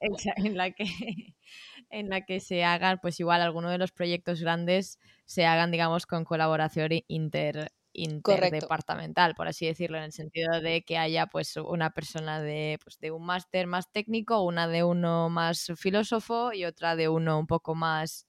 en 0.36 0.56
la 0.56 0.70
que, 0.70 0.86
en 1.90 2.08
la 2.08 2.24
que 2.24 2.40
se 2.40 2.64
hagan, 2.64 2.98
pues 3.02 3.20
igual 3.20 3.42
alguno 3.42 3.68
de 3.68 3.76
los 3.76 3.92
proyectos 3.92 4.40
grandes 4.40 4.98
se 5.26 5.44
hagan, 5.44 5.70
digamos, 5.70 6.06
con 6.06 6.24
colaboración 6.24 6.90
inter, 7.06 7.70
interdepartamental, 7.92 9.34
por 9.34 9.48
así 9.48 9.66
decirlo, 9.66 9.98
en 9.98 10.04
el 10.04 10.12
sentido 10.12 10.62
de 10.62 10.82
que 10.82 10.96
haya 10.96 11.26
pues 11.26 11.54
una 11.58 11.90
persona 11.90 12.40
de, 12.40 12.78
pues, 12.82 12.98
de 13.00 13.10
un 13.10 13.26
máster 13.26 13.66
más 13.66 13.92
técnico, 13.92 14.40
una 14.40 14.66
de 14.66 14.82
uno 14.82 15.28
más 15.28 15.70
filósofo 15.76 16.54
y 16.54 16.64
otra 16.64 16.96
de 16.96 17.10
uno 17.10 17.38
un 17.38 17.46
poco 17.46 17.74
más 17.74 18.26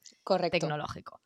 tecnológico 0.52 1.19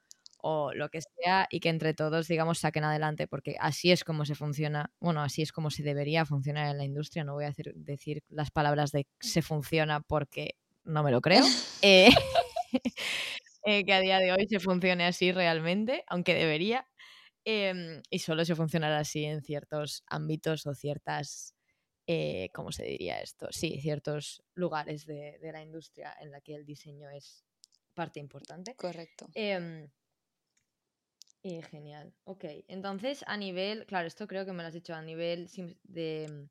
o 0.46 0.74
lo 0.74 0.90
que 0.90 1.00
sea 1.02 1.48
y 1.50 1.62
que 1.62 1.70
entre 1.70 1.94
todos, 1.94 2.28
digamos, 2.28 2.60
saquen 2.60 2.84
adelante, 2.84 3.28
porque 3.28 3.56
así 3.62 3.94
es 3.94 4.04
como 4.04 4.26
se 4.26 4.36
funciona, 4.36 4.92
bueno, 5.00 5.22
así 5.22 5.42
es 5.42 5.54
como 5.54 5.72
se 5.72 5.84
debería 5.84 6.26
funcionar 6.26 6.70
en 6.70 6.78
la 6.78 6.84
industria, 6.84 7.24
no 7.24 7.34
voy 7.34 7.46
a 7.46 7.54
decir, 7.76 8.24
las 8.28 8.52
palabras 8.52 8.92
de 8.92 9.08
se 9.22 9.42
funciona 9.42 10.02
porque 10.02 10.56
no 10.84 11.02
me 11.02 11.12
lo 11.12 11.22
creo, 11.22 11.46
eh, 11.82 12.10
eh, 13.66 13.86
que 13.86 13.94
a 13.94 14.02
día 14.02 14.20
de 14.20 14.34
hoy 14.34 14.46
se 14.50 14.60
funcione 14.60 15.06
así 15.06 15.32
realmente, 15.32 16.04
aunque 16.08 16.34
debería, 16.34 16.90
em, 17.46 18.02
y 18.10 18.20
solo 18.20 18.44
se 18.44 18.56
funcionará 18.56 19.00
así 19.00 19.24
en 19.24 19.42
ciertos 19.42 20.04
ámbitos 20.08 20.68
o 20.68 20.76
ciertas... 20.76 21.56
Eh, 22.06 22.50
¿Cómo 22.54 22.74
se 22.74 22.84
diría 22.84 23.22
esto? 23.22 23.48
Sí, 23.52 23.80
ciertos 23.80 24.44
lugares 24.56 25.06
de, 25.06 25.40
la 25.42 25.62
industria 25.62 26.14
en 26.20 26.32
la 26.32 26.42
que 26.42 26.54
el 26.54 26.66
diseño 26.66 27.10
es 27.10 27.46
parte 27.94 28.20
importante. 28.20 28.76
Correcto. 28.76 29.30
Eh, 31.46 31.62
genial, 31.62 32.14
ok. 32.24 32.46
Entonces, 32.70 33.26
a 33.28 33.36
nivel, 33.36 33.86
claro, 33.86 34.08
esto 34.08 34.28
creo 34.28 34.46
que 34.46 34.54
me 34.54 34.64
lo 34.64 34.70
has 34.70 34.74
dicho, 34.74 34.94
a 34.94 35.02
nivel 35.02 35.50
de, 35.84 36.48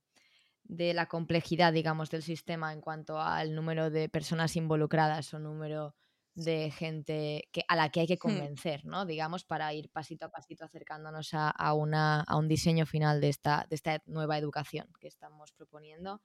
de, 0.65 0.93
la 0.93 1.07
complejidad, 1.07 1.73
digamos, 1.73 2.11
del 2.11 2.23
sistema 2.23 2.75
en 2.75 2.83
cuanto 2.83 3.19
al 3.19 3.55
número 3.55 3.89
de 3.89 4.11
personas 4.11 4.55
involucradas 4.55 5.33
o 5.33 5.39
número 5.39 5.95
de 6.35 6.71
gente 6.71 7.49
que, 7.53 7.65
a 7.69 7.77
la 7.77 7.89
que 7.89 8.01
hay 8.01 8.07
que 8.07 8.19
convencer, 8.59 8.85
¿no? 8.85 9.07
Digamos, 9.07 9.45
para 9.45 9.73
ir 9.73 9.89
pasito 9.91 10.27
a 10.27 10.31
pasito 10.31 10.67
acercándonos 10.67 11.33
a, 11.33 11.49
a, 11.49 11.73
una, 11.73 12.21
a 12.21 12.37
un 12.37 12.47
diseño 12.47 12.85
final 12.85 13.23
de 13.23 13.31
esta, 13.31 13.67
de 13.71 13.77
esta 13.77 14.03
nueva 14.05 14.37
educación 14.37 14.89
que 15.01 15.09
estamos 15.09 15.53
proponiendo. 15.53 16.21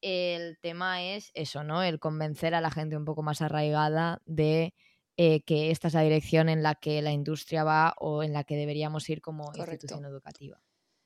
El 0.00 0.58
tema 0.60 1.02
es 1.02 1.32
eso, 1.34 1.64
¿no? 1.64 1.82
El 1.82 1.98
convencer 1.98 2.54
a 2.54 2.60
la 2.60 2.70
gente 2.70 2.96
un 2.96 3.04
poco 3.04 3.24
más 3.24 3.42
arraigada 3.42 4.22
de 4.24 4.72
eh, 5.16 5.42
que 5.42 5.70
esta 5.70 5.88
es 5.88 5.94
la 5.94 6.02
dirección 6.02 6.48
en 6.48 6.62
la 6.62 6.74
que 6.74 7.00
la 7.02 7.12
industria 7.12 7.62
va 7.64 7.94
o 7.98 8.22
en 8.22 8.32
la 8.32 8.44
que 8.44 8.56
deberíamos 8.56 9.08
ir 9.08 9.20
como 9.20 9.52
institución 9.54 10.04
educativa. 10.04 10.60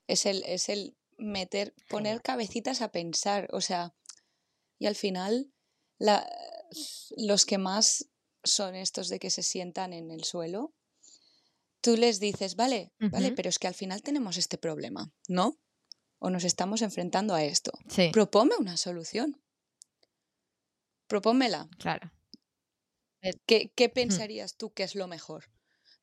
Es 0.06 0.24
el, 0.24 0.42
es 0.44 0.68
el 0.68 0.96
meter, 1.18 1.74
poner 1.90 2.22
cabecitas 2.22 2.80
a 2.80 2.90
pensar, 2.90 3.48
o 3.52 3.60
sea, 3.60 3.94
y 4.78 4.86
al 4.86 4.94
final 4.94 5.52
la, 5.98 6.26
los 7.16 7.44
que 7.44 7.58
más 7.58 8.08
son 8.44 8.74
estos 8.74 9.08
de 9.08 9.18
que 9.18 9.30
se 9.30 9.42
sientan 9.42 9.92
en 9.92 10.10
el 10.10 10.24
suelo, 10.24 10.72
tú 11.80 11.96
les 11.96 12.20
dices, 12.20 12.56
vale, 12.56 12.92
vale, 12.98 13.32
pero 13.32 13.48
es 13.48 13.58
que 13.58 13.66
al 13.66 13.74
final 13.74 14.02
tenemos 14.02 14.36
este 14.36 14.58
problema, 14.58 15.12
¿no? 15.28 15.58
O 16.18 16.30
nos 16.30 16.44
estamos 16.44 16.82
enfrentando 16.82 17.34
a 17.34 17.44
esto. 17.44 17.72
Sí. 17.88 18.10
Una 18.58 18.76
solución. 18.76 19.40
Propómela. 21.06 21.68
Claro. 21.78 22.10
¿Qué, 23.46 23.72
qué 23.74 23.88
pensarías 23.88 24.56
tú 24.56 24.72
que 24.72 24.82
es 24.82 24.94
lo 24.94 25.06
mejor? 25.06 25.50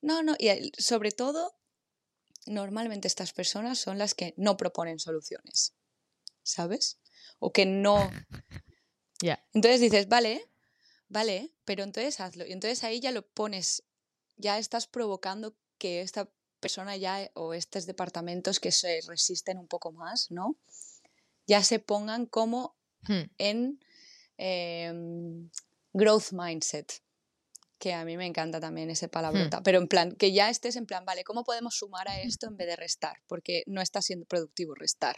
No, 0.01 0.21
no, 0.21 0.35
y 0.37 0.71
sobre 0.77 1.11
todo, 1.11 1.55
normalmente 2.45 3.07
estas 3.07 3.33
personas 3.33 3.79
son 3.79 3.97
las 3.97 4.13
que 4.13 4.33
no 4.37 4.57
proponen 4.57 4.99
soluciones, 4.99 5.73
¿sabes? 6.43 6.99
O 7.39 7.51
que 7.51 7.65
no... 7.65 7.97
Ya. 9.21 9.41
Entonces 9.53 9.79
dices, 9.79 10.09
vale, 10.09 10.45
vale, 11.07 11.53
pero 11.63 11.83
entonces 11.83 12.19
hazlo. 12.19 12.45
Y 12.45 12.51
entonces 12.51 12.83
ahí 12.83 12.99
ya 12.99 13.11
lo 13.11 13.25
pones, 13.25 13.83
ya 14.35 14.59
estás 14.59 14.87
provocando 14.87 15.55
que 15.77 16.01
esta 16.01 16.29
persona 16.59 16.97
ya 16.97 17.31
o 17.33 17.53
estos 17.53 17.85
departamentos 17.85 18.59
que 18.59 18.73
se 18.73 18.99
resisten 19.07 19.57
un 19.57 19.67
poco 19.67 19.93
más, 19.93 20.31
¿no? 20.31 20.57
Ya 21.47 21.63
se 21.63 21.79
pongan 21.79 22.25
como 22.25 22.75
Hmm. 23.07 23.29
en 23.37 23.79
em, 24.37 25.49
growth 25.93 26.31
mindset, 26.31 27.01
que 27.77 27.93
a 27.93 28.05
mí 28.05 28.15
me 28.17 28.25
encanta 28.25 28.59
también 28.59 28.89
ese 28.89 29.07
palabrota, 29.09 29.61
pero 29.63 29.77
en 29.79 29.87
plan, 29.87 30.13
que 30.15 30.31
ya 30.31 30.49
estés 30.49 30.75
en 30.75 30.85
plan, 30.85 31.03
vale, 31.05 31.23
¿cómo 31.23 31.43
podemos 31.43 31.75
sumar 31.75 32.07
a 32.07 32.19
esto 32.21 32.47
en 32.47 32.57
vez 32.57 32.67
de 32.67 32.75
restar? 32.75 33.17
Porque 33.27 33.63
no 33.67 33.81
está 33.81 34.01
siendo 34.01 34.25
productivo 34.25 34.75
restar. 34.75 35.17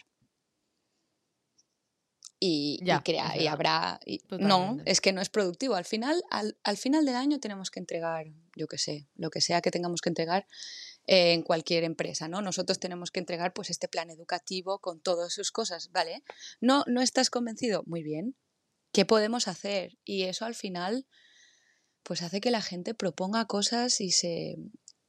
Y, 2.40 2.78
y 2.82 2.86
Ya, 2.86 3.02
crea- 3.04 3.36
y 3.38 3.48
habrá... 3.48 4.00
y- 4.06 4.22
no, 4.30 4.78
es 4.86 5.02
que 5.02 5.12
no 5.12 5.22
es 5.22 5.30
productivo. 5.30 5.74
Al 5.76 5.86
final, 5.86 6.24
al, 6.30 6.58
al 6.64 6.78
final 6.78 7.06
del 7.06 7.16
año 7.16 7.40
tenemos 7.40 7.72
que 7.72 7.80
entregar, 7.80 8.28
yo 8.56 8.68
qué 8.68 8.78
sé, 8.78 9.08
lo 9.16 9.30
que 9.32 9.42
sea 9.42 9.62
que 9.62 9.72
tengamos 9.72 10.02
que 10.02 10.10
entregar 10.10 10.46
eh, 11.08 11.34
en 11.34 11.42
cualquier 11.42 11.84
empresa, 11.84 12.28
¿no? 12.28 12.42
Nosotros 12.42 12.80
tenemos 12.80 13.10
que 13.12 13.20
entregar 13.20 13.54
pues 13.54 13.70
este 13.72 13.88
plan 13.88 14.10
educativo 14.12 14.80
con 14.80 15.00
todas 15.00 15.34
sus 15.34 15.52
cosas, 15.52 15.92
¿vale? 15.92 16.24
No, 16.62 16.84
no 16.88 17.02
estás 17.02 17.30
convencido, 17.32 17.84
muy 17.88 18.04
bien. 18.04 18.36
¿Qué 18.92 19.06
podemos 19.06 19.48
hacer? 19.48 19.98
Y 20.06 20.24
eso 20.24 20.46
al 20.46 20.54
final 20.56 21.08
pues 22.08 22.22
hace 22.22 22.40
que 22.40 22.52
la 22.52 22.62
gente 22.62 22.94
proponga 22.94 23.46
cosas 23.46 24.00
y 24.00 24.12
se, 24.12 24.56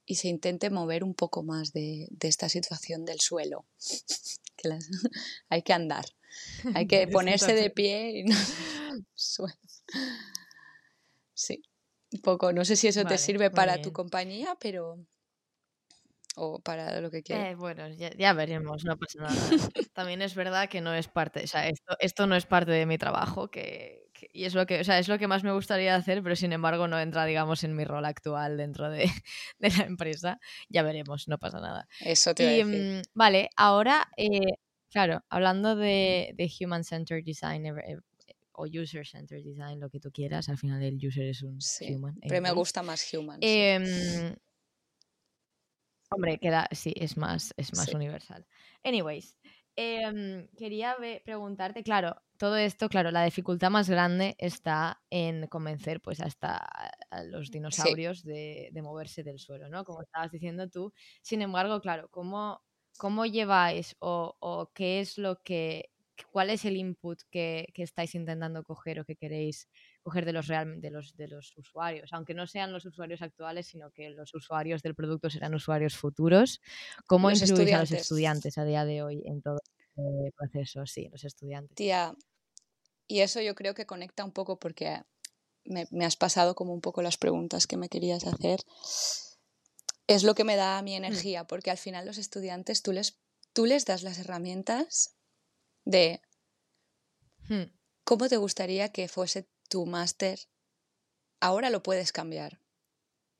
y 0.05 0.17
se 0.17 0.27
intente 0.27 0.69
mover 0.69 1.05
un 1.05 1.15
poco 1.15 1.45
más 1.45 1.73
de, 1.73 2.09
de 2.11 2.27
esta 2.29 2.49
situación 2.49 3.05
del 3.05 3.21
suelo. 3.21 3.65
Que 4.61 4.69
las- 4.69 4.89
hay 5.49 5.63
que 5.63 5.73
andar, 5.73 6.05
hay 6.75 6.89
que 6.89 7.07
ponerse 7.13 7.55
de 7.55 7.71
pie 7.71 8.19
y 8.19 8.25
no 8.25 8.35
suelo. 9.15 9.55
Sí, 11.33 11.63
un 12.13 12.21
poco. 12.23 12.53
No 12.53 12.65
sé 12.65 12.75
si 12.75 12.89
eso 12.89 13.05
te 13.05 13.19
sirve 13.19 13.51
para 13.53 13.81
tu 13.83 13.93
compañía, 13.93 14.57
pero... 14.61 14.99
o 16.35 16.59
para 16.61 17.01
lo 17.01 17.11
que 17.13 17.23
quieras. 17.23 17.53
Eh, 17.53 17.55
bueno, 17.55 17.89
ya, 17.91 18.11
ya 18.17 18.33
veremos, 18.33 18.85
no 18.85 18.97
pasa 18.97 19.21
nada. 19.21 19.37
También 19.93 20.23
es 20.23 20.35
verdad 20.35 20.69
que 20.69 20.81
no 20.81 20.93
es 20.95 21.07
parte, 21.07 21.45
o 21.45 21.47
sea, 21.47 21.69
esto, 21.69 21.97
esto 22.01 22.27
no 22.27 22.35
es 22.35 22.47
parte 22.47 22.73
de 22.73 22.85
mi 22.87 22.99
trabajo, 22.99 23.49
que- 23.51 24.08
y 24.33 24.45
es 24.45 24.55
lo 24.55 24.67
que, 24.67 24.81
o 24.81 24.85
sea, 24.85 24.99
es 24.99 25.09
lo 25.09 25.19
que 25.19 25.27
más 25.29 25.45
me 25.45 25.53
gustaría 25.53 25.95
hacer, 25.95 26.23
pero 26.23 26.37
sin 26.37 26.53
embargo 26.53 26.89
no 26.89 26.99
entra, 26.99 27.25
digamos, 27.27 27.65
en 27.65 27.75
mi 27.77 27.85
rol 27.85 28.05
actual 28.05 28.57
dentro 28.57 28.91
de, 28.91 29.11
de 29.59 29.71
la 29.71 29.85
empresa. 29.85 30.39
Ya 30.69 30.83
veremos, 30.83 31.29
no 31.29 31.39
pasa 31.39 31.61
nada. 31.61 31.89
Eso 32.01 32.35
te 32.35 32.43
iba 32.45 32.53
a 32.53 32.55
Y 32.55 32.65
decir. 32.65 32.83
mm, 32.99 33.03
vale, 33.15 33.51
ahora, 33.57 34.09
eh, 34.17 34.41
claro, 34.91 35.25
hablando 35.29 35.77
de, 35.77 36.33
de 36.35 36.51
Human-Centered 36.61 37.25
Design 37.25 37.67
eh, 37.67 37.73
eh, 37.87 37.97
o 38.53 38.65
User-Centered 38.67 39.45
Design, 39.45 39.81
lo 39.81 39.89
que 39.91 40.01
tú 40.01 40.11
quieras, 40.11 40.49
al 40.49 40.59
final 40.59 40.83
el 40.83 40.97
user 41.05 41.27
es 41.27 41.43
un 41.43 41.61
Sí, 41.61 41.95
human. 41.95 42.17
pero 42.21 42.41
me 42.43 42.51
gusta 42.53 42.83
más 42.83 43.13
human. 43.15 43.41
sí. 43.41 43.49
Em, 43.49 44.35
hombre, 46.11 46.39
queda, 46.39 46.69
sí, 46.73 46.93
es 46.97 47.17
más, 47.17 47.53
es 47.57 47.75
más 47.77 47.89
Sí. 47.89 47.97
universal. 47.97 48.47
Anyways, 48.85 49.37
em, 49.77 50.49
quería 50.57 50.97
preguntarte, 51.25 51.83
claro, 51.83 52.21
todo 52.39 52.57
esto, 52.57 52.89
claro, 52.89 53.11
la 53.11 53.25
dificultad 53.25 53.71
más 53.71 53.91
grande 53.91 54.37
está 54.39 55.03
en 55.11 55.47
convencer 55.49 56.01
pues 56.01 56.21
hasta 56.21 56.57
a 56.57 57.25
los 57.25 57.51
dinosaurios 57.51 58.23
de, 58.23 58.71
de 58.73 58.83
moverse 58.83 59.23
del 59.25 59.39
suelo, 59.39 59.69
¿no? 59.69 59.85
Como 59.85 60.03
estabas 60.03 60.31
diciendo 60.31 60.69
tú. 60.69 60.93
Sin 61.21 61.43
embargo, 61.43 61.81
claro, 61.81 62.09
¿cómo, 62.11 62.63
cómo 62.97 63.27
lleváis 63.27 63.97
o, 63.99 64.37
o 64.41 64.71
qué 64.73 65.01
es 65.01 65.19
lo 65.19 65.43
que, 65.43 65.91
cuál 66.31 66.51
es 66.51 66.65
el 66.65 66.77
input 66.77 67.21
que, 67.31 67.67
que 67.75 67.83
estáis 67.83 68.15
intentando 68.15 68.63
coger 68.63 69.01
o 69.01 69.05
que 69.05 69.17
queréis 69.17 69.69
coger 70.03 70.25
de 70.25 70.33
los, 70.33 70.47
real, 70.47 70.81
de, 70.81 70.91
los, 70.91 71.17
de 71.17 71.29
los 71.29 71.57
usuarios? 71.57 72.13
Aunque 72.13 72.35
no 72.35 72.47
sean 72.47 72.73
los 72.73 72.87
usuarios 72.87 73.21
actuales, 73.21 73.67
sino 73.67 73.91
que 73.91 74.11
los 74.11 74.35
usuarios 74.35 74.83
del 74.83 74.95
producto 74.95 75.29
serán 75.29 75.55
usuarios 75.55 75.97
futuros. 75.97 76.61
¿Cómo 77.07 77.31
Los 77.31 77.43
incluís 77.43 77.73
a 77.73 77.81
los 77.81 77.91
estudiantes. 77.93 78.01
estudiantes 78.03 78.59
a 78.59 78.65
día 78.65 78.85
de 78.85 79.03
hoy 79.03 79.23
en 79.27 79.43
todo 79.43 79.59
este 79.59 80.33
proceso? 80.37 80.87
Sí, 80.87 81.09
los 81.11 81.25
estudiantes. 81.25 81.75
Tía, 81.75 82.15
y 83.09 83.21
eso 83.21 83.41
yo 83.41 83.55
creo 83.55 83.75
que 83.75 83.87
conecta 83.87 84.25
un 84.25 84.33
poco 84.33 84.59
porque 84.59 85.03
me, 85.65 85.87
me 85.91 86.05
has 86.05 86.17
pasado 86.17 86.55
como 86.55 86.73
un 86.73 86.81
poco 86.81 87.03
las 87.03 87.17
preguntas 87.17 87.67
que 87.67 87.77
me 87.77 87.89
querías 87.89 88.25
hacer. 88.27 88.61
Es 90.07 90.23
lo 90.23 90.35
que 90.35 90.45
me 90.45 90.57
da 90.57 90.81
mi 90.83 90.95
energía, 90.95 91.47
porque 91.47 91.71
al 91.71 91.79
final 91.79 92.07
los 92.07 92.19
estudiantes 92.19 92.83
tú 92.83 92.93
les, 92.93 93.19
tú 93.53 93.67
les 93.67 93.85
das 93.85 94.03
las 94.03 94.19
herramientas 94.19 95.17
de 95.85 96.21
Hmm, 97.49 97.65
cómo 98.05 98.29
te 98.29 98.37
gustaría 98.37 98.91
que 98.93 99.09
fuese 99.09 99.49
tu 99.71 99.87
máster. 99.87 100.39
Ahora 101.41 101.71
lo 101.71 101.83
puedes 101.83 102.13
cambiar. 102.13 102.61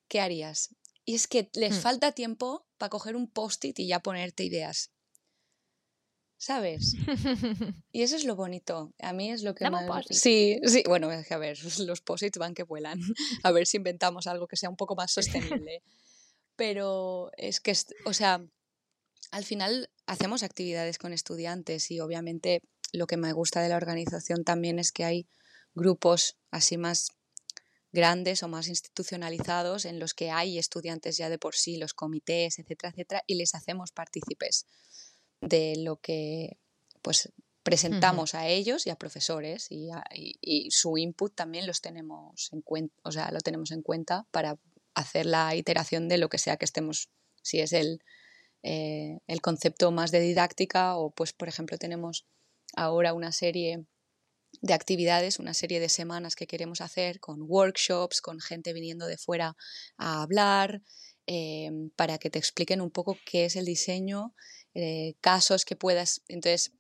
¿Qué 0.09 0.21
harías? 0.21 0.75
Y 1.05 1.15
es 1.15 1.27
que 1.29 1.51
les 1.55 1.77
Hmm. 1.77 1.81
falta 1.81 2.13
tiempo 2.13 2.67
para 2.79 2.91
coger 2.91 3.17
un 3.17 3.31
post-it 3.31 3.79
y 3.79 3.89
ya 3.89 4.01
ponerte 4.01 4.45
ideas. 4.45 4.93
¿Sabes? 6.39 6.95
Y 7.93 8.03
eso 8.03 8.15
es 8.15 8.25
lo 8.25 8.37
bonito. 8.37 8.95
A 9.01 9.13
mí 9.13 9.33
es 9.33 9.43
lo 9.43 9.55
que 9.55 9.65
Dame 9.65 9.87
más... 9.87 10.07
Sí, 10.11 10.61
sí. 10.65 10.85
Bueno, 10.87 11.11
es 11.11 11.27
que 11.27 11.35
a 11.35 11.39
ver, 11.39 11.59
los 11.81 12.01
posits 12.01 12.39
van 12.39 12.55
que 12.55 12.63
vuelan. 12.63 13.01
A 13.43 13.51
ver 13.51 13.67
si 13.67 13.77
inventamos 13.77 14.27
algo 14.29 14.47
que 14.47 14.57
sea 14.57 14.71
un 14.71 14.77
poco 14.77 14.95
más 14.95 15.11
sostenible. 15.13 15.83
Pero 16.55 17.31
es 17.37 17.61
que, 17.61 17.73
o 18.05 18.13
sea, 18.13 18.41
al 19.31 19.45
final 19.45 19.91
hacemos 20.07 20.43
actividades 20.43 20.99
con 20.99 21.13
estudiantes 21.13 21.91
y 21.91 22.01
obviamente 22.01 22.63
lo 22.93 23.07
que 23.07 23.17
me 23.17 23.33
gusta 23.33 23.61
de 23.61 23.69
la 23.69 23.77
organización 23.77 24.45
también 24.45 24.79
es 24.79 24.93
que 24.93 25.05
hay 25.05 25.27
grupos 25.75 26.37
así 26.51 26.77
más 26.77 27.09
grandes 27.93 28.43
o 28.43 28.49
más 28.49 28.69
institucionalizados 28.69 29.85
en 29.85 29.99
los 29.99 30.15
que 30.15 30.31
hay 30.31 30.59
estudiantes 30.59 31.17
ya 31.17 31.29
de 31.29 31.39
por 31.39 31.55
sí, 31.55 31.77
los 31.77 31.95
comités, 31.95 32.59
etcétera, 32.59 32.91
etcétera, 32.91 33.23
y 33.27 33.37
les 33.37 33.55
hacemos 33.55 33.93
partícipes 33.93 34.67
de 35.41 35.75
lo 35.79 35.97
que 36.01 36.59
pues 37.03 37.33
presentamos 37.63 38.35
a 38.35 38.49
ellos 38.49 38.87
y 38.87 38.91
a 38.91 38.97
profesores 38.97 39.67
y, 39.71 39.91
a- 39.91 40.05
y- 40.15 40.39
y 40.41 40.71
su 40.71 40.97
input 40.99 41.35
también 41.35 41.67
los 41.67 41.81
tenemos 41.81 42.51
en 42.53 42.63
cuenta, 42.63 42.95
o 43.05 43.13
sea, 43.13 43.31
lo 43.31 43.41
tenemos 43.41 43.71
en 43.73 43.83
cuenta 43.83 44.27
para 44.31 44.59
hacer 44.95 45.27
la 45.27 45.55
iteración 45.55 46.09
de 46.09 46.19
lo 46.19 46.29
que 46.29 46.39
sea 46.39 46.57
que 46.57 46.65
estemos, 46.65 47.11
si 47.43 47.61
es 47.61 47.73
el, 47.73 48.01
eh, 48.63 49.19
el 49.27 49.41
concepto 49.41 49.91
más 49.93 50.11
de 50.11 50.21
didáctica 50.21 50.97
o 50.97 51.11
pues 51.11 51.33
por 51.33 51.49
ejemplo 51.49 51.79
tenemos 51.79 52.27
ahora 52.75 53.13
una 53.15 53.33
serie 53.33 53.85
de 54.63 54.73
actividades, 54.75 55.39
una 55.39 55.55
serie 55.55 55.79
de 55.79 55.89
semanas 55.91 56.35
que 56.35 56.47
queremos 56.47 56.81
hacer 56.81 57.21
con 57.21 57.43
workshops, 57.43 58.21
con 58.23 58.41
gente 58.41 58.73
viniendo 58.73 59.07
de 59.07 59.19
fuera 59.19 59.57
a 59.99 60.23
hablar, 60.23 60.83
eh, 61.27 61.71
para 61.97 62.19
que 62.19 62.31
te 62.31 62.39
expliquen 62.39 62.81
un 62.81 62.91
poco 62.91 63.19
qué 63.27 63.45
es 63.45 63.57
el 63.57 63.67
diseño, 63.67 64.35
eh, 64.81 65.17
casos 65.21 65.65
que 65.65 65.75
puedas. 65.75 66.23
Entonces, 66.29 66.71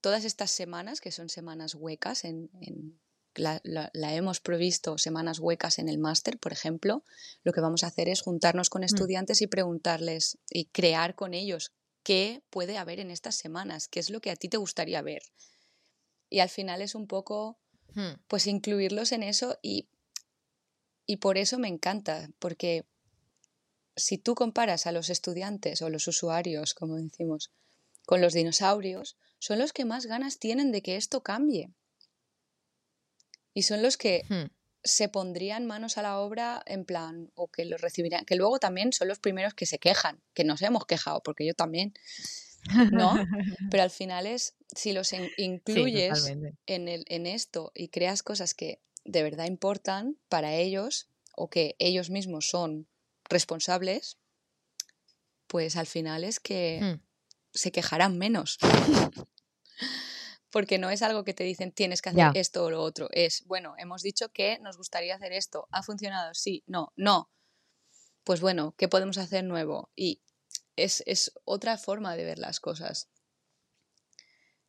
todas 0.00 0.24
estas 0.24 0.50
semanas, 0.50 1.00
que 1.02 1.12
son 1.12 1.28
semanas 1.28 1.74
huecas, 1.74 2.24
en, 2.24 2.48
en- 2.62 2.98
la, 3.34 3.60
la- 3.64 3.90
la 3.94 4.14
hemos 4.14 4.40
provisto 4.40 4.96
semanas 4.98 5.38
huecas 5.38 5.78
en 5.78 5.88
el 5.88 5.98
máster, 5.98 6.38
por 6.38 6.52
ejemplo, 6.52 7.02
lo 7.44 7.52
que 7.52 7.60
vamos 7.62 7.82
a 7.82 7.88
hacer 7.88 8.08
es 8.08 8.22
juntarnos 8.22 8.68
con 8.70 8.84
estudiantes 8.84 9.40
y 9.42 9.46
preguntarles 9.46 10.38
y 10.50 10.66
crear 10.66 11.14
con 11.14 11.32
ellos 11.34 11.72
qué 12.02 12.42
puede 12.50 12.76
haber 12.78 13.00
en 13.00 13.10
estas 13.10 13.34
semanas, 13.36 13.88
qué 13.88 14.00
es 14.00 14.08
lo 14.10 14.20
que 14.20 14.30
a 14.30 14.36
ti 14.36 14.48
te 14.48 14.56
gustaría 14.58 15.00
ver. 15.02 15.22
Y 16.30 16.40
al 16.40 16.48
final 16.48 16.80
es 16.82 16.94
un 16.94 17.06
poco 17.06 17.58
Hmm, 17.94 18.14
pues 18.28 18.46
incluirlos 18.46 19.12
en 19.12 19.22
eso 19.22 19.58
y, 19.62 19.88
y 21.06 21.16
por 21.18 21.36
eso 21.38 21.58
me 21.58 21.68
encanta, 21.68 22.30
porque 22.38 22.84
si 23.96 24.18
tú 24.18 24.34
comparas 24.34 24.86
a 24.86 24.92
los 24.92 25.10
estudiantes 25.10 25.82
o 25.82 25.90
los 25.90 26.06
usuarios, 26.08 26.74
como 26.74 26.96
decimos, 26.96 27.50
con 28.06 28.20
los 28.20 28.32
dinosaurios, 28.32 29.16
son 29.38 29.58
los 29.58 29.72
que 29.72 29.84
más 29.84 30.06
ganas 30.06 30.38
tienen 30.38 30.72
de 30.72 30.82
que 30.82 30.96
esto 30.96 31.22
cambie. 31.22 31.70
Y 33.54 33.62
son 33.62 33.82
los 33.82 33.96
que 33.96 34.22
hmm. 34.28 34.50
se 34.82 35.08
pondrían 35.08 35.66
manos 35.66 35.98
a 35.98 36.02
la 36.02 36.18
obra 36.18 36.62
en 36.66 36.84
plan, 36.84 37.30
o 37.34 37.48
que 37.48 37.64
los 37.64 37.80
recibirían, 37.80 38.24
que 38.24 38.36
luego 38.36 38.58
también 38.58 38.92
son 38.92 39.08
los 39.08 39.18
primeros 39.18 39.54
que 39.54 39.66
se 39.66 39.78
quejan, 39.78 40.22
que 40.34 40.44
nos 40.44 40.62
hemos 40.62 40.86
quejado, 40.86 41.22
porque 41.22 41.46
yo 41.46 41.54
también. 41.54 41.92
¿no? 42.92 43.14
Pero 43.70 43.82
al 43.82 43.90
final 43.90 44.26
es, 44.26 44.54
si 44.74 44.92
los 44.92 45.12
incluyes 45.36 46.32
en, 46.66 46.88
el, 46.88 47.04
en 47.08 47.26
esto 47.26 47.72
y 47.74 47.88
creas 47.88 48.22
cosas 48.22 48.54
que 48.54 48.80
de 49.04 49.22
verdad 49.22 49.46
importan 49.46 50.16
para 50.28 50.54
ellos 50.54 51.08
o 51.34 51.50
que 51.50 51.74
ellos 51.78 52.10
mismos 52.10 52.48
son 52.48 52.86
responsables, 53.32 54.18
pues 55.52 55.76
al 55.76 55.86
final 55.86 56.24
es 56.24 56.40
que 56.40 56.80
hmm. 56.80 57.00
se 57.52 57.72
quejarán 57.72 58.16
menos. 58.18 58.58
Porque 60.50 60.78
no 60.78 60.90
es 60.90 61.02
algo 61.02 61.24
que 61.24 61.34
te 61.34 61.44
dicen 61.44 61.72
tienes 61.72 62.02
que 62.02 62.10
hacer 62.10 62.30
esto 62.34 62.64
o 62.64 62.70
lo 62.70 62.82
otro. 62.82 63.08
Es, 63.10 63.44
bueno, 63.46 63.74
hemos 63.78 64.02
dicho 64.02 64.28
que 64.30 64.58
nos 64.60 64.76
gustaría 64.76 65.14
hacer 65.14 65.32
esto. 65.32 65.66
¿Ha 65.70 65.82
funcionado? 65.82 66.34
Sí, 66.34 66.62
no, 66.66 66.92
no. 66.94 67.30
Pues 68.22 68.42
bueno, 68.42 68.74
¿qué 68.76 68.86
podemos 68.86 69.16
hacer 69.16 69.44
nuevo? 69.44 69.90
Y 69.96 70.20
es, 70.76 71.32
otra 71.44 71.78
forma 71.78 72.16
de 72.16 72.24
ver 72.24 72.38
las 72.38 72.60
cosas. 72.60 73.08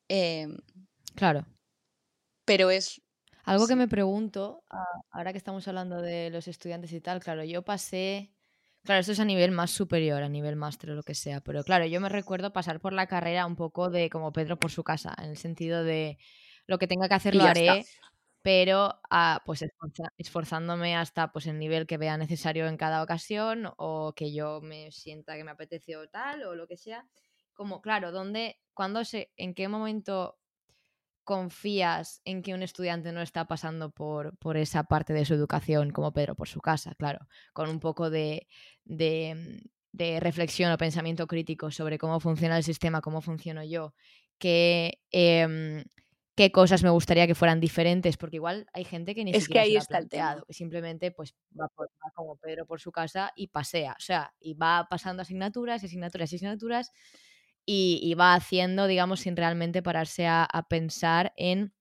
Em, 0.08 0.58
claro. 1.16 1.46
Pero 2.46 2.72
es... 2.72 3.02
Algo 3.46 3.68
que 3.68 3.76
me 3.76 3.90
pregunto, 3.90 4.64
ahora 5.12 5.34
que 5.34 5.38
estamos 5.38 5.68
hablando 5.68 6.02
de 6.02 6.30
los 6.30 6.48
estudiantes 6.48 6.94
y 6.94 7.02
tal, 7.02 7.20
claro, 7.22 7.44
yo 7.44 7.62
pasé 7.62 8.34
Claro, 8.84 9.00
esto 9.00 9.14
es 9.14 9.20
a 9.22 9.26
nivel 9.26 9.52
más 9.52 9.72
superior, 9.72 10.24
a 10.24 10.30
nivel 10.30 10.58
máster 10.58 10.92
o 10.92 10.96
lo 10.96 11.04
que 11.04 11.16
sea. 11.16 11.40
Pero 11.40 11.64
claro, 11.64 11.86
yo 11.86 12.02
me 12.02 12.10
recuerdo 12.10 12.52
pasar 12.52 12.82
por 12.82 12.92
la 12.92 13.08
carrera 13.08 13.46
un 13.46 13.56
poco 13.56 13.90
de 13.90 14.10
como 14.10 14.34
Pedro 14.34 14.58
por 14.58 14.72
su 14.72 14.84
casa, 14.84 15.16
en 15.18 15.30
el 15.30 15.38
sentido 15.38 15.86
de 15.86 16.18
lo 16.68 16.78
que 16.78 16.88
tenga 16.88 17.08
que 17.08 17.14
hacer 17.14 17.34
lo 17.36 17.46
haré, 17.46 17.86
pero 18.42 19.00
ah, 19.10 19.42
pues 19.46 19.64
esforzándome 20.18 20.98
hasta 20.98 21.32
pues 21.32 21.48
el 21.48 21.60
nivel 21.60 21.88
que 21.88 21.98
vea 21.98 22.18
necesario 22.18 22.68
en 22.68 22.76
cada 22.76 23.02
ocasión 23.02 23.72
o 23.78 24.14
que 24.16 24.34
yo 24.34 24.60
me 24.62 24.92
sienta 24.92 25.38
que 25.38 25.46
me 25.46 25.52
apeteció 25.52 26.10
tal 26.10 26.44
o 26.44 26.54
lo 26.54 26.68
que 26.68 26.76
sea. 26.76 27.08
Como, 27.54 27.82
claro, 27.82 28.12
¿dónde, 28.12 28.60
cuándo 28.74 29.06
se, 29.06 29.32
en 29.38 29.54
qué 29.54 29.70
momento 29.70 30.40
confías 31.24 32.22
en 32.26 32.42
que 32.42 32.54
un 32.54 32.64
estudiante 32.64 33.12
no 33.12 33.22
está 33.22 33.46
pasando 33.48 33.92
por, 33.92 34.38
por, 34.38 34.58
esa 34.58 34.84
parte 34.84 35.14
de 35.14 35.26
su 35.26 35.34
educación 35.34 35.92
como 35.92 36.14
Pedro 36.14 36.36
por 36.36 36.48
su 36.48 36.60
casa, 36.60 36.94
claro, 36.96 37.28
con 37.54 37.70
un 37.70 37.80
poco 37.80 38.10
de, 38.10 38.48
de, 38.86 40.20
reflexión 40.20 40.72
o 40.72 40.78
pensamiento 40.78 41.28
crítico 41.28 41.72
sobre 41.72 41.98
cómo 41.98 42.20
funciona 42.20 42.58
el 42.58 42.64
sistema, 42.64 43.02
cómo 43.02 43.22
funciono 43.22 43.64
yo, 43.64 43.94
qué, 44.38 45.00
em, 45.12 45.84
qué 46.36 46.52
cosas 46.52 46.84
me 46.84 46.90
gustaría 46.90 47.28
que 47.28 47.36
fueran 47.36 47.60
diferentes, 47.60 48.18
porque 48.18 48.38
igual 48.38 48.68
hay 48.74 48.84
gente 48.84 49.16
que 49.16 49.24
ni 49.24 49.32
es 49.32 49.46
siquiera 49.46 49.64
que 49.64 49.70
ahí 49.70 49.76
está 49.78 50.00
planteado, 50.00 50.46
simplemente 50.50 51.12
pues 51.12 51.36
va, 51.60 51.70
como 52.16 52.36
Pedro 52.38 52.66
por 52.66 52.82
su 52.82 52.92
casa 52.92 53.32
y 53.36 53.48
pasea, 53.48 53.94
o 53.94 54.02
sea, 54.02 54.34
y 54.40 54.56
va 54.56 54.88
pasando 54.90 55.22
asignaturas, 55.22 55.84
asignaturas 55.84 56.34
y 56.34 56.36
asignaturas 56.36 56.92
y, 57.66 58.14
va 58.16 58.34
haciendo, 58.34 58.88
digamos, 58.88 59.22
sin 59.22 59.38
realmente 59.38 59.82
pararse 59.82 60.28
a, 60.28 60.48
pensar 60.70 61.34
en 61.38 61.74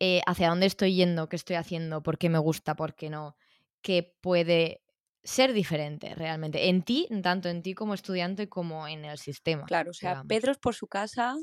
eh, 0.00 0.22
hacia 0.26 0.48
dónde 0.48 0.66
estoy 0.66 0.94
yendo, 0.94 1.28
qué 1.28 1.36
estoy 1.36 1.56
haciendo, 1.56 2.02
por 2.02 2.18
qué 2.18 2.28
me 2.28 2.38
gusta, 2.38 2.74
por 2.74 2.94
qué 2.94 3.10
no, 3.10 3.36
qué 3.82 4.16
puede 4.20 4.82
ser 5.22 5.52
diferente 5.52 6.14
realmente 6.14 6.68
en 6.68 6.82
ti, 6.82 7.08
tanto 7.22 7.48
en 7.48 7.62
ti 7.62 7.74
como 7.74 7.94
estudiante 7.94 8.48
como 8.48 8.88
en 8.88 9.04
el 9.04 9.18
sistema. 9.18 9.64
Claro, 9.64 9.90
o 9.90 9.94
sea, 9.94 10.22
Pedro 10.26 10.52
es 10.52 10.58
por 10.58 10.74
su 10.74 10.86
casa 10.86 11.36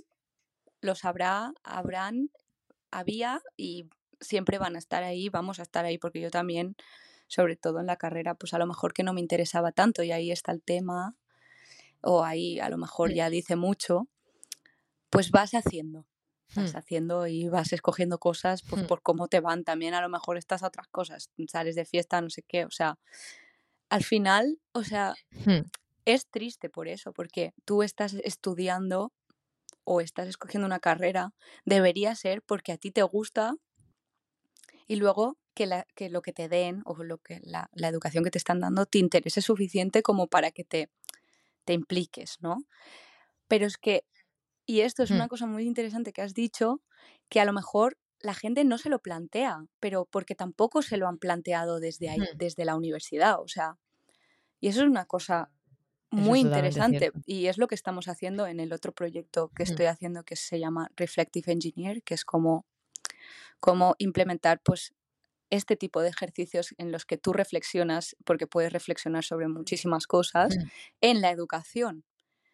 los 0.81 1.05
habrá, 1.05 1.53
habrán, 1.63 2.29
había 2.91 3.41
y 3.55 3.89
siempre 4.19 4.57
van 4.57 4.75
a 4.75 4.79
estar 4.79 5.03
ahí, 5.03 5.29
vamos 5.29 5.59
a 5.59 5.63
estar 5.63 5.85
ahí 5.85 5.97
porque 5.97 6.19
yo 6.19 6.29
también, 6.29 6.75
sobre 7.27 7.55
todo 7.55 7.79
en 7.79 7.85
la 7.85 7.97
carrera, 7.97 8.35
pues 8.35 8.53
a 8.53 8.57
lo 8.57 8.67
mejor 8.67 8.93
que 8.93 9.03
no 9.03 9.13
me 9.13 9.21
interesaba 9.21 9.71
tanto 9.71 10.03
y 10.03 10.11
ahí 10.11 10.31
está 10.31 10.51
el 10.51 10.61
tema 10.61 11.15
o 12.01 12.23
ahí 12.23 12.59
a 12.59 12.69
lo 12.69 12.77
mejor 12.77 13.13
ya 13.13 13.29
dice 13.29 13.55
mucho, 13.55 14.07
pues 15.09 15.31
vas 15.31 15.53
haciendo, 15.53 16.05
vas 16.55 16.73
hmm. 16.73 16.77
haciendo 16.77 17.27
y 17.27 17.47
vas 17.49 17.73
escogiendo 17.73 18.17
cosas 18.17 18.63
pues, 18.63 18.83
hmm. 18.83 18.87
por 18.87 19.01
cómo 19.01 19.27
te 19.27 19.39
van. 19.39 19.63
También 19.63 19.93
a 19.93 20.01
lo 20.01 20.09
mejor 20.09 20.37
estas 20.37 20.63
otras 20.63 20.87
cosas, 20.87 21.29
sales 21.47 21.75
de 21.75 21.85
fiesta, 21.85 22.21
no 22.21 22.29
sé 22.29 22.43
qué, 22.43 22.65
o 22.65 22.71
sea, 22.71 22.97
al 23.89 24.03
final, 24.03 24.59
o 24.71 24.83
sea, 24.83 25.13
es 26.05 26.27
triste 26.27 26.69
por 26.69 26.87
eso, 26.87 27.11
porque 27.11 27.53
tú 27.65 27.83
estás 27.83 28.13
estudiando 28.23 29.11
o 29.83 29.99
estás 29.99 30.27
escogiendo 30.27 30.65
una 30.65 30.79
carrera, 30.79 31.33
debería 31.65 32.15
ser 32.15 32.41
porque 32.41 32.71
a 32.71 32.77
ti 32.77 32.91
te 32.91 33.03
gusta 33.03 33.55
y 34.87 34.95
luego 34.95 35.37
que, 35.53 35.65
la, 35.65 35.85
que 35.95 36.09
lo 36.09 36.21
que 36.21 36.33
te 36.33 36.47
den 36.47 36.81
o 36.85 37.03
lo 37.03 37.17
que 37.17 37.39
la, 37.43 37.69
la, 37.73 37.87
educación 37.87 38.23
que 38.23 38.31
te 38.31 38.37
están 38.37 38.59
dando 38.59 38.85
te 38.85 38.99
interese 38.99 39.41
suficiente 39.41 40.01
como 40.01 40.27
para 40.27 40.51
que 40.51 40.63
te 40.63 40.89
te 41.65 41.73
impliques, 41.73 42.37
¿no? 42.41 42.57
Pero 43.47 43.65
es 43.65 43.77
que, 43.77 44.05
y 44.65 44.81
esto 44.81 45.03
es 45.03 45.11
una 45.11 45.27
cosa 45.27 45.47
muy 45.47 45.65
interesante 45.65 46.13
que 46.13 46.21
has 46.21 46.33
dicho, 46.33 46.81
que 47.29 47.39
a 47.39 47.45
lo 47.45 47.53
mejor 47.53 47.97
la 48.19 48.33
gente 48.33 48.63
no 48.63 48.77
se 48.77 48.89
lo 48.89 48.99
plantea, 48.99 49.65
pero 49.79 50.05
porque 50.05 50.35
tampoco 50.35 50.81
se 50.81 50.97
lo 50.97 51.07
han 51.07 51.17
planteado 51.17 51.79
desde 51.79 52.09
ahí, 52.09 52.29
desde 52.35 52.65
la 52.65 52.75
universidad, 52.75 53.41
o 53.41 53.47
sea, 53.47 53.77
y 54.59 54.67
eso 54.69 54.81
es 54.81 54.87
una 54.87 55.05
cosa 55.05 55.51
muy 56.11 56.41
interesante 56.41 57.11
y 57.25 57.47
es 57.47 57.57
lo 57.57 57.67
que 57.67 57.75
estamos 57.75 58.07
haciendo 58.07 58.45
en 58.45 58.59
el 58.59 58.73
otro 58.73 58.91
proyecto 58.93 59.49
que 59.55 59.63
estoy 59.63 59.85
haciendo 59.87 60.23
que 60.23 60.35
se 60.35 60.59
llama 60.59 60.91
Reflective 60.95 61.51
Engineer, 61.51 62.03
que 62.03 62.13
es 62.13 62.25
como, 62.25 62.65
como 63.59 63.95
implementar 63.97 64.61
pues 64.63 64.93
este 65.51 65.75
tipo 65.75 66.01
de 66.01 66.09
ejercicios 66.09 66.73
en 66.77 66.91
los 66.91 67.05
que 67.05 67.17
tú 67.17 67.33
reflexionas, 67.33 68.15
porque 68.25 68.47
puedes 68.47 68.73
reflexionar 68.73 69.23
sobre 69.23 69.47
muchísimas 69.49 70.07
cosas, 70.07 70.57
mm. 70.57 70.67
en 71.01 71.21
la 71.21 71.29
educación. 71.29 72.05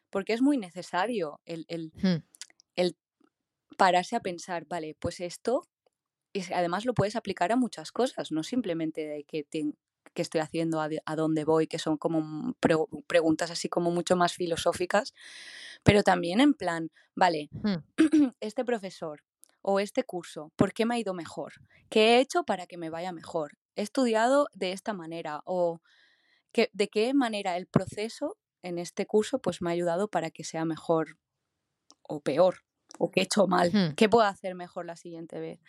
Porque 0.09 0.33
es 0.33 0.41
muy 0.41 0.57
necesario 0.57 1.39
el, 1.45 1.65
mm. 1.93 2.23
el, 2.75 2.97
pararse 3.77 4.15
a 4.15 4.19
pensar, 4.19 4.65
vale, 4.65 4.95
pues 4.99 5.19
esto, 5.19 5.67
y 6.33 6.41
además 6.51 6.85
lo 6.85 6.93
puedes 6.93 7.15
aplicar 7.15 7.51
a 7.51 7.55
muchas 7.55 7.91
cosas, 7.91 8.31
no 8.31 8.41
simplemente 8.41 9.05
de 9.07 9.23
que, 9.23 9.45
que 9.45 10.21
estoy 10.21 10.41
haciendo, 10.41 10.81
a, 10.81 11.15
dónde 11.15 11.43
voy, 11.43 11.67
que 11.67 11.77
son 11.77 11.97
como 11.97 12.55
preguntas 13.05 13.51
así 13.51 13.69
como 13.69 13.91
mucho 13.91 14.15
más 14.15 14.33
filosóficas, 14.33 15.13
pero 15.83 16.01
también 16.01 16.41
en 16.41 16.55
plan, 16.55 16.89
vale, 17.15 17.49
mm. 17.51 17.75
este 18.39 18.65
profesor 18.65 19.21
o 19.69 19.81
este 19.81 20.05
curso, 20.05 20.53
¿por 20.55 20.71
qué 20.71 20.85
me 20.85 20.95
ha 20.95 20.99
ido 20.99 21.13
mejor? 21.13 21.51
¿Qué 21.89 22.15
he 22.15 22.19
hecho 22.21 22.45
para 22.45 22.67
que 22.67 22.77
me 22.77 22.89
vaya 22.89 23.11
mejor? 23.11 23.57
He 23.75 23.81
estudiado 23.81 24.47
de 24.53 24.71
esta 24.71 24.93
manera 24.93 25.41
o 25.43 25.81
de 26.53 26.87
qué 26.87 27.13
manera 27.13 27.57
el 27.57 27.67
proceso 27.67 28.37
en 28.63 28.77
este 28.77 29.05
curso 29.05 29.39
pues 29.39 29.61
me 29.61 29.69
ha 29.69 29.73
ayudado 29.73 30.07
para 30.07 30.31
que 30.31 30.45
sea 30.45 30.63
mejor 30.63 31.17
o 32.01 32.21
peor 32.21 32.63
o 32.97 33.11
qué 33.11 33.19
he 33.19 33.23
hecho 33.23 33.45
mal, 33.45 33.73
qué 33.97 34.07
puedo 34.07 34.25
hacer 34.25 34.55
mejor 34.55 34.85
la 34.85 34.95
siguiente 34.95 35.37
vez 35.37 35.59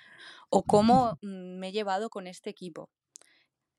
o 0.49 0.63
cómo 0.63 1.19
mm, 1.21 1.59
me 1.59 1.71
he 1.71 1.73
llevado 1.73 2.09
con 2.09 2.29
este 2.29 2.51
equipo. 2.51 2.91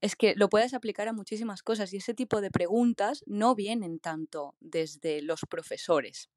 Es 0.02 0.18
que 0.18 0.36
lo 0.36 0.50
puedes 0.50 0.74
aplicar 0.74 1.08
a 1.08 1.14
muchísimas 1.14 1.64
cosas 1.64 1.94
y 1.94 1.98
ese 1.98 2.14
tipo 2.14 2.42
de 2.42 2.52
preguntas 2.52 3.24
no 3.26 3.56
vienen 3.56 4.00
tanto 4.00 4.58
desde 4.60 5.22
los 5.22 5.46
profesores. 5.50 6.30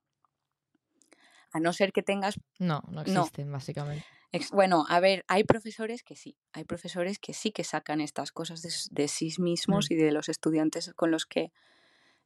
A 1.52 1.60
no 1.60 1.72
ser 1.72 1.92
que 1.92 2.02
tengas... 2.02 2.40
No, 2.58 2.82
no 2.88 3.02
existen, 3.02 3.52
básicamente. 3.52 4.04
Bueno, 4.52 4.86
a 4.88 4.98
ver, 5.00 5.24
hay 5.28 5.44
profesores 5.44 6.02
que 6.02 6.16
sí, 6.16 6.38
hay 6.52 6.64
profesores 6.64 7.18
que 7.18 7.34
sí 7.34 7.52
que 7.52 7.64
sacan 7.64 8.00
estas 8.00 8.32
cosas 8.32 8.62
de, 8.90 9.08
sí 9.08 9.34
mismos 9.38 9.90
mm. 9.90 9.92
y 9.92 9.96
de 9.96 10.12
los 10.12 10.28
estudiantes 10.30 10.92
con 10.94 11.10
los 11.10 11.26
que 11.26 11.52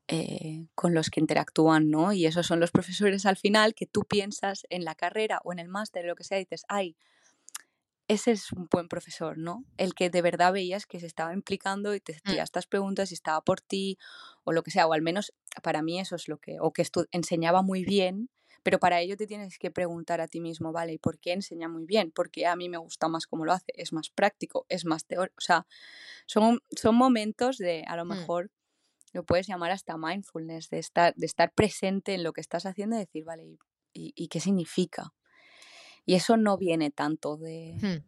eh, 0.08 0.68
con 0.76 0.94
los 0.94 1.10
que 1.10 1.18
interactúan, 1.18 1.90
¿no? 1.90 2.12
Y 2.12 2.26
esos 2.26 2.46
son 2.46 2.60
los 2.60 2.70
profesores 2.70 3.26
al 3.26 3.36
final 3.36 3.74
que 3.74 3.86
tú 3.86 4.04
piensas 4.04 4.64
en 4.70 4.84
la 4.84 4.94
carrera 4.94 5.40
o 5.42 5.52
en 5.52 5.58
el 5.58 5.66
máster, 5.66 6.04
lo 6.04 6.14
que 6.14 6.22
sea, 6.22 6.38
y 6.38 6.44
dices, 6.44 6.64
ay, 6.68 6.96
ese 8.06 8.30
es 8.30 8.52
un 8.52 8.68
buen 8.70 8.86
profesor, 8.86 9.36
¿no? 9.36 9.64
El 9.76 9.94
que 9.94 10.08
de 10.08 10.22
verdad 10.22 10.52
veías 10.52 10.86
que 10.86 11.00
se 11.00 11.06
estaba 11.06 11.34
implicando 11.34 11.92
y 11.92 11.98
te 11.98 12.20
hacía 12.24 12.42
mm. 12.42 12.44
estas 12.44 12.66
preguntas 12.68 13.10
y 13.10 13.14
estaba 13.14 13.40
por 13.40 13.60
ti 13.60 13.98
o 14.44 14.52
lo 14.52 14.62
que 14.62 14.70
sea, 14.70 14.86
o 14.86 14.92
al 14.92 15.02
menos 15.02 15.32
para 15.60 15.82
mí 15.82 15.98
eso 15.98 16.14
es 16.14 16.28
lo 16.28 16.38
que, 16.38 16.58
o 16.60 16.72
que 16.72 16.86
enseñaba 17.10 17.62
muy 17.62 17.84
bien 17.84 18.30
pero 18.66 18.80
para 18.80 19.00
ello 19.00 19.16
te 19.16 19.28
tienes 19.28 19.60
que 19.60 19.70
preguntar 19.70 20.20
a 20.20 20.26
ti 20.26 20.40
mismo, 20.40 20.72
¿vale? 20.72 20.94
¿Y 20.94 20.98
por 20.98 21.20
qué 21.20 21.32
enseña 21.32 21.68
muy 21.68 21.84
bien? 21.84 22.10
Porque 22.10 22.48
a 22.48 22.56
mí 22.56 22.68
me 22.68 22.78
gusta 22.78 23.06
más 23.06 23.28
cómo 23.28 23.44
lo 23.44 23.52
hace, 23.52 23.72
es 23.76 23.92
más 23.92 24.10
práctico, 24.10 24.66
es 24.68 24.84
más 24.84 25.06
teórico. 25.06 25.36
O 25.38 25.40
sea, 25.40 25.68
son, 26.26 26.58
son 26.72 26.96
momentos 26.96 27.58
de, 27.58 27.84
a 27.86 27.94
lo 27.94 28.04
mm. 28.04 28.08
mejor, 28.08 28.50
lo 29.12 29.24
puedes 29.24 29.46
llamar 29.46 29.70
hasta 29.70 29.96
mindfulness, 29.96 30.68
de 30.68 30.80
estar, 30.80 31.14
de 31.14 31.26
estar 31.26 31.52
presente 31.54 32.14
en 32.14 32.24
lo 32.24 32.32
que 32.32 32.40
estás 32.40 32.66
haciendo 32.66 32.96
y 32.96 32.98
decir, 32.98 33.22
vale, 33.22 33.56
¿y, 33.92 34.26
qué 34.26 34.40
significa? 34.40 35.14
Y 36.04 36.16
eso 36.16 36.36
no 36.36 36.58
viene 36.58 36.90
tanto 36.90 37.36
de, 37.36 37.76
hmm. 37.80 38.04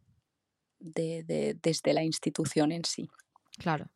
de, 0.81 1.23
de, 1.23 1.57
desde 1.63 1.93
la 1.93 2.03
institución 2.03 2.73
en 2.73 2.85
sí. 2.85 3.09
Claro. 3.59 3.93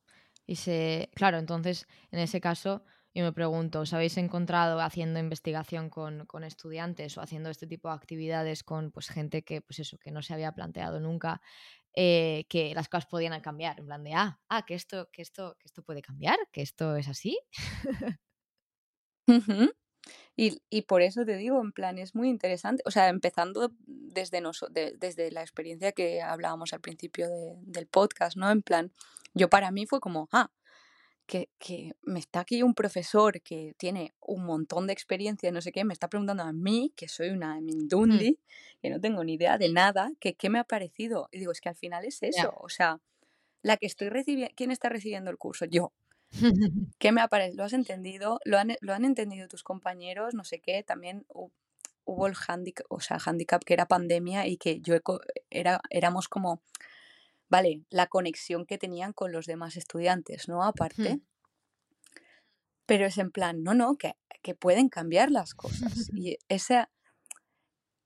Y 0.46 0.54
se, 0.54 1.10
claro, 1.16 1.38
entonces, 1.38 1.88
en 2.12 2.20
ese 2.20 2.40
caso, 2.40 2.84
y 3.14 3.20
me 3.20 3.32
pregunto, 3.32 3.80
¿os 3.80 3.92
habéis 3.92 4.16
encontrado 4.16 4.80
haciendo 4.80 5.20
investigación 5.20 5.90
con, 5.90 6.26
estudiantes 6.44 7.18
o 7.18 7.20
haciendo 7.20 7.50
este 7.50 7.66
tipo 7.66 7.88
de 7.88 7.94
actividades 7.94 8.64
con 8.64 8.90
pues, 8.90 9.08
gente 9.08 9.42
que, 9.42 9.60
pues 9.60 9.80
eso, 9.80 9.98
que 9.98 10.10
no 10.10 10.22
se 10.22 10.32
había 10.32 10.52
planteado 10.52 10.98
nunca 10.98 11.42
eh, 11.94 12.46
que 12.48 12.74
las 12.74 12.88
cosas 12.88 13.06
podían 13.06 13.38
cambiar? 13.42 13.78
En 13.80 13.86
plan 13.86 14.02
de, 14.02 14.14
ah, 14.14 14.40
ah 14.48 14.64
que, 14.64 14.74
esto, 14.74 15.10
que, 15.12 15.20
esto, 15.20 15.56
que 15.58 15.66
esto 15.66 15.82
puede 15.82 16.00
cambiar, 16.00 16.38
que 16.52 16.62
esto 16.62 16.96
es 16.96 17.08
así. 17.08 17.38
Y, 20.34 20.62
y, 20.70 20.82
por 20.82 21.02
eso 21.02 21.24
te 21.26 21.36
digo, 21.36 21.60
en 21.60 21.72
plan, 21.72 21.98
es 21.98 22.14
muy 22.14 22.28
interesante. 22.28 22.82
O 22.86 22.90
sea, 22.90 23.08
empezando 23.08 23.70
desde, 23.86 24.40
nos, 24.40 24.64
de, 24.70 24.96
desde 24.98 25.30
la 25.30 25.42
experiencia 25.42 25.92
que 25.92 26.22
hablábamos 26.22 26.72
al 26.72 26.80
principio 26.80 27.28
de, 27.28 27.54
del 27.60 27.86
podcast, 27.86 28.36
¿no? 28.36 28.50
En 28.50 28.62
plan, 28.62 28.92
yo 29.34 29.50
para 29.50 29.70
mí 29.70 29.86
fue 29.86 30.00
como, 30.00 30.28
ah, 30.32 30.50
que, 31.26 31.48
que, 31.58 31.92
me 32.02 32.18
está 32.20 32.40
aquí 32.40 32.62
un 32.62 32.74
profesor 32.74 33.40
que 33.42 33.74
tiene 33.78 34.12
un 34.20 34.44
montón 34.44 34.86
de 34.86 34.92
experiencia, 34.92 35.50
no 35.52 35.60
sé 35.62 35.72
qué, 35.72 35.84
me 35.84 35.94
está 35.94 36.08
preguntando 36.08 36.42
a 36.42 36.52
mí, 36.52 36.92
que 36.96 37.08
soy 37.08 37.30
una 37.30 37.60
Hmm. 37.60 37.64
mindundi, 37.64 38.38
que 38.82 38.90
no 38.90 39.00
tengo 39.00 39.24
ni 39.24 39.34
idea 39.34 39.58
de 39.58 39.70
nada, 39.70 40.12
que 40.20 40.34
qué 40.34 40.50
me 40.50 40.58
ha 40.58 40.64
parecido. 40.64 41.28
Y 41.32 41.38
digo, 41.38 41.52
es 41.52 41.60
que 41.60 41.68
al 41.70 41.76
final 41.76 42.04
es 42.04 42.22
eso. 42.22 42.52
O 42.58 42.68
sea, 42.68 43.00
la 43.62 43.76
que 43.78 43.86
estoy 43.86 44.08
recibiendo, 44.10 44.54
¿quién 44.56 44.70
está 44.70 44.88
recibiendo 44.90 45.30
el 45.30 45.38
curso? 45.38 45.66
Yo. 45.66 45.92
¿Qué 46.98 47.12
me 47.12 47.20
ha 47.20 47.28
parecido? 47.28 47.58
¿Lo 47.58 47.64
has 47.64 47.72
entendido? 47.72 48.38
¿Lo 48.44 48.58
han, 48.58 48.76
¿Lo 48.80 48.94
han 48.94 49.04
entendido 49.04 49.48
tus 49.48 49.62
compañeros? 49.62 50.34
No 50.34 50.44
sé 50.44 50.60
qué. 50.60 50.82
También 50.82 51.24
hu- 51.28 51.50
hubo 52.04 52.26
el 52.26 52.34
handicap, 52.46 52.86
o 52.90 53.00
sea, 53.00 53.18
handicap 53.24 53.62
que 53.64 53.74
era 53.74 53.86
pandemia 53.86 54.46
y 54.46 54.56
que 54.56 54.80
yo 54.80 54.96
era, 55.50 55.80
éramos 55.90 56.28
como, 56.28 56.62
vale, 57.52 57.82
la 57.90 58.06
conexión 58.06 58.64
que 58.64 58.78
tenían 58.78 59.12
con 59.12 59.30
los 59.30 59.44
demás 59.44 59.76
estudiantes, 59.76 60.48
¿no? 60.48 60.64
Aparte. 60.64 61.20
Pero 62.86 63.04
es 63.04 63.18
en 63.18 63.30
plan, 63.30 63.62
no, 63.62 63.74
no, 63.74 63.96
que, 63.98 64.14
que 64.40 64.54
pueden 64.54 64.88
cambiar 64.88 65.30
las 65.30 65.52
cosas. 65.52 65.92
Y 66.16 66.38
esa. 66.48 66.90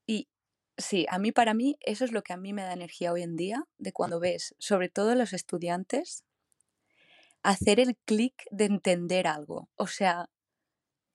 Y 0.04 0.28
sí, 0.76 1.06
a 1.08 1.20
mí, 1.20 1.30
para 1.30 1.54
mí, 1.54 1.76
eso 1.80 2.04
es 2.04 2.10
lo 2.10 2.22
que 2.22 2.32
a 2.32 2.36
mí 2.36 2.52
me 2.52 2.62
da 2.62 2.72
energía 2.72 3.12
hoy 3.12 3.22
en 3.22 3.36
día, 3.36 3.62
de 3.78 3.92
cuando 3.92 4.18
ves, 4.18 4.56
sobre 4.58 4.88
todo 4.88 5.14
los 5.14 5.32
estudiantes, 5.32 6.24
hacer 7.44 7.78
el 7.78 7.96
clic 8.04 8.34
de 8.50 8.64
entender 8.64 9.28
algo. 9.28 9.68
O 9.76 9.86
sea, 9.86 10.28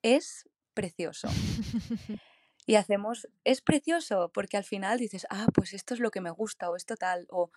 es 0.03 0.47
precioso. 0.73 1.27
Y 2.67 2.75
hacemos, 2.75 3.27
es 3.43 3.61
precioso, 3.61 4.29
porque 4.31 4.55
al 4.55 4.63
final 4.63 4.99
dices, 4.99 5.25
ah, 5.31 5.47
pues 5.51 5.73
esto 5.73 5.95
es 5.95 5.99
lo 5.99 6.11
que 6.11 6.21
me 6.21 6.29
gusta, 6.29 6.69
o 6.69 6.75
esto 6.75 6.95
tal, 6.95 7.25
o 7.29 7.51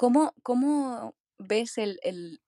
cómo, 0.00 0.34
cómo 0.42 1.14
ves 1.38 1.78
el, 1.78 1.98
el 2.02 2.40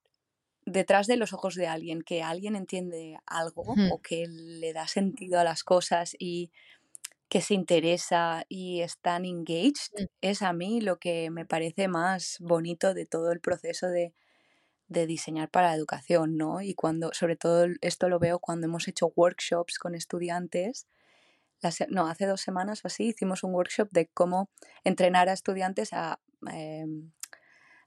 detrás 0.66 1.06
de 1.06 1.16
los 1.18 1.32
ojos 1.32 1.54
de 1.56 1.66
alguien, 1.68 2.02
que 2.02 2.22
alguien 2.22 2.56
entiende 2.56 3.18
algo 3.26 3.80
o 3.86 4.00
que 4.02 4.26
le 4.28 4.72
da 4.72 4.86
sentido 4.88 5.40
a 5.40 5.44
las 5.44 5.64
cosas 5.64 6.16
y 6.18 6.52
que 7.28 7.40
se 7.40 7.54
interesa 7.54 8.44
y 8.48 8.82
están 8.82 9.24
engaged, 9.24 9.92
Hmm. 9.98 10.04
es 10.22 10.42
a 10.42 10.52
mí 10.52 10.80
lo 10.80 10.98
que 10.98 11.30
me 11.30 11.46
parece 11.46 11.88
más 11.88 12.36
bonito 12.40 12.94
de 12.94 13.06
todo 13.06 13.32
el 13.32 13.40
proceso 13.40 13.88
de, 13.88 14.14
de 14.88 15.06
diseñar 15.06 15.50
para 15.50 15.68
la 15.70 15.76
educación, 15.76 16.36
¿no? 16.38 16.62
Y 16.62 16.74
cuando, 16.74 17.12
sobre 17.14 17.36
todo 17.36 17.66
esto 17.82 18.08
lo 18.10 18.18
veo 18.20 18.38
cuando 18.40 18.66
hemos 18.66 18.88
hecho 18.88 19.12
workshops 19.16 19.78
con 19.78 19.94
estudiantes. 19.94 20.86
La 21.62 21.70
se- 21.70 21.86
no, 21.88 22.06
hace 22.08 22.26
dos 22.26 22.40
semanas 22.40 22.84
o 22.84 22.88
así 22.88 23.08
hicimos 23.08 23.44
un 23.44 23.54
workshop 23.54 23.88
de 23.92 24.08
cómo 24.08 24.50
entrenar 24.84 25.28
a 25.28 25.32
estudiantes 25.34 25.92
a, 25.92 26.20
em, 26.52 27.12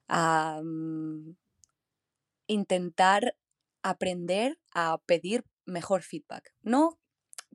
a 0.07 0.61
mm, 0.63 1.35
intentar 2.47 3.35
aprender 3.83 4.57
a 4.73 4.99
pedir 5.05 5.45
mejor 5.65 6.01
feedback. 6.01 6.53
No 6.61 6.99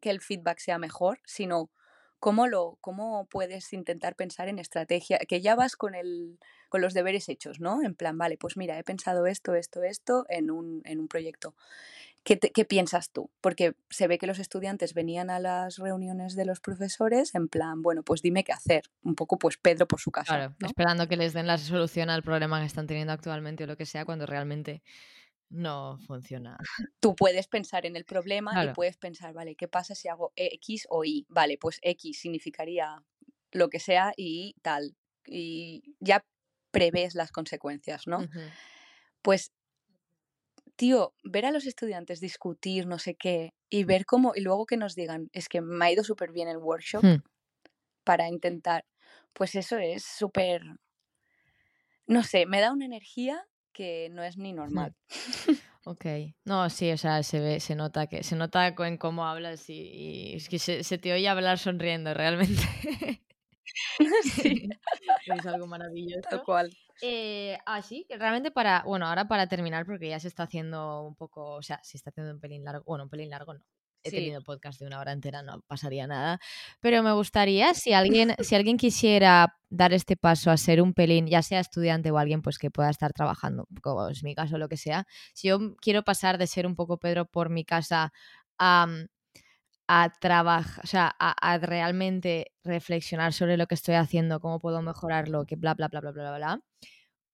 que 0.01 0.11
el 0.11 0.21
feedback 0.21 0.59
sea 0.59 0.79
mejor, 0.79 1.21
sino 1.25 1.71
cómo, 2.19 2.47
lo, 2.47 2.79
cómo 2.81 3.27
puedes 3.31 3.73
intentar 3.73 4.15
pensar 4.17 4.49
en 4.49 4.59
estrategia, 4.59 5.19
que 5.19 5.41
ya 5.41 5.55
vas 5.55 5.77
con, 5.77 5.95
el, 5.95 6.39
con 6.69 6.81
los 6.81 6.95
deberes 6.95 7.29
hechos, 7.29 7.61
¿no? 7.61 7.83
En 7.83 7.95
plan, 7.95 8.17
vale, 8.19 8.37
pues 8.37 8.57
mira, 8.57 8.79
he 8.79 8.85
pensado 8.85 9.27
esto, 9.27 9.55
esto, 9.55 9.83
esto 9.83 10.27
en 10.29 10.51
un, 10.51 10.83
en 10.85 11.01
un 11.01 11.09
proyecto. 11.09 11.55
¿Qué, 12.23 12.37
te- 12.37 12.51
qué 12.51 12.65
piensas 12.65 13.11
tú? 13.11 13.31
Porque 13.41 13.75
se 13.89 14.07
ve 14.07 14.19
que 14.19 14.27
los 14.27 14.39
estudiantes 14.39 14.93
venían 14.95 15.31
a 15.31 15.39
las 15.41 15.79
reuniones 15.79 16.37
de 16.37 16.45
los 16.45 16.61
profesores 16.61 17.35
en 17.35 17.49
plan, 17.49 17.81
bueno, 17.83 18.03
pues 18.03 18.21
dime 18.23 18.45
qué 18.45 18.53
hacer. 18.53 18.83
Un 19.03 19.15
poco 19.15 19.39
pues 19.39 19.57
Pedro 19.57 19.87
por 19.89 20.01
su 20.01 20.11
casa, 20.11 20.35
Claro, 20.37 20.55
¿no? 20.61 20.67
esperando 20.69 21.09
que 21.09 21.17
les 21.17 21.33
den 21.33 21.47
la 21.47 21.57
solución 21.59 22.11
al 22.11 22.23
problema 22.23 22.61
que 22.61 22.67
están 22.67 22.87
teniendo 22.87 23.13
actualmente 23.13 23.65
o 23.65 23.67
lo 23.67 23.77
que 23.77 23.87
sea, 23.87 24.05
cuando 24.05 24.27
realmente 24.27 24.83
no 25.49 25.99
funciona. 26.07 26.59
tú 27.01 27.17
puedes 27.17 27.49
pensar 27.49 27.87
en 27.87 27.97
el 27.97 28.05
problema 28.05 28.65
y 28.65 28.69
puedes 28.73 28.97
pensar, 28.99 29.33
vale, 29.33 29.57
¿qué 29.57 29.67
pasa 29.67 29.95
si 29.95 30.09
hago 30.09 30.33
X 30.37 30.87
o 30.91 31.05
Y? 31.05 31.27
Vale, 31.29 31.59
pues 31.59 31.79
X 31.83 32.21
significaría 32.21 33.03
lo 33.53 33.69
que 33.69 33.81
sea 33.81 34.13
y 34.17 34.55
tal. 34.63 34.95
Y 35.27 35.97
ya 36.01 36.25
prevés 36.71 37.15
las 37.15 37.33
consecuencias, 37.33 38.07
¿no? 38.07 38.29
Pues, 39.23 39.53
tío, 40.81 41.13
ver 41.23 41.45
a 41.45 41.51
los 41.51 41.67
estudiantes 41.67 42.21
discutir, 42.21 42.87
no 42.87 42.99
sé 42.99 43.15
qué, 43.15 43.53
y 43.69 43.85
ver 43.85 44.07
cómo, 44.07 44.33
y 44.35 44.41
luego 44.41 44.65
que 44.65 44.79
nos 44.79 44.95
digan, 44.95 45.29
es 45.35 45.47
que 45.51 45.61
me 45.61 45.85
ha 45.85 45.93
ido 45.93 46.05
súper 46.05 46.33
bien 46.33 46.49
el 46.49 46.57
workshop 46.57 47.05
Hmm. 47.05 47.23
para 48.03 48.29
intentar, 48.29 48.87
pues 49.35 49.55
eso 49.57 49.77
es 49.77 50.03
súper, 50.05 50.63
no 52.07 52.23
sé, 52.23 52.47
me 52.47 52.63
da 52.63 52.73
una 52.73 52.87
energía 52.87 53.47
que 53.75 54.09
no 54.11 54.23
es 54.23 54.39
ni 54.39 54.55
normal. 54.55 54.95
Ok. 55.85 56.07
No, 56.47 56.69
sí, 56.71 56.91
o 56.93 56.97
sea, 56.97 57.23
se 57.23 57.41
ve, 57.41 57.61
se 57.61 57.75
nota 57.75 58.07
que, 58.07 58.23
se 58.23 58.37
nota 58.37 58.67
en 58.67 58.97
cómo 58.97 59.27
hablas 59.27 59.69
y, 59.69 59.81
y 59.81 60.37
es 60.37 60.49
que 60.49 60.59
se, 60.59 60.83
se 60.83 60.97
te 60.97 61.13
oye 61.13 61.29
hablar 61.29 61.59
sonriendo 61.59 62.15
realmente. 62.15 62.63
sí, 64.23 64.69
es 65.27 65.47
algo 65.47 65.67
maravilloso. 65.67 66.23
tal 66.29 66.43
cual. 66.45 66.71
Eh, 67.03 67.59
así 67.67 68.05
que 68.09 68.19
realmente 68.19 68.51
para, 68.51 68.83
bueno, 68.85 69.07
ahora 69.07 69.27
para 69.27 69.47
terminar, 69.47 69.87
porque 69.87 70.09
ya 70.09 70.21
se 70.21 70.29
está 70.29 70.43
haciendo 70.45 71.03
un 71.03 71.15
poco, 71.15 71.55
o 71.55 71.63
sea, 71.63 71.81
se 71.83 71.97
está 71.97 72.11
haciendo 72.11 72.33
un 72.33 72.41
pelín 72.41 72.65
largo, 72.65 72.85
bueno, 72.87 73.05
un 73.05 73.11
pelín 73.11 73.31
largo 73.31 73.55
no. 73.55 73.61
He 74.03 74.09
Sí. 74.09 74.17
tenido 74.17 74.43
podcast 74.43 74.81
de 74.81 74.87
una 74.87 74.99
hora 74.99 75.13
entera, 75.13 75.43
no 75.43 75.61
pasaría 75.67 76.07
nada. 76.07 76.41
Pero 76.81 77.03
me 77.03 77.13
gustaría, 77.13 77.75
si 77.75 77.93
alguien, 77.93 78.35
si 78.39 78.55
alguien 78.55 78.79
quisiera 78.79 79.59
dar 79.69 79.93
este 79.93 80.17
paso 80.17 80.51
a 80.51 80.57
ser 80.57 80.81
un 80.81 80.95
pelín, 80.95 81.27
ya 81.27 81.43
sea 81.43 81.61
estudiante 81.61 82.11
o 82.11 82.17
alguien 82.17 82.41
pues 82.41 82.57
que 82.57 82.71
pueda 82.71 82.89
estar 82.89 83.13
trabajando, 83.13 83.67
como 83.83 84.09
es 84.09 84.23
mi 84.23 84.35
caso, 84.35 84.57
lo 84.57 84.71
que 84.71 84.79
sea, 84.79 85.07
si 85.35 85.49
yo 85.49 85.77
quiero 85.83 86.03
pasar 86.03 86.39
de 86.39 86.47
ser 86.47 86.67
un 86.67 86.77
poco 86.77 86.99
Pedro 86.99 87.27
por 87.27 87.51
mi 87.51 87.63
casa 87.67 88.11
a, 88.59 88.87
a 89.93 90.11
trabajar, 90.21 90.85
o 90.85 90.87
sea, 90.87 91.15
a, 91.19 91.33
a 91.53 91.59
realmente 91.59 92.53
reflexionar 92.65 93.33
sobre 93.33 93.57
lo 93.57 93.67
que 93.67 93.75
estoy 93.77 93.97
haciendo, 93.97 94.41
cómo 94.41 94.61
puedo 94.61 94.83
mejorarlo, 94.83 95.47
que 95.47 95.57
bla, 95.57 95.75
bla, 95.75 95.89
bla, 95.89 96.01
bla, 96.01 96.13
bla, 96.13 96.37
bla. 96.37 96.61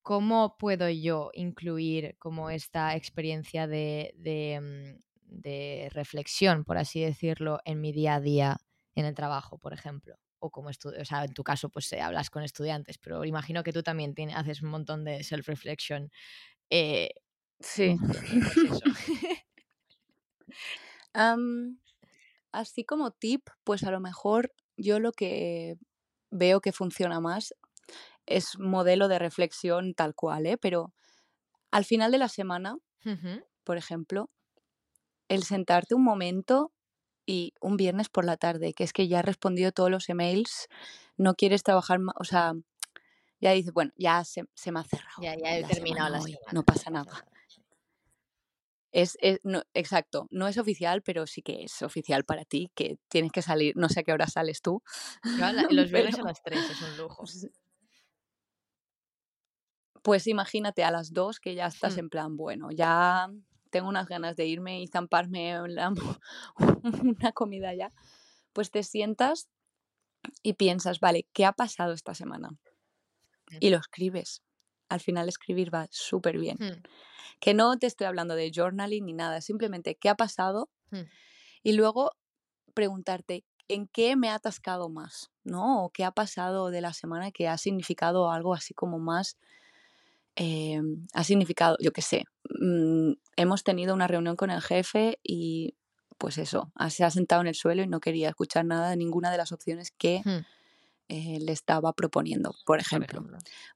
¿Cómo 0.03 0.57
puedo 0.59 0.89
yo 0.91 1.31
incluir 1.35 2.17
como 2.19 2.51
esta 2.51 2.95
experiencia 2.97 3.67
de, 3.67 4.15
de, 4.17 4.61
mm, 4.61 5.03
de 5.43 5.89
reflexión, 5.93 6.65
por 6.65 6.79
así 6.79 7.01
decirlo, 7.01 7.59
en 7.65 7.81
mi 7.81 7.93
día 7.93 8.15
a 8.17 8.21
día 8.21 8.57
en 8.95 9.05
el 9.07 9.15
trabajo, 9.17 9.59
por 9.59 9.73
ejemplo? 9.75 10.17
O 10.39 10.51
como 10.51 10.69
o 10.71 11.05
sea, 11.05 11.25
en 11.25 11.35
tu 11.35 11.43
caso, 11.45 11.71
pues 11.71 11.93
eh, 11.93 12.01
hablas 12.01 12.31
con 12.31 12.43
estudiantes, 12.45 12.99
pero 12.99 13.25
imagino 13.25 13.65
que 13.65 13.73
tú 13.73 13.83
también 13.83 14.15
tienes, 14.15 14.37
haces 14.37 14.63
un 14.63 14.71
montón 14.71 15.05
de 15.05 15.25
self-reflection. 15.25 16.11
eh, 16.71 17.11
Sí. 17.61 17.97
pues 18.43 18.59
eso. 18.65 18.87
Así 22.57 22.85
como 22.85 23.11
tip, 23.11 23.49
pues 23.65 23.85
a 23.85 23.91
lo 23.91 24.01
mejor 24.01 24.51
yo 24.79 24.99
lo 24.99 25.13
que 25.13 25.77
veo 26.31 26.63
que 26.63 26.73
funciona 26.73 27.21
más 27.21 27.55
es 28.25 28.59
modelo 28.59 29.09
de 29.09 29.19
reflexión 29.19 29.93
tal 29.93 30.15
cual, 30.15 30.47
¿eh? 30.47 30.57
Pero 30.57 30.95
al 31.71 31.85
final 31.85 32.13
de 32.13 32.17
la 32.17 32.31
semana, 32.31 32.79
por 33.63 33.77
ejemplo, 33.77 34.31
el 35.29 35.43
sentarte 35.43 35.95
un 35.95 36.03
momento 36.03 36.73
y 37.27 37.53
un 37.61 37.77
viernes 37.77 38.09
por 38.09 38.25
la 38.25 38.39
tarde, 38.39 38.73
que 38.73 38.85
es 38.85 38.95
que 38.95 39.07
ya 39.07 39.19
has 39.19 39.27
respondido 39.27 39.71
todos 39.71 39.91
los 39.91 40.09
emails, 40.09 40.69
no 41.19 41.35
quieres 41.35 41.63
trabajar 41.63 41.99
más, 41.99 42.15
o 42.19 42.25
sea, 42.25 42.55
ya 43.39 43.51
dices, 43.51 43.75
bueno, 43.75 43.93
ya 43.97 44.25
se, 44.25 44.45
se 44.55 44.73
me 44.73 44.81
ha 44.81 44.85
cerrado. 44.85 45.21
Ya, 45.21 45.37
ya 45.37 45.57
he 45.59 45.61
la 45.61 45.69
terminado 45.69 46.09
semana 46.09 46.11
la 46.11 46.23
semana. 46.23 46.53
no 46.53 46.63
pasa 46.63 46.91
nada. 46.91 47.27
Es, 49.03 49.19
es- 49.21 49.41
no, 49.45 49.63
exacto, 49.75 50.27
no 50.31 50.49
es 50.49 50.57
oficial, 50.59 51.03
pero 51.03 51.27
sí 51.27 51.43
que 51.43 51.65
es 51.65 51.83
oficial 51.83 52.25
para 52.25 52.45
ti, 52.47 52.71
que 52.75 52.97
tienes 53.09 53.31
que 53.33 53.43
salir, 53.43 53.77
no 53.77 53.89
sé 53.91 54.01
a 54.01 54.03
qué 54.05 54.13
hora 54.13 54.27
sales 54.27 54.63
tú. 54.63 54.83
Yo 55.37 55.45
a 55.47 55.53
la- 55.53 55.67
los 55.71 55.91
viernes 55.93 56.19
a 56.19 56.23
las 56.25 56.43
3 56.43 56.71
es 56.71 56.81
un 56.81 56.97
lujo. 56.97 57.25
Pues, 60.03 60.27
imagínate 60.27 60.85
a 60.85 60.91
las 60.91 61.13
dos 61.13 61.41
que 61.41 61.55
ya 61.55 61.67
estás 61.67 61.97
Hmm. 61.97 62.01
en 62.01 62.11
plan, 62.11 62.37
bueno, 62.37 62.71
ya 62.71 63.29
tengo 63.71 63.89
unas 63.89 64.07
ganas 64.09 64.37
de 64.37 64.47
irme 64.47 64.81
y 64.81 64.87
zamparme 64.87 65.61
una 67.03 67.33
comida 67.33 67.75
ya. 67.75 67.93
Pues 68.53 68.71
te 68.71 68.83
sientas 68.83 69.49
y 70.43 70.55
piensas, 70.55 71.01
vale, 71.01 71.27
¿qué 71.33 71.45
ha 71.47 71.53
pasado 71.53 71.93
esta 71.93 72.15
semana? 72.15 72.51
Y 73.61 73.71
lo 73.71 73.79
escribes. 73.79 74.43
Al 74.89 75.01
final 75.01 75.29
escribir 75.29 75.73
va 75.75 75.89
súper 75.91 76.39
bien. 76.39 76.57
Hmm. 76.61 76.83
Que 77.41 77.55
no 77.55 77.79
te 77.79 77.87
estoy 77.87 78.07
hablando 78.07 78.35
de 78.35 78.51
journaling 78.55 79.05
ni 79.07 79.13
nada, 79.15 79.41
simplemente 79.41 79.97
qué 79.97 80.09
ha 80.09 80.15
pasado 80.17 80.71
Hmm. 80.93 81.03
y 81.63 81.73
luego 81.73 82.13
preguntarte 82.75 83.45
en 83.69 83.89
qué 83.89 84.17
me 84.17 84.31
ha 84.31 84.35
atascado 84.37 84.89
más, 84.89 85.31
¿no? 85.45 85.85
O 85.85 85.91
qué 85.91 86.05
ha 86.05 86.13
pasado 86.13 86.71
de 86.71 86.81
la 86.81 86.93
semana 86.93 87.33
que 87.33 87.49
ha 87.49 87.59
significado 87.59 88.31
algo 88.31 88.55
así 88.55 88.75
como 88.75 88.99
más, 89.01 89.37
eh, 90.37 90.81
ha 91.15 91.25
significado, 91.25 91.77
yo 91.81 91.93
qué 91.93 92.03
sé, 92.03 92.25
mm, 92.61 93.13
hemos 93.37 93.65
tenido 93.65 93.95
una 93.95 94.07
reunión 94.09 94.37
con 94.37 94.51
el 94.51 94.63
jefe 94.63 95.19
y 95.23 95.77
pues 96.19 96.39
eso, 96.39 96.73
se 96.91 97.05
ha 97.05 97.11
sentado 97.11 97.43
en 97.43 97.49
el 97.49 97.55
suelo 97.55 97.83
y 97.83 97.89
no 97.89 98.01
quería 98.01 98.29
escuchar 98.31 98.65
nada 98.65 98.91
de 98.91 98.97
ninguna 98.97 99.31
de 99.31 99.37
las 99.39 99.53
opciones 99.53 99.91
que 99.93 100.25
Hmm, 100.25 100.45
eh, 101.09 101.39
le 101.41 101.53
estaba 101.53 101.93
proponiendo, 101.93 102.53
por 102.67 102.67
por 102.67 102.81
ejemplo. 102.81 103.23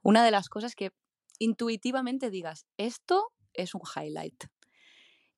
Una 0.03 0.25
de 0.25 0.31
las 0.31 0.49
cosas 0.49 0.75
que 0.75 0.93
intuitivamente 1.39 2.31
digas, 2.31 2.67
esto 2.77 3.33
es 3.55 3.75
un 3.75 3.83
highlight. 3.97 4.45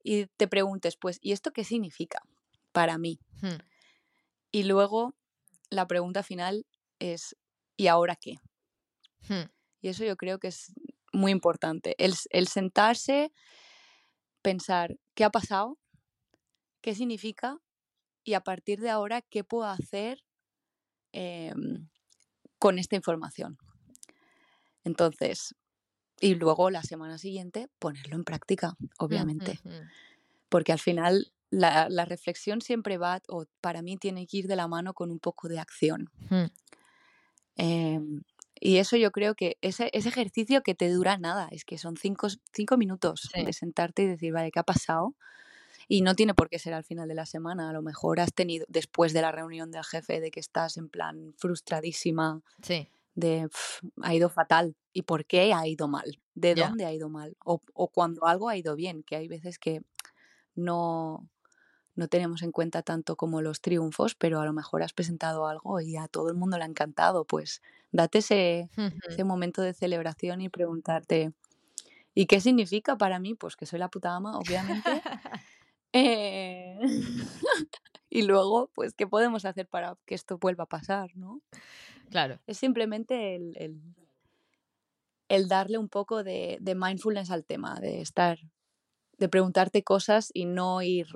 Y 0.04 0.26
te 0.36 0.48
preguntes, 0.48 0.96
pues, 0.96 1.18
¿y 1.20 1.32
esto 1.32 1.52
qué 1.52 1.64
significa 1.64 2.20
para 2.72 2.98
mí? 2.98 3.20
Hmm, 3.42 3.58
Y 4.50 4.62
luego 4.64 5.14
la 5.70 5.86
pregunta 5.86 6.22
final 6.22 6.66
es, 6.98 7.36
¿y 7.76 7.88
ahora 7.88 8.16
qué? 8.16 8.36
hmm, 9.28 9.48
Y 9.80 9.88
eso 9.88 10.04
yo 10.04 10.16
creo 10.16 10.38
que 10.38 10.48
es 10.48 10.72
muy 11.12 11.32
importante. 11.32 11.94
El, 11.98 12.14
el 12.30 12.48
sentarse, 12.48 13.32
pensar, 14.42 14.96
¿qué 15.14 15.24
ha 15.24 15.30
pasado? 15.30 15.78
¿Qué 16.80 16.94
significa? 16.94 17.58
Y 18.24 18.34
a 18.34 18.42
partir 18.42 18.80
de 18.80 18.90
ahora, 18.90 19.22
¿qué 19.22 19.44
puedo 19.44 19.64
hacer 19.66 20.24
em, 21.12 21.88
con 22.58 22.78
esta 22.78 22.96
información? 22.96 23.58
Entonces, 24.84 25.54
y 26.20 26.34
luego 26.36 26.70
la 26.70 26.82
semana 26.82 27.18
siguiente 27.18 27.68
ponerlo 27.78 28.16
en 28.16 28.24
práctica, 28.24 28.74
obviamente. 28.98 29.60
Porque 30.48 30.72
al 30.72 30.78
final 30.80 31.32
la, 31.50 31.88
la 31.90 32.04
reflexión 32.06 32.60
siempre 32.62 32.98
va, 32.98 33.20
o 33.28 33.46
para 33.60 33.82
mí 33.82 33.96
tiene 33.98 34.26
que 34.26 34.38
ir 34.38 34.48
de 34.48 34.56
la 34.56 34.68
mano 34.68 34.94
con 34.94 35.10
un 35.10 35.20
poco 35.20 35.48
de 35.48 35.60
acción. 35.60 36.10
Em, 37.56 38.22
y 38.60 38.76
eso 38.78 38.96
yo 38.96 39.10
creo 39.10 39.34
que 39.34 39.56
ese, 39.60 39.90
ese 39.92 40.08
ejercicio 40.08 40.62
que 40.62 40.74
te 40.74 40.88
dura 40.90 41.18
nada, 41.18 41.48
es 41.50 41.64
que 41.64 41.78
son 41.78 41.96
cinco, 41.96 42.28
cinco 42.52 42.76
minutos 42.76 43.34
Sí. 43.34 43.42
de 43.44 43.52
sentarte 43.52 44.02
y 44.02 44.06
decir, 44.06 44.32
vale, 44.32 44.50
¿qué 44.50 44.60
ha 44.60 44.64
pasado? 44.64 45.14
Y 45.88 46.02
no 46.02 46.14
tiene 46.14 46.34
por 46.34 46.48
qué 46.48 46.58
ser 46.58 46.74
al 46.74 46.84
final 46.84 47.08
de 47.08 47.14
la 47.14 47.26
semana, 47.26 47.70
a 47.70 47.72
lo 47.72 47.82
mejor 47.82 48.20
has 48.20 48.32
tenido 48.34 48.66
después 48.68 49.12
de 49.12 49.22
la 49.22 49.32
reunión 49.32 49.70
del 49.70 49.84
jefe 49.84 50.20
de 50.20 50.30
que 50.30 50.40
estás 50.40 50.76
en 50.76 50.88
plan 50.88 51.34
frustradísima, 51.38 52.42
Sí, 52.62 52.88
de 53.14 53.48
"Pf, 53.48 53.80
ha 54.02 54.14
ido 54.14 54.30
fatal. 54.30 54.76
¿Y 54.92 55.02
por 55.02 55.26
qué 55.26 55.52
ha 55.54 55.66
ido 55.66 55.88
mal? 55.88 56.20
¿De 56.34 56.54
dónde 56.56 56.86
ha 56.86 56.92
ido 56.92 57.08
mal? 57.10 57.36
O, 57.44 57.60
o 57.74 57.88
cuando 57.88 58.26
algo 58.26 58.48
ha 58.48 58.56
ido 58.56 58.76
bien, 58.76 59.02
que 59.04 59.16
hay 59.16 59.28
veces 59.28 59.58
que 59.58 59.82
no, 60.54 61.28
no 61.96 62.08
tenemos 62.08 62.42
en 62.42 62.52
cuenta 62.52 62.82
tanto 62.82 63.16
como 63.16 63.42
los 63.42 63.60
triunfos, 63.60 64.14
pero 64.16 64.40
a 64.40 64.46
lo 64.46 64.52
mejor 64.52 64.82
has 64.82 64.92
presentado 64.94 65.46
algo 65.48 65.80
y 65.80 65.96
a 65.96 66.08
todo 66.08 66.28
el 66.30 66.36
mundo 66.36 66.58
le 66.58 66.64
ha 66.64 66.68
encantado. 66.68 67.24
Pues 67.26 67.62
date 67.92 68.18
ese, 68.20 68.70
ese 69.06 69.24
momento 69.24 69.62
de 69.62 69.74
celebración 69.74 70.40
y 70.42 70.48
preguntarte, 70.50 71.32
¿y 72.14 72.26
qué 72.26 72.40
significa 72.40 72.96
para 72.98 73.18
mí? 73.20 73.34
Pues 73.34 73.56
que 73.56 73.66
soy 73.66 73.78
la 73.80 73.90
puta 73.90 74.14
ama, 74.16 74.38
obviamente. 74.40 75.04
Eh, 75.92 76.78
y 78.10 78.22
luego, 78.22 78.70
pues, 78.74 78.94
¿qué 78.94 79.06
podemos 79.06 79.44
hacer 79.44 79.66
para 79.68 79.96
que 80.06 80.14
esto 80.14 80.38
vuelva 80.38 80.64
a 80.64 80.68
pasar, 80.68 81.10
no? 81.16 81.42
Claro. 82.10 82.40
Es 82.46 82.58
simplemente 82.58 83.36
el, 83.36 83.54
el- 83.58 83.82
el 85.28 85.48
darle 85.48 85.78
un 85.78 85.88
poco 85.88 86.22
de, 86.24 86.58
de 86.60 86.74
mindfulness 86.74 87.30
al 87.30 87.44
tema, 87.44 87.80
de 87.80 88.00
estar, 88.00 88.38
de 89.18 89.28
preguntarte 89.28 89.82
cosas 89.84 90.30
y 90.34 90.46
no 90.46 90.82
ir 90.82 91.08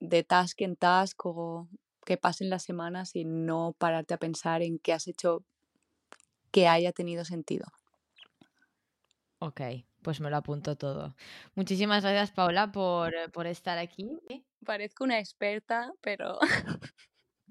de 0.00 0.24
task 0.24 0.62
en 0.62 0.76
task 0.76 1.26
o 1.26 1.68
que 2.06 2.16
pasen 2.18 2.50
las 2.50 2.64
semanas 2.64 3.16
y 3.16 3.24
no 3.24 3.74
pararte 3.78 4.14
a 4.14 4.18
pensar 4.18 4.62
en 4.62 4.78
qué 4.78 4.92
has 4.92 5.08
hecho 5.08 5.44
que 6.50 6.66
haya 6.68 6.92
tenido 6.92 7.24
sentido. 7.24 7.66
Ok, 9.38 9.60
pues 10.04 10.20
me 10.20 10.30
lo 10.30 10.36
apunto 10.36 10.76
todo. 10.76 11.16
Muchísimas 11.56 12.04
gracias, 12.04 12.30
Paula, 12.30 12.70
por, 12.70 13.12
eh, 13.14 13.28
por 13.30 13.48
estar 13.48 13.78
aquí. 13.78 14.08
Parezco 14.64 15.02
una 15.02 15.18
experta, 15.18 15.92
pero 16.00 16.38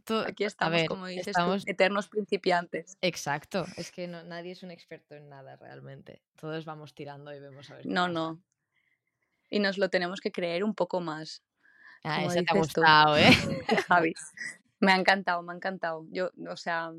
Tú- 0.06 0.20
aquí 0.20 0.44
estamos, 0.46 0.72
ver, 0.72 0.88
como 0.88 1.08
dices 1.08 1.28
estamos 1.28 1.66
tú, 1.66 1.72
eternos 1.72 2.08
principiantes. 2.08 2.98
exacto. 3.02 3.66
Es 3.76 3.92
que 3.92 4.08
no, 4.08 4.24
nadie 4.24 4.52
es 4.52 4.64
un 4.64 4.72
experto 4.72 5.16
en 5.16 5.28
nada 5.30 5.56
realmente. 5.58 6.22
Todos 6.40 6.64
vamos 6.64 6.94
tirando 6.94 7.34
y 7.34 7.40
vemos 7.40 7.70
a 7.72 7.76
ver. 7.76 7.84
qué 7.84 7.90
No, 7.90 8.02
pasa. 8.04 8.14
no. 8.14 8.42
Y 9.50 9.60
nos 9.60 9.78
lo 9.78 9.90
tenemos 9.90 10.22
que 10.22 10.32
creer 10.32 10.64
un 10.64 10.74
poco 10.76 11.02
más. 11.02 11.44
Ah, 12.04 12.24
esa 12.24 12.36
te 12.36 12.40
ha 12.42 12.54
tú. 12.54 12.58
gustado, 12.60 13.18
¿eh? 13.18 13.30
Javi. 13.88 14.14
Me 14.80 14.92
ha 14.92 14.96
encantado, 14.98 15.42
me 15.42 15.54
ha 15.54 15.56
encantado. 15.56 16.06
Yo, 16.12 16.32
o 16.50 16.58
sea, 16.58 16.92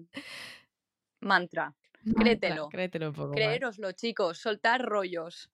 mantra. 1.20 1.74
Créetelo. 2.16 2.68
Créetelo 2.68 3.08
un 3.08 3.14
poco 3.14 3.28
más. 3.28 3.36
Creéroslo, 3.36 3.92
chicos, 3.92 4.38
soltar 4.38 4.82
rollos. 4.82 5.50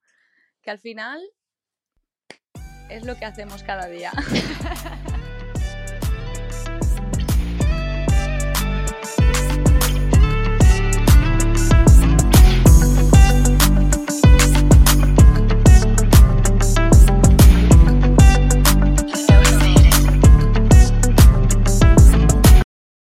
Que 0.62 0.70
al 0.70 0.78
final 0.78 1.22
es 2.90 3.04
lo 3.04 3.16
que 3.16 3.24
hacemos 3.24 3.62
cada 3.62 3.86
día. 3.86 4.12